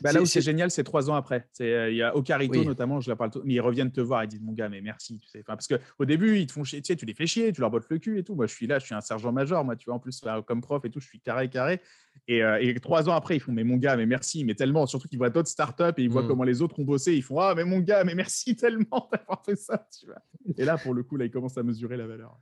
[0.00, 1.46] Bah, là où c'est génial, c'est trois ans après.
[1.60, 4.26] Euh, il y a Ocarito notamment, je la parle, mais ils reviennent te voir et
[4.26, 5.18] disent mon gars, mais merci.
[5.18, 5.40] Tu sais.
[5.40, 7.60] Enfin, parce qu'au début, ils te font chier, tu, sais, tu les fais chier, tu
[7.60, 8.34] leur bottes le cul et tout.
[8.34, 10.84] Moi, je suis là, je suis un sergent-major, moi, tu vois, en plus, comme prof
[10.84, 11.80] et tout, je suis carré, carré.
[12.28, 14.86] Et, euh, et, trois ans après, ils font mais mon gars, mais merci, mais tellement.
[14.86, 16.28] Surtout qu'ils voient d'autres startups et ils voient mmh.
[16.28, 17.14] comment les autres ont bossé.
[17.14, 19.86] Ils font ah, mais mon gars, mais merci tellement d'avoir fait ça.
[19.98, 20.22] Tu vois.
[20.56, 22.38] Et là, pour le coup, là, ils commencent à mesurer la valeur.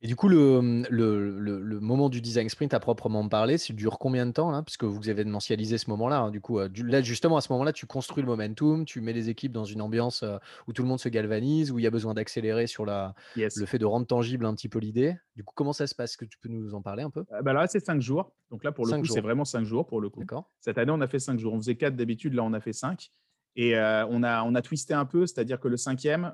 [0.00, 3.98] Et du coup, le, le, le, moment du design sprint à proprement parler, ça dure
[3.98, 6.20] combien de temps là Puisque vous avez événementialisé ce moment-là.
[6.20, 9.12] Hein, du coup, euh, là, justement, à ce moment-là, tu construis le momentum, tu mets
[9.12, 10.38] les équipes dans une ambiance euh,
[10.68, 13.66] où tout le monde se galvanise, où il y a besoin d'accélérer sur la, le
[13.66, 15.16] fait de rendre tangible un petit peu l'idée.
[15.34, 16.12] Du coup, comment ça se passe?
[16.12, 17.24] Est-ce que tu peux nous en parler un peu?
[17.32, 18.30] Euh, bah Là, c'est cinq jours.
[18.52, 20.22] Donc là, pour le coup, c'est vraiment cinq jours pour le coup.
[20.60, 21.54] Cette année, on a fait cinq jours.
[21.54, 23.10] On faisait quatre d'habitude, là, on a fait cinq.
[23.56, 26.32] Et on, a, on a twisté un peu, c'est-à-dire que le cinquième.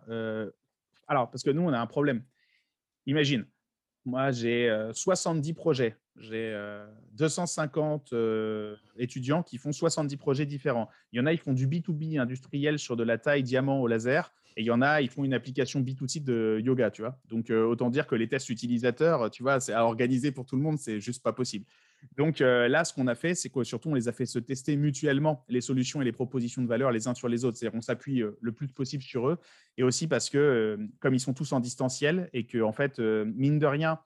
[1.08, 2.22] alors, parce que nous, on a un problème.
[3.06, 3.46] Imagine,
[4.06, 5.96] moi, j'ai 70 projets.
[6.16, 6.56] J'ai
[7.12, 8.14] 250
[8.98, 10.88] étudiants qui font 70 projets différents.
[11.12, 13.86] Il y en a, ils font du B2B industriel sur de la taille diamant au
[13.86, 14.32] laser.
[14.56, 17.18] Et il y en a, ils font une application B2C de yoga, tu vois.
[17.28, 20.62] Donc, autant dire que les tests utilisateurs, tu vois, c'est à organiser pour tout le
[20.62, 21.66] monde, c'est juste pas possible.
[22.16, 24.76] Donc là, ce qu'on a fait, c'est que surtout, on les a fait se tester
[24.76, 27.56] mutuellement les solutions et les propositions de valeur les uns sur les autres.
[27.56, 29.38] C'est-à-dire qu'on s'appuie le plus possible sur eux.
[29.76, 33.58] Et aussi parce que, comme ils sont tous en distanciel et que, en fait, mine
[33.58, 33.98] de rien,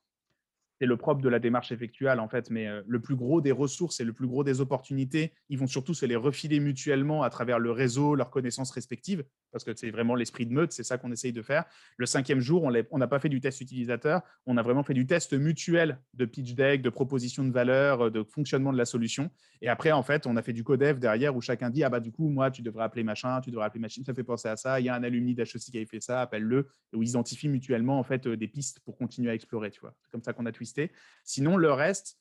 [0.79, 4.01] c'est le propre de la démarche effectuelle en fait, mais le plus gros des ressources
[4.01, 7.59] et le plus gros des opportunités, ils vont surtout se les refiler mutuellement à travers
[7.59, 11.11] le réseau, leurs connaissances respectives, parce que c'est vraiment l'esprit de meute, c'est ça qu'on
[11.11, 11.65] essaye de faire.
[11.97, 15.07] Le cinquième jour, on n'a pas fait du test utilisateur, on a vraiment fait du
[15.07, 19.31] test mutuel de pitch deck, de proposition de valeur, de fonctionnement de la solution.
[19.61, 22.01] Et après, en fait, on a fait du codev derrière où chacun dit, ah bah
[22.01, 24.57] du coup, moi, tu devrais appeler machin, tu devrais appeler machine, ça fait penser à
[24.57, 27.49] ça, il y a un alumni d'HEC qui a fait ça, appelle-le, où ils identifient
[27.49, 29.95] mutuellement en fait des pistes pour continuer à explorer, tu vois.
[30.05, 30.68] C'est comme ça qu'on a twisté.
[31.25, 32.19] Sinon, le reste,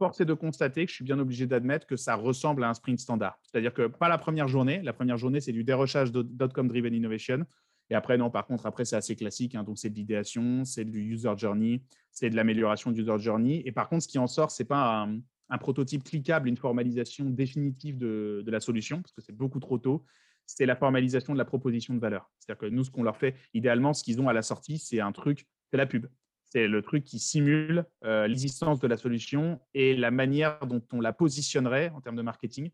[0.00, 2.74] force est de constater que je suis bien obligé d'admettre que ça ressemble à un
[2.74, 3.38] sprint standard.
[3.42, 4.80] C'est-à-dire que pas la première journée.
[4.82, 7.44] La première journée, c'est du dérochage d'outcome driven innovation.
[7.90, 9.54] Et après, non, par contre, après, c'est assez classique.
[9.54, 9.62] Hein.
[9.62, 11.82] donc, c'est de l'idéation, c'est du user journey,
[12.12, 13.62] c'est de l'amélioration du user journey.
[13.66, 15.06] Et par contre, ce qui en sort, ce n'est pas
[15.50, 19.76] un, prototype cliquable, une formalisation définitive de, de la solution, parce que c'est beaucoup trop
[19.76, 20.04] tôt.
[20.46, 22.30] C'est la formalisation de la proposition de valeur.
[22.38, 25.00] C'est-à-dire que nous, ce qu'on leur fait, idéalement, ce qu'ils ont à la sortie, c'est
[25.00, 26.06] un truc, c'est la pub.
[26.50, 31.00] C'est le truc qui simule euh, l'existence de la solution et la manière dont on
[31.00, 32.70] la positionnerait en termes de marketing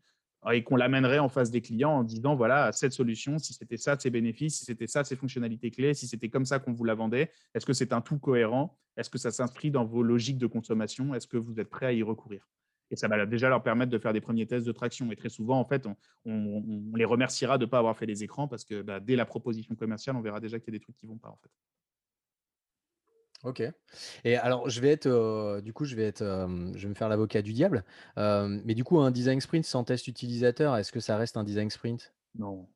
[0.47, 3.77] euh, et qu'on l'amènerait en face des clients en disant voilà, cette solution, si c'était
[3.77, 6.85] ça, ses bénéfices, si c'était ça, ses fonctionnalités clés, si c'était comme ça qu'on vous
[6.85, 8.79] la vendait, est-ce que c'est un tout cohérent?
[8.97, 11.13] Est-ce que ça s'inscrit dans vos logiques de consommation?
[11.13, 12.49] Est-ce que vous êtes prêt à y recourir?
[12.89, 15.11] Et ça va déjà leur permettre de faire des premiers tests de traction.
[15.11, 15.87] Et très souvent, en fait,
[16.25, 16.63] on,
[16.95, 19.75] les remerciera de ne pas avoir fait les écrans parce que bah, dès la proposition
[19.75, 21.29] commerciale, on verra déjà qu'il y a des trucs qui ne vont pas.
[21.29, 21.51] En fait.
[23.43, 23.63] OK.
[24.23, 26.23] Et alors, je vais être, du coup, je vais être,
[26.75, 27.83] je vais me faire l'avocat du diable.
[28.15, 31.69] mais du coup, un design sprint sans test utilisateur, est-ce que ça reste un design
[31.69, 32.13] sprint?
[32.37, 32.67] Non.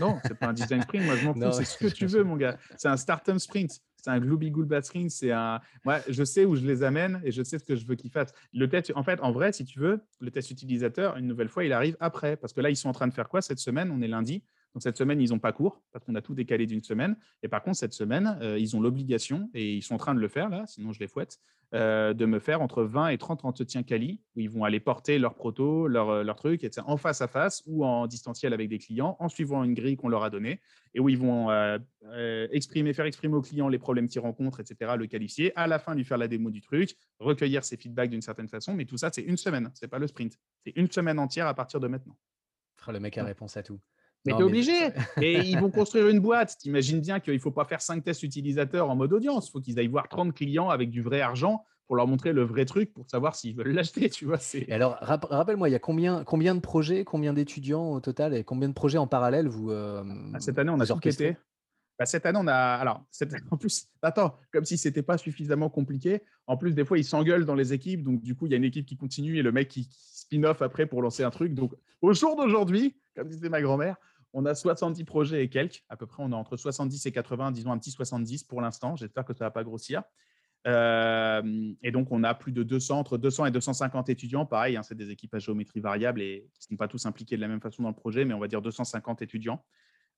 [0.00, 1.04] Non, c'est pas un design sprint.
[1.04, 1.52] Moi, je m'en fous.
[1.52, 2.58] C'est ce que tu veux, mon gars.
[2.76, 3.80] C'est un startup sprint.
[3.96, 5.10] C'est un glooby goulbat sprint.
[5.10, 5.60] C'est un.
[5.84, 8.10] Moi, je sais où je les amène et je sais ce que je veux qu'ils
[8.10, 8.32] fassent.
[8.52, 11.64] Le test, en fait, en vrai, si tu veux, le test utilisateur, une nouvelle fois,
[11.64, 12.36] il arrive après.
[12.36, 13.90] Parce que là, ils sont en train de faire quoi cette semaine?
[13.90, 14.44] On est lundi.
[14.74, 17.16] Donc cette semaine, ils n'ont pas cours parce qu'on a tout décalé d'une semaine.
[17.42, 20.20] Et par contre, cette semaine, euh, ils ont l'obligation, et ils sont en train de
[20.20, 21.38] le faire là, sinon je les fouette,
[21.74, 25.18] euh, de me faire entre 20 et 30 entretiens quali où ils vont aller porter
[25.18, 28.68] leur proto, leur, euh, leur truc, etc., en face à face ou en distanciel avec
[28.68, 30.60] des clients, en suivant une grille qu'on leur a donnée,
[30.94, 31.50] et où ils vont
[32.50, 35.94] exprimer, faire exprimer au client les problèmes qu'ils rencontrent, etc., le qualifier, à la fin
[35.94, 38.74] lui faire la démo du truc, recueillir ses feedbacks d'une certaine façon.
[38.74, 40.38] Mais tout ça, c'est une semaine, c'est pas le sprint.
[40.64, 42.16] C'est une semaine entière à partir de maintenant.
[42.88, 43.80] Le mec a réponse à tout.
[44.24, 44.72] Mais t'es obligé.
[45.20, 46.56] Et ils vont construire une boîte.
[46.58, 49.48] T'imagines bien qu'il ne faut pas faire cinq tests utilisateurs en mode audience.
[49.48, 52.42] Il faut qu'ils aillent voir 30 clients avec du vrai argent pour leur montrer le
[52.42, 54.08] vrai truc pour savoir s'ils veulent l'acheter.
[54.10, 58.00] Tu vois, et alors, rappelle-moi, il y a combien, combien de projets, combien d'étudiants au
[58.00, 59.70] total et combien de projets en parallèle vous.
[59.70, 60.04] Euh,
[60.34, 61.36] ah, cette année, on a orchestré.
[61.98, 62.54] Bah, cette année, on a.
[62.54, 63.04] Alors,
[63.50, 66.22] en plus, attends, comme si c'était pas suffisamment compliqué.
[66.46, 68.02] En plus, des fois, ils s'engueulent dans les équipes.
[68.02, 70.62] Donc, du coup, il y a une équipe qui continue et le mec qui spin-off
[70.62, 71.54] après pour lancer un truc.
[71.54, 73.96] Donc, au jour d'aujourd'hui, comme disait ma grand-mère,
[74.32, 75.82] on a 70 projets et quelques.
[75.88, 78.96] À peu près, on a entre 70 et 80, disons un petit 70 pour l'instant.
[78.96, 80.02] J'espère que ça ne va pas grossir.
[80.66, 84.46] et donc, on a plus de 200, entre 200 et 250 étudiants.
[84.46, 87.36] Pareil, hein, c'est des équipes à géométrie variable et qui ne sont pas tous impliqués
[87.36, 89.64] de la même façon dans le projet, mais on va dire 250 étudiants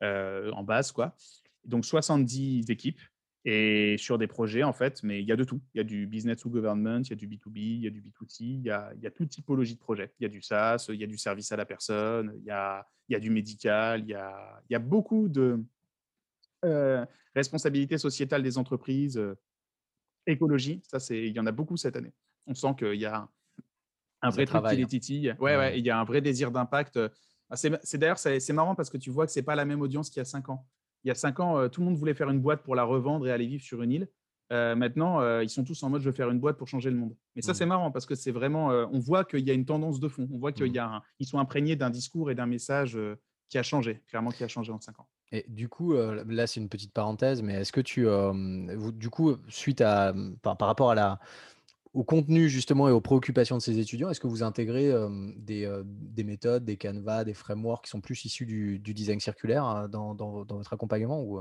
[0.03, 0.93] en base.
[0.93, 1.17] Quoi.
[1.65, 3.01] Donc, 70 équipes
[3.47, 5.61] et sur des projets, en fait, mais il y a de tout.
[5.75, 7.91] Il y a du business ou government, il y a du B2B, il y a
[7.91, 10.13] du B2C, il y a, il y a toute typologie de projet.
[10.19, 12.51] Il y a du SaaS, il y a du service à la personne, il y
[12.51, 15.63] a, il y a du médical, il y a, il y a beaucoup de
[16.65, 17.05] euh,
[17.35, 19.37] responsabilités sociétales des entreprises, euh,
[20.27, 22.15] écologie, ça, c'est, il y en a beaucoup cette année.
[22.47, 23.29] On sent qu'il y a
[24.23, 24.89] un vrai travail qui les hein.
[24.89, 25.37] titille.
[25.39, 26.99] Ouais, ouais, il y a un vrai désir d'impact.
[27.51, 29.83] Ah, c'est, d'ailleurs, c'est, c'est marrant parce que tu vois que c'est pas la même
[29.83, 30.67] audience qu'il y a cinq ans
[31.05, 32.85] il y a cinq ans, euh, tout le monde voulait faire une boîte pour la
[32.85, 34.09] revendre et aller vivre sur une île.
[34.53, 36.91] Euh, maintenant, euh, ils sont tous en mode je veux faire une boîte pour changer
[36.91, 37.15] le monde.
[37.35, 37.55] Mais ça, mmh.
[37.55, 40.29] c'est marrant parce que c'est vraiment, on voit qu'il y a une tendance de fond.
[40.33, 41.25] On voit qu'ils mmh.
[41.25, 42.99] sont imprégnés d'un discours et d'un message
[43.49, 45.09] qui a changé, clairement qui a changé en cinq ans.
[45.33, 48.07] Et du coup, là, c'est une petite parenthèse, mais est-ce que tu,
[48.93, 51.21] du coup, suite à, par rapport à la,
[51.95, 54.93] au contenu justement et aux préoccupations de ces étudiants, est-ce que vous intégrez
[55.37, 59.89] des, des, méthodes, des canevas, des frameworks qui sont plus issus du, design circulaire hein,
[59.89, 61.41] dans, dans, votre accompagnement ou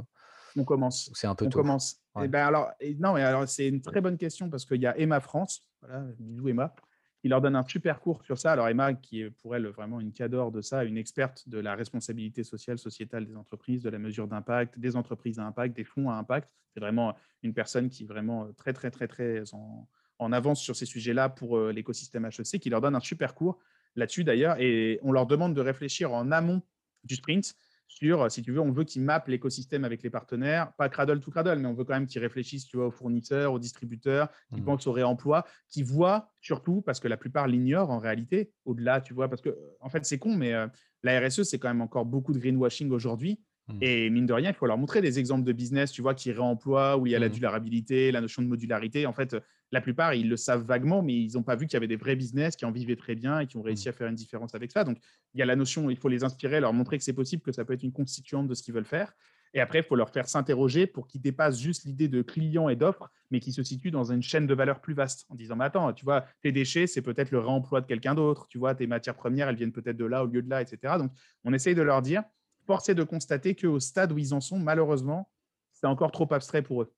[0.55, 1.09] On commence.
[1.15, 1.93] C'est un peu On commence.
[2.17, 2.69] Et eh ben alors,
[2.99, 6.05] non, mais alors c'est une très bonne question parce qu'il y a Emma France, voilà,
[6.19, 6.75] bisous Emma,
[7.23, 8.51] qui leur donne un super cours sur ça.
[8.51, 11.73] Alors Emma, qui est pour elle vraiment une cadre de ça, une experte de la
[11.73, 16.11] responsabilité sociale, sociétale des entreprises, de la mesure d'impact, des entreprises à impact, des fonds
[16.11, 16.49] à impact.
[16.73, 19.87] C'est vraiment une personne qui est vraiment très, très, très, très en
[20.19, 23.59] en avance sur ces sujets-là pour euh, l'écosystème HEC, qui leur donne un super cours
[23.95, 24.59] là-dessus d'ailleurs.
[24.59, 26.61] Et on leur demande de réfléchir en amont
[27.03, 27.55] du sprint
[27.87, 31.31] sur, si tu veux, on veut qu'ils mappent l'écosystème avec les partenaires, pas cradle to
[31.31, 34.61] cradle, mais on veut quand même qu'ils réfléchissent, tu vois, aux fournisseurs, aux distributeurs, qui
[34.61, 34.65] mmh.
[34.65, 39.13] pensent au réemploi, qui voient surtout, parce que la plupart l'ignorent en réalité, au-delà, tu
[39.13, 40.67] vois, parce que, en fait, c'est con, mais euh,
[41.03, 43.39] la RSE, c'est quand même encore beaucoup de greenwashing aujourd'hui.
[43.67, 43.77] Mmh.
[43.81, 46.31] Et mine de rien, il faut leur montrer des exemples de business, tu vois, qui
[46.31, 47.33] réemploient, où il y a la mmh.
[47.33, 49.05] durabilité, la notion de modularité.
[49.05, 49.37] En fait,
[49.73, 51.95] la plupart, ils le savent vaguement, mais ils n'ont pas vu qu'il y avait des
[51.95, 53.89] vrais business qui en vivaient très bien et qui ont réussi mmh.
[53.89, 54.83] à faire une différence avec ça.
[54.83, 54.99] Donc,
[55.33, 57.51] il y a la notion, il faut les inspirer, leur montrer que c'est possible, que
[57.51, 59.13] ça peut être une constituante de ce qu'ils veulent faire.
[59.55, 62.75] Et après, il faut leur faire s'interroger pour qu'ils dépassent juste l'idée de client et
[62.75, 65.65] d'offre, mais qu'ils se situent dans une chaîne de valeur plus vaste en disant, mais
[65.65, 68.85] attends, tu vois, tes déchets, c'est peut-être le réemploi de quelqu'un d'autre, tu vois, tes
[68.85, 70.97] matières premières, elles viennent peut-être de là au lieu de là, etc.
[70.99, 71.11] Donc,
[71.45, 72.21] on essaye de leur dire,
[72.67, 75.31] force est de constater qu'au stade où ils en sont, malheureusement,
[75.71, 76.93] c'est encore trop abstrait pour eux.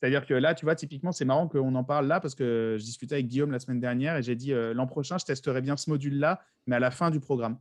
[0.00, 2.84] C'est-à-dire que là, tu vois, typiquement, c'est marrant qu'on en parle là parce que je
[2.84, 5.76] discutais avec Guillaume la semaine dernière et j'ai dit euh, l'an prochain, je testerai bien
[5.76, 7.58] ce module-là, mais à la fin du programme.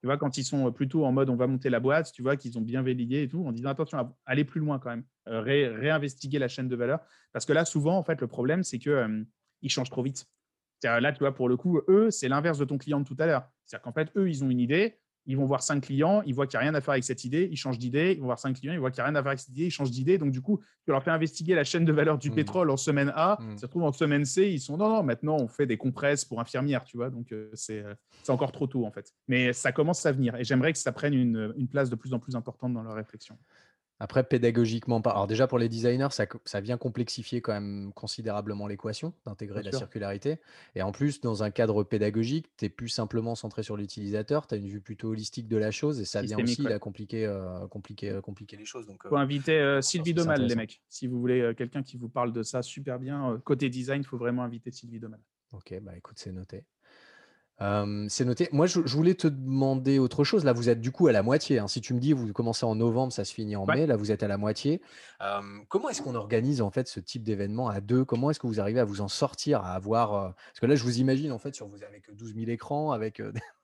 [0.00, 2.36] Tu vois, quand ils sont plutôt en mode on va monter la boîte, tu vois,
[2.36, 5.40] qu'ils ont bien validé et tout, en disant attention, aller plus loin quand même, euh,
[5.42, 7.00] réinvestiguer la chaîne de valeur.
[7.32, 9.24] Parce que là, souvent, en fait, le problème, c'est qu'ils euh,
[9.66, 10.26] changent trop vite.
[10.82, 13.26] Là, tu vois, pour le coup, eux, c'est l'inverse de ton client de tout à
[13.26, 13.46] l'heure.
[13.66, 16.46] C'est-à-dire qu'en fait, eux, ils ont une idée, ils vont voir cinq clients, ils voient
[16.46, 18.38] qu'il n'y a rien à faire avec cette idée, ils changent d'idée, ils vont voir
[18.38, 19.90] cinq clients, ils voient qu'il n'y a rien à faire avec cette idée, ils changent
[19.90, 20.18] d'idée.
[20.18, 22.34] Donc, du coup, tu leur fais investiguer la chaîne de valeur du mmh.
[22.34, 23.56] pétrole en semaine A, mmh.
[23.56, 26.24] ça se trouve en semaine C, ils sont non, non, maintenant on fait des compresses
[26.24, 27.10] pour infirmières, tu vois.
[27.10, 29.12] Donc, euh, euh, c'est encore trop tôt en fait.
[29.28, 32.14] Mais ça commence à venir et j'aimerais que ça prenne une, une place de plus
[32.14, 33.38] en plus importante dans leur réflexion.
[34.02, 39.62] Après, pédagogiquement, alors déjà pour les designers, ça, vient complexifier quand même considérablement l'équation d'intégrer
[39.62, 40.38] la circularité.
[40.74, 44.54] Et en plus, dans un cadre pédagogique, tu es plus simplement centré sur l'utilisateur, tu
[44.54, 47.66] as une vue plutôt holistique de la chose et ça vient aussi à compliquer, euh,
[47.68, 48.86] compliquer, euh, compliquer les choses.
[48.88, 50.80] Il faut euh, inviter Sylvie Domal, les mecs.
[50.88, 54.18] Si vous voulez quelqu'un qui vous parle de ça super bien, côté design, il faut
[54.18, 55.20] vraiment inviter Sylvie Domal.
[55.52, 56.64] Ok, bah écoute, c'est noté
[58.08, 58.48] c'est noté.
[58.52, 60.44] Moi, je, voulais te demander autre chose.
[60.44, 61.58] Là, vous êtes du coup à la moitié.
[61.58, 61.68] Hein.
[61.68, 63.86] Si tu me dis, vous commencez en novembre, ça se finit en mai.
[63.86, 64.80] Là, vous êtes à la moitié.
[65.68, 68.04] comment est-ce qu'on organise en fait ce type d'événement à deux?
[68.04, 70.84] Comment est-ce que vous arrivez à vous en sortir, à avoir Parce que là, je
[70.84, 73.22] vous imagine en fait sur vous avec 12 000 écrans, avec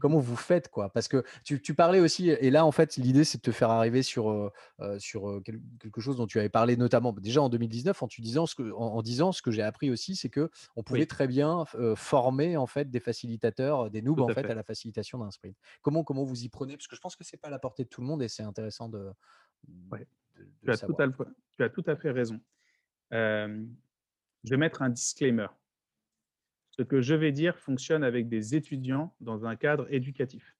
[0.00, 0.90] comment vous faites quoi?
[0.90, 4.02] Parce que tu, parlais aussi, et là en fait l'idée c'est de te faire arriver
[4.02, 4.52] sur,
[4.98, 8.46] sur quelque chose dont tu avais parlé notamment bah, déjà en 2019 en, tu disant
[8.46, 11.64] ce que, en, disant ce que j'ai appris aussi, c'est que on pouvait très bien
[11.96, 15.56] former en fait des facilitateurs, des noobs en fait, à la facilitation d'un sprint.
[15.82, 16.76] Comment, comment vous y prenez?
[16.76, 18.28] Parce que je pense que c'est pas à la portée de tout le monde et
[18.28, 19.10] c'est intéressant de.
[20.62, 21.08] tu, as tout à,
[21.52, 22.40] tu, as tout à, fait raison.
[23.10, 23.66] je
[24.44, 25.48] vais mettre un disclaimer
[26.78, 30.56] ce que je vais dire fonctionne avec des étudiants dans un cadre éducatif.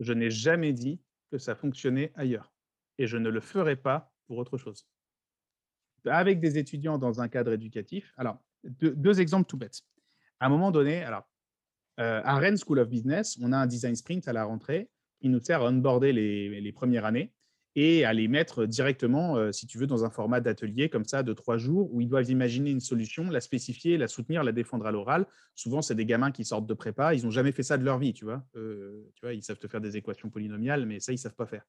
[0.00, 1.00] Je n'ai jamais dit
[1.30, 2.52] que ça fonctionnait ailleurs
[2.98, 4.86] et je ne le ferai pas pour autre chose.
[6.06, 9.82] Avec des étudiants dans un cadre éducatif, alors deux, exemples tout bêtes.
[10.40, 11.28] À un moment donné, alors
[12.00, 14.90] euh, à Rennes School of Business, on a un design sprint à la rentrée
[15.20, 17.32] qui nous sert à onboarder les premières années
[17.74, 21.22] et à les mettre directement, euh, si tu veux, dans un format d'atelier comme ça
[21.22, 24.86] de trois jours où ils doivent imaginer une solution, la spécifier, la soutenir, la défendre
[24.86, 25.26] à l'oral.
[25.54, 27.98] Souvent, c'est des gamins qui sortent de prépa, ils n'ont jamais fait ça de leur
[27.98, 28.44] vie, tu vois.
[28.56, 31.34] Euh, tu vois, ils savent te faire des équations polynomiales, mais ça, ils ne savent
[31.34, 31.64] pas faire.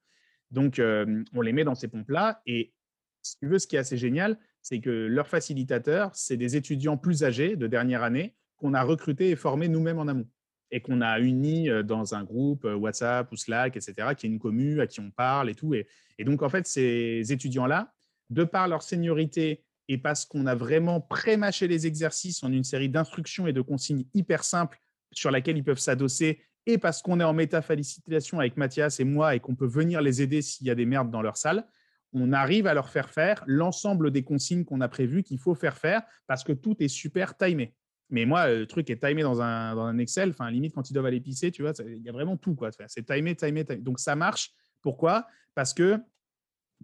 [0.52, 2.74] Donc, euh, on les met dans ces pompes-là et
[3.22, 6.98] si tu veux, ce qui est assez génial, c'est que leurs facilitateurs, c'est des étudiants
[6.98, 10.28] plus âgés de dernière année qu'on a recrutés et formés nous-mêmes en amont
[10.74, 14.82] et qu'on a unis dans un groupe WhatsApp ou Slack, etc., qui est une commu,
[14.82, 15.76] à qui on parle et tout.
[15.76, 15.86] Et,
[16.26, 17.94] donc, en fait, ces étudiants-là,
[18.32, 22.90] de par leur seniorité et parce qu'on a vraiment pré-mâché les exercices en une série
[22.90, 24.80] d'instructions et de consignes hyper simples
[25.12, 29.36] sur laquelle ils peuvent s'adosser, et parce qu'on est en méta-facilitation avec Mathias et moi
[29.36, 31.68] et qu'on peut venir les aider s'il y a des merdes dans leur salle,
[32.14, 35.78] on arrive à leur faire faire l'ensemble des consignes qu'on a prévues qu'il faut faire
[35.78, 37.76] faire parce que tout est super timé.
[38.10, 41.22] Mais moi, le truc est timé dans un, Excel, enfin, limite quand ils doivent aller
[41.22, 42.56] pisser, tu vois, il y a vraiment tout.
[42.56, 42.70] quoi.
[42.88, 43.82] C'est timé, timé, timé.
[43.82, 44.52] Donc ça marche.
[44.82, 45.28] Pourquoi?
[45.56, 45.98] Parce que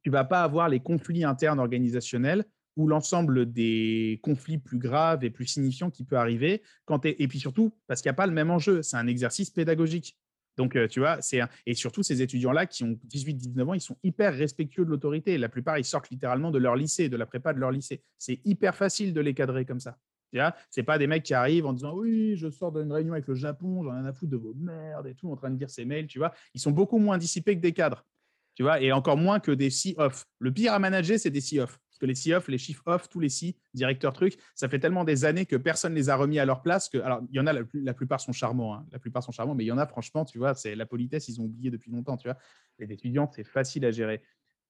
[0.01, 2.45] tu ne vas pas avoir les conflits internes organisationnels
[2.77, 6.63] ou l'ensemble des conflits plus graves et plus signifiants qui peut arriver.
[6.85, 9.49] Quand et puis surtout, parce qu'il n'y a pas le même enjeu, c'est un exercice
[9.49, 10.17] pédagogique.
[10.59, 11.19] Donc, euh, tu vois,
[11.65, 15.37] et surtout ces étudiants-là qui ont 18-19 ans, ils sont hyper respectueux de l'autorité.
[15.37, 18.03] La plupart, ils sortent littéralement de leur lycée, de la prépa de leur lycée.
[18.17, 19.97] C'est hyper facile de les cadrer comme ça.
[20.69, 23.35] C'est pas des mecs qui arrivent en disant oui, je sors d'une réunion avec le
[23.35, 25.85] Japon, j'en ai à foutre de vos merdes et tout, en train de dire ces
[25.85, 26.07] mails.
[26.07, 28.05] Tu vois, ils sont beaucoup moins dissipés que des cadres.
[28.55, 30.25] Tu vois, et encore moins que des C-off.
[30.39, 33.29] Le pire à manager, c'est des C-off que les C-off, les chiffres off, tous les
[33.29, 36.45] C, directeurs trucs, ça fait tellement des années que personne ne les a remis à
[36.45, 39.21] leur place que, alors, il y en a, la, plupart sont charmants, hein, la plupart
[39.21, 41.43] sont charmants, mais il y en a, franchement, tu vois, c'est la politesse, ils ont
[41.43, 42.37] oublié depuis longtemps, tu vois.
[42.79, 44.23] Les étudiants, c'est facile à gérer.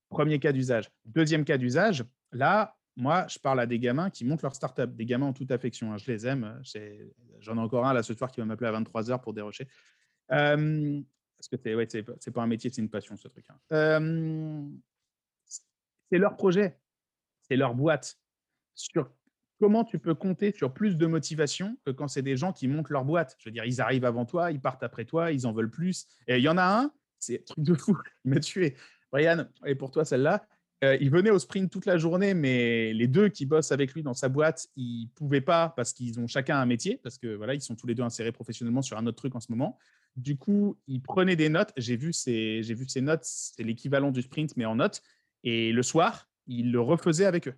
[0.09, 0.89] Premier cas d'usage.
[1.05, 5.05] Deuxième cas d'usage, là, moi, je parle à des gamins qui montent leur startup, des
[5.05, 5.93] gamins en toute affection.
[5.93, 6.61] Hein, je les aime.
[7.39, 9.67] J'en ai encore un là ce soir qui va m'appeler à 23h pour dérocher.
[10.31, 11.01] Euh,
[11.37, 11.87] parce que c'est ouais,
[12.33, 13.45] pas un métier, c'est une passion ce truc.
[13.49, 13.57] Hein.
[13.71, 14.67] Euh,
[16.11, 16.77] c'est leur projet
[17.49, 18.17] c'est leur boîte.
[18.75, 19.11] Sur
[19.59, 22.89] comment tu peux compter sur plus de motivation que quand c'est des gens qui montent
[22.89, 23.35] leur boîte.
[23.39, 26.07] Je veux dire, ils arrivent avant toi, ils partent après toi, ils en veulent plus.
[26.27, 28.77] Et il y en a un, c'est truc de fou, il m'a tué.
[29.11, 30.47] Brian, et pour toi celle-là,
[30.83, 34.01] euh, il venait au sprint toute la journée, mais les deux qui bossent avec lui
[34.01, 37.53] dans sa boîte, ils pouvaient pas parce qu'ils ont chacun un métier, parce que voilà,
[37.53, 39.77] ils sont tous les deux insérés professionnellement sur un autre truc en ce moment.
[40.15, 41.73] Du coup, ils prenaient des notes.
[41.75, 45.01] J'ai vu ces, j'ai vu ces notes, c'est l'équivalent du sprint, mais en notes.
[45.43, 47.55] Et le soir, il le refaisait avec eux.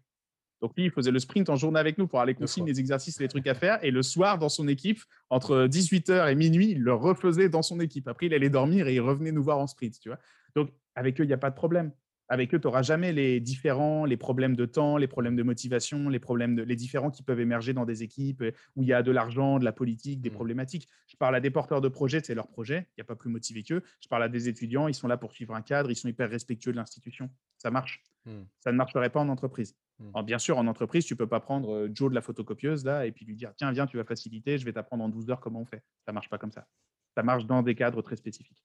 [0.62, 3.20] Donc lui, il faisait le sprint en journée avec nous pour aller consigner les exercices,
[3.20, 3.84] les trucs à faire.
[3.84, 7.80] Et le soir, dans son équipe, entre 18h et minuit, il le refaisait dans son
[7.80, 8.08] équipe.
[8.08, 10.00] Après, il allait dormir et il revenait nous voir en sprint.
[10.00, 10.20] Tu vois
[10.56, 11.92] Donc avec eux, il n'y a pas de problème.
[12.32, 16.08] Avec eux, tu n'auras jamais les différents, les problèmes de temps, les problèmes de motivation,
[16.08, 18.42] les problèmes de, les différents qui peuvent émerger dans des équipes
[18.78, 20.34] où il y a de l'argent, de la politique, des mmh.
[20.34, 20.88] problématiques.
[21.08, 23.30] Je parle à des porteurs de projets, c'est leur projet, il n'y a pas plus
[23.30, 23.84] motivé qu'eux.
[24.02, 26.30] Je parle à des étudiants, ils sont là pour suivre un cadre, ils sont hyper
[26.30, 27.30] respectueux de l'institution.
[27.58, 28.02] Ça marche.
[28.24, 28.44] Mmh.
[28.62, 29.76] Ça ne marcherait pas en entreprise.
[30.00, 30.22] Mmh.
[30.22, 33.12] bien sûr, en entreprise, tu ne peux pas prendre Joe de la photocopieuse là et
[33.12, 35.60] puis lui dire tiens, viens, tu vas faciliter, je vais t'apprendre en 12 heures comment
[35.60, 35.84] on fait.
[36.06, 36.66] Ça ne marche pas comme ça.
[37.14, 38.64] Ça marche dans des cadres très spécifiques.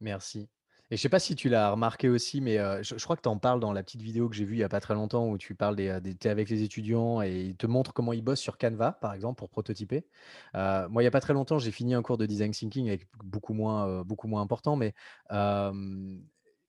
[0.00, 0.48] Merci.
[0.90, 3.38] Et je sais pas si tu l'as remarqué aussi, mais je, crois que tu en
[3.38, 5.36] parles dans la petite vidéo que j'ai vue il y a pas très longtemps où
[5.36, 8.56] tu parles des, es avec les étudiants et ils te montrent comment ils bossent sur
[8.56, 10.06] Canva, par exemple, pour prototyper.
[10.54, 13.08] moi, il y a pas très longtemps, j'ai fini un cours de design thinking avec
[13.24, 14.04] beaucoup moins,
[14.40, 14.94] important, mais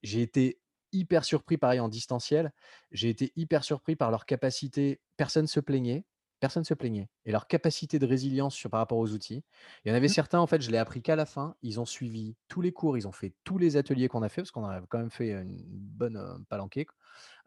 [0.03, 0.59] j'ai été
[0.91, 2.51] hyper surpris, pareil en distanciel,
[2.91, 5.01] j'ai été hyper surpris par leur capacité.
[5.17, 6.05] Personne se plaignait,
[6.39, 7.09] personne ne se plaignait.
[7.25, 9.43] Et leur capacité de résilience sur, par rapport aux outils.
[9.83, 10.09] Il y en avait mmh.
[10.09, 11.55] certains, en fait, je l'ai appris qu'à la fin.
[11.61, 14.41] Ils ont suivi tous les cours, ils ont fait tous les ateliers qu'on a fait,
[14.41, 16.87] parce qu'on a quand même fait une bonne euh, palanquée,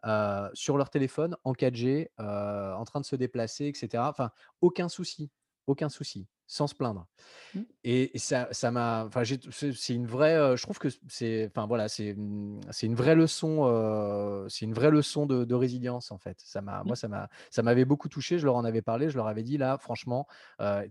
[0.05, 4.03] euh, sur leur téléphone, en 4G, euh, en train de se déplacer, etc.
[4.07, 4.31] Enfin,
[4.61, 5.29] aucun souci,
[5.67, 7.07] aucun souci sans se plaindre.
[7.55, 7.59] Mmh.
[7.85, 12.13] Et, ça, ça m'a, enfin, c'est une vraie, je trouve que c'est, enfin voilà, c'est,
[12.13, 16.37] mmh, c'est une vraie leçon, c'est une vraie leçon de, résilience en fait.
[16.43, 16.95] Ça m'a, moi, mmh.
[16.95, 18.37] ça m'a, ça m'avait beaucoup touché.
[18.37, 20.27] Je leur en avais parlé, je leur avais dit là, franchement,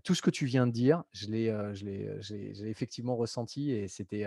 [0.03, 4.21] tout ce que tu viens de dire, je l'ai, je l'ai, effectivement ressenti et c'était,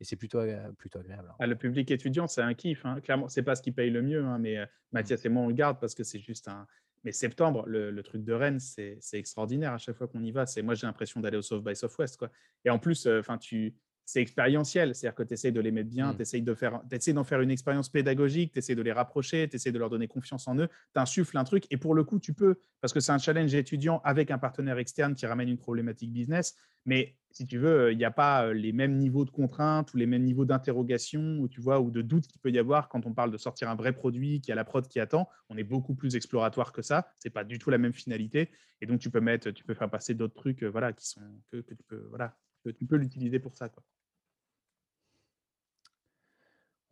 [0.00, 0.40] et c'est plutôt,
[0.76, 1.28] plutôt agréable.
[1.30, 1.36] Hein.
[1.38, 2.84] Ah, le public étudiant, c'est un kiff.
[2.84, 3.00] Hein.
[3.00, 4.56] Clairement, c'est pas ce qui paye le mieux, hein, mais
[4.90, 6.66] Mathias et moi on le garde parce que c'est juste un
[7.04, 10.44] mais septembre, le, truc de Rennes, c'est extraordinaire à chaque fois qu'on y va.
[10.62, 12.18] Moi, j'ai l'impression d'aller au South by Southwest.
[12.18, 12.30] Quoi.
[12.64, 13.74] Et en plus, euh, enfin, tu
[14.10, 16.16] c'est expérientiel, c'est-à-dire que tu essayes de les mettre bien, mmh.
[16.16, 16.82] tu essayes d'en faire,
[17.24, 20.48] faire une expérience pédagogique, tu essayes de les rapprocher, tu essayes de leur donner confiance
[20.48, 23.12] en eux, tu insuffles un truc, et pour le coup, tu peux, parce que c'est
[23.12, 26.56] un challenge étudiant avec un partenaire externe qui ramène une problématique business,
[26.86, 29.96] mais si tu veux, il n'y a pas euh, les mêmes niveaux de contraintes ou
[29.96, 33.06] les mêmes niveaux d'interrogation ou tu vois ou de doutes qu'il peut y avoir quand
[33.06, 35.28] on parle de sortir un vrai produit qui a la prod qui attend.
[35.48, 37.06] On est beaucoup plus exploratoire que ça.
[37.20, 38.50] C'est pas du tout la même finalité
[38.80, 41.20] et donc tu peux mettre, tu peux faire passer d'autres trucs, euh, voilà, qui sont
[41.52, 43.68] que, que tu peux, voilà, que tu peux l'utiliser pour ça.
[43.68, 43.84] Quoi.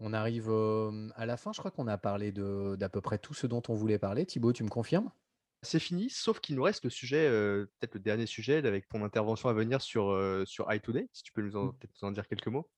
[0.00, 0.50] On arrive
[1.16, 3.74] à la fin, je crois qu'on a parlé d'à peu près tout ce dont on
[3.74, 4.26] voulait parler.
[4.26, 5.10] Thibaut, tu me confirmes?
[5.62, 9.48] C'est fini, sauf qu'il nous reste le sujet, peut-être le dernier sujet avec ton intervention
[9.48, 10.16] à venir sur,
[10.46, 11.72] sur iToday, si tu peux nous en, mmh.
[12.02, 12.70] en dire quelques mots.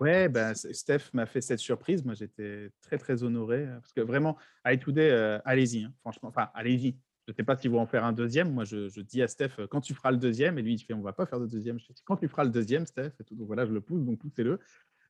[0.00, 2.04] Ouais, ben, Steph m'a fait cette surprise.
[2.04, 3.66] Moi, j'étais très, très honoré.
[3.66, 6.30] Parce que vraiment, I Today, allez-y, hein, franchement.
[6.30, 6.96] Enfin, allez-y.
[7.26, 8.50] Je ne sais pas si vous en faire un deuxième.
[8.52, 11.02] Moi, je, dis à Steph, quand tu feras le deuxième, et lui, il fait, on
[11.02, 11.78] va pas faire de deuxième.
[11.78, 13.34] Je dis, quand tu feras le deuxième, Steph, et tout.
[13.34, 14.58] Donc voilà, je le pousse, donc poussez-le.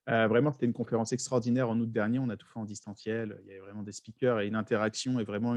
[0.09, 2.18] Euh, vraiment, c'était une conférence extraordinaire en août dernier.
[2.18, 3.39] On a tout fait en distanciel.
[3.44, 5.52] Il y avait vraiment des speakers et une interaction et vraiment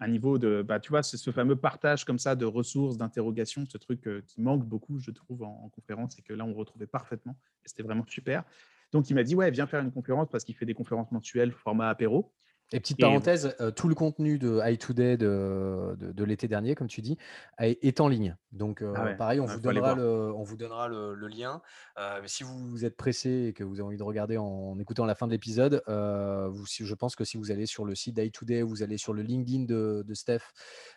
[0.00, 3.64] un niveau de, bah, tu vois, c'est ce fameux partage comme ça de ressources, d'interrogations,
[3.66, 6.86] ce truc euh, qui manque beaucoup, je trouve, en, conférence et que là, on retrouvait
[6.86, 7.36] parfaitement.
[7.64, 8.44] C'était vraiment super.
[8.92, 11.52] Donc, il m'a dit, ouais, viens faire une conférence parce qu'il fait des conférences mensuelles,
[11.52, 12.32] format apéro.
[12.72, 16.88] Et petite parenthèse, euh, tout le contenu de iToday de, de, de l'été dernier, comme
[16.88, 17.18] tu dis,
[17.58, 18.36] est en ligne.
[18.52, 21.60] Donc, euh, ah pareil, on, vous donnera le, on vous donnera le, lien.
[21.98, 25.04] Euh, mais si vous êtes pressé et que vous avez envie de regarder en, écoutant
[25.04, 28.82] la fin de l'épisode, je pense que si vous allez sur le site d'iToday, vous
[28.82, 30.42] allez sur le LinkedIn de, de, Steph,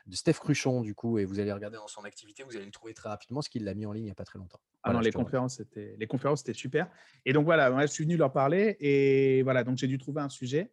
[0.06, 2.72] de Steph Cruchon, du coup, et vous allez regarder dans son activité, vous allez le
[2.72, 4.60] trouver très rapidement, ce qu'il l'a mis en ligne il n'y a pas très longtemps.
[4.84, 6.90] Ah non, les conférences, les conférences, c'était super.
[7.26, 10.30] Et donc voilà, je suis venu leur parler et voilà, donc j'ai dû trouver un
[10.30, 10.72] sujet.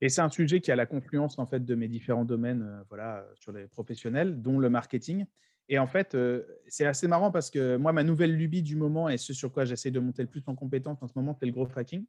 [0.00, 2.82] Et c'est un sujet qui a la confluence en fait de mes différents domaines, euh,
[2.88, 5.26] voilà, sur les professionnels, dont le marketing.
[5.68, 9.08] Et en fait, euh, c'est assez marrant parce que moi, ma nouvelle lubie du moment
[9.08, 11.46] et ce sur quoi j'essaie de monter le plus en compétence en ce moment, c'est
[11.46, 12.06] le growth hacking.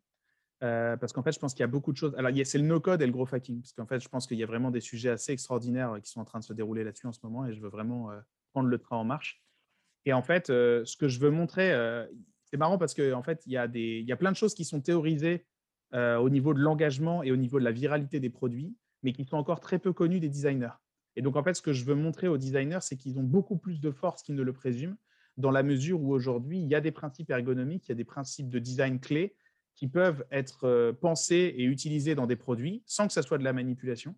[0.63, 2.15] Euh, parce qu'en fait, je pense qu'il y a beaucoup de choses.
[2.17, 3.61] Alors, c'est le no-code et le growth hacking.
[3.61, 6.21] Parce qu'en fait, je pense qu'il y a vraiment des sujets assez extraordinaires qui sont
[6.21, 8.11] en train de se dérouler là-dessus en ce moment et je veux vraiment
[8.53, 9.43] prendre le train en marche.
[10.05, 11.71] Et en fait, ce que je veux montrer,
[12.45, 14.37] c'est marrant parce qu'en en fait, il y, a des, il y a plein de
[14.37, 15.47] choses qui sont théorisées
[15.93, 19.25] euh, au niveau de l'engagement et au niveau de la viralité des produits, mais qui
[19.25, 20.77] sont encore très peu connus des designers.
[21.15, 23.57] Et donc, en fait, ce que je veux montrer aux designers, c'est qu'ils ont beaucoup
[23.57, 24.95] plus de force qu'ils ne le présument,
[25.37, 28.05] dans la mesure où aujourd'hui, il y a des principes ergonomiques, il y a des
[28.05, 29.35] principes de design clés
[29.75, 33.43] qui peuvent être euh, pensés et utilisés dans des produits sans que ça soit de
[33.43, 34.15] la manipulation,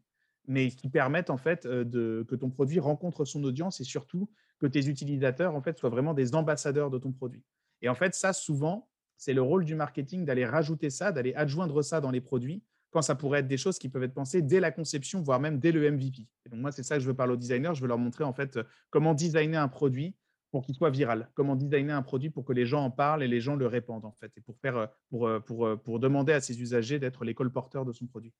[0.48, 4.30] mais qui permettent en fait euh, que ton produit rencontre son audience et surtout
[4.60, 7.44] que tes utilisateurs en fait soient vraiment des ambassadeurs de ton produit.
[7.82, 8.88] Et en fait, ça, souvent,
[9.24, 13.02] c'est le rôle du marketing d'aller rajouter ça, d'aller adjoindre ça dans les produits, quand
[13.02, 15.72] ça pourrait être des choses qui peuvent être pensées dès la conception, voire même dès
[15.72, 16.28] le MVP.
[16.52, 17.72] donc moi, c'est ça que je veux parler aux designers.
[17.74, 18.60] Je veux leur montrer en fait
[18.90, 20.14] comment designer un produit
[20.52, 23.28] pour qu'il soit viral, comment designer un produit pour que les gens en parlent et
[23.30, 26.62] les gens le répandent en fait, et pour faire, pour, pour, pour demander à ses
[26.62, 28.34] usagers d'être les colporteurs de son produit.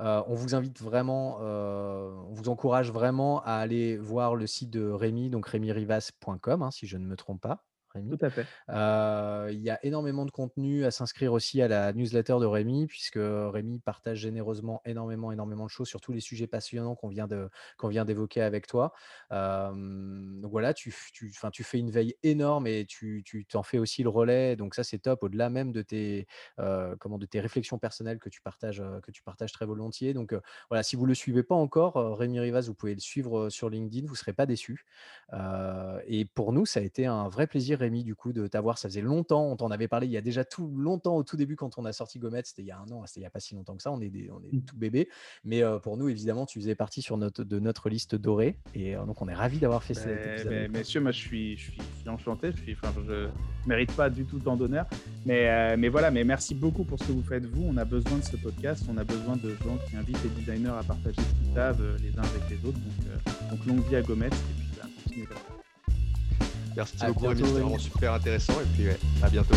[0.00, 4.70] Euh, on vous invite vraiment, euh, on vous encourage vraiment à aller voir le site
[4.70, 7.62] de Rémi, donc rémirivas.com, hein, si je ne me trompe pas.
[7.94, 8.16] Rémi.
[8.16, 8.46] Tout à fait.
[8.68, 13.18] il y a énormément de contenu à s'inscrire aussi à la newsletter de Rémi, puisque
[13.18, 17.48] Rémi partage généreusement énormément, énormément de choses sur tous les sujets passionnants qu'on vient, de,
[17.78, 18.92] qu'on vient d'évoquer avec toi.
[19.30, 24.02] donc voilà, tu, tu, tu fais une veille énorme et tu, tu t'en fais aussi
[24.02, 24.56] le relais.
[24.56, 26.26] Donc ça, c'est top, au-delà même de tes,
[26.98, 30.14] comment, de tes réflexions personnelles que tu partages, que tu partages très volontiers.
[30.14, 30.34] Donc
[30.68, 33.68] voilà, si vous ne le suivez pas encore, Rémi Rivas, vous pouvez le suivre sur
[33.68, 34.84] LinkedIn, vous ne serez pas déçus.
[36.06, 38.78] et pour nous, ça a été un vrai plaisir Rémi, du coup, de t'avoir.
[38.78, 41.36] Ça faisait longtemps, on t'en avait parlé il y a déjà tout longtemps au tout
[41.36, 43.26] début quand on a sorti Gomet, c'était il y a un an, c'était il n'y
[43.26, 44.64] a pas si longtemps que ça, on est, des, on est mmh.
[44.64, 45.08] tout bébé.
[45.44, 48.56] Mais pour nous, évidemment, tu faisais partie sur notre, de notre liste dorée.
[48.74, 50.70] Et donc, on est ravis d'avoir fait cet épisode.
[50.70, 52.52] messieurs, moi, je suis, je suis, enchanté.
[52.52, 53.28] Je ne
[53.66, 54.86] mérite pas du tout tant d'honneur.
[55.26, 57.64] Mais, mais voilà, mais merci beaucoup pour ce que vous faites, vous.
[57.64, 58.84] On a besoin de ce podcast.
[58.88, 62.18] On a besoin de gens qui invitent les designers à partager ce qu'ils savent les
[62.18, 62.78] uns avec les autres.
[62.78, 64.26] Donc, donc longue vie à Gomet.
[64.26, 65.49] Et puis, bah, continuez comme ça.
[66.80, 67.40] Merci beaucoup, Rémi.
[67.44, 68.54] C'était vraiment super intéressant.
[68.54, 69.54] Et puis, ouais, à bientôt.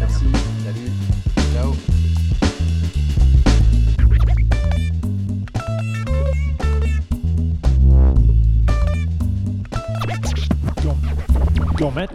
[0.00, 0.24] Merci.
[0.64, 0.90] Salut.
[1.52, 1.74] Ciao.
[11.76, 12.08] Gourmet.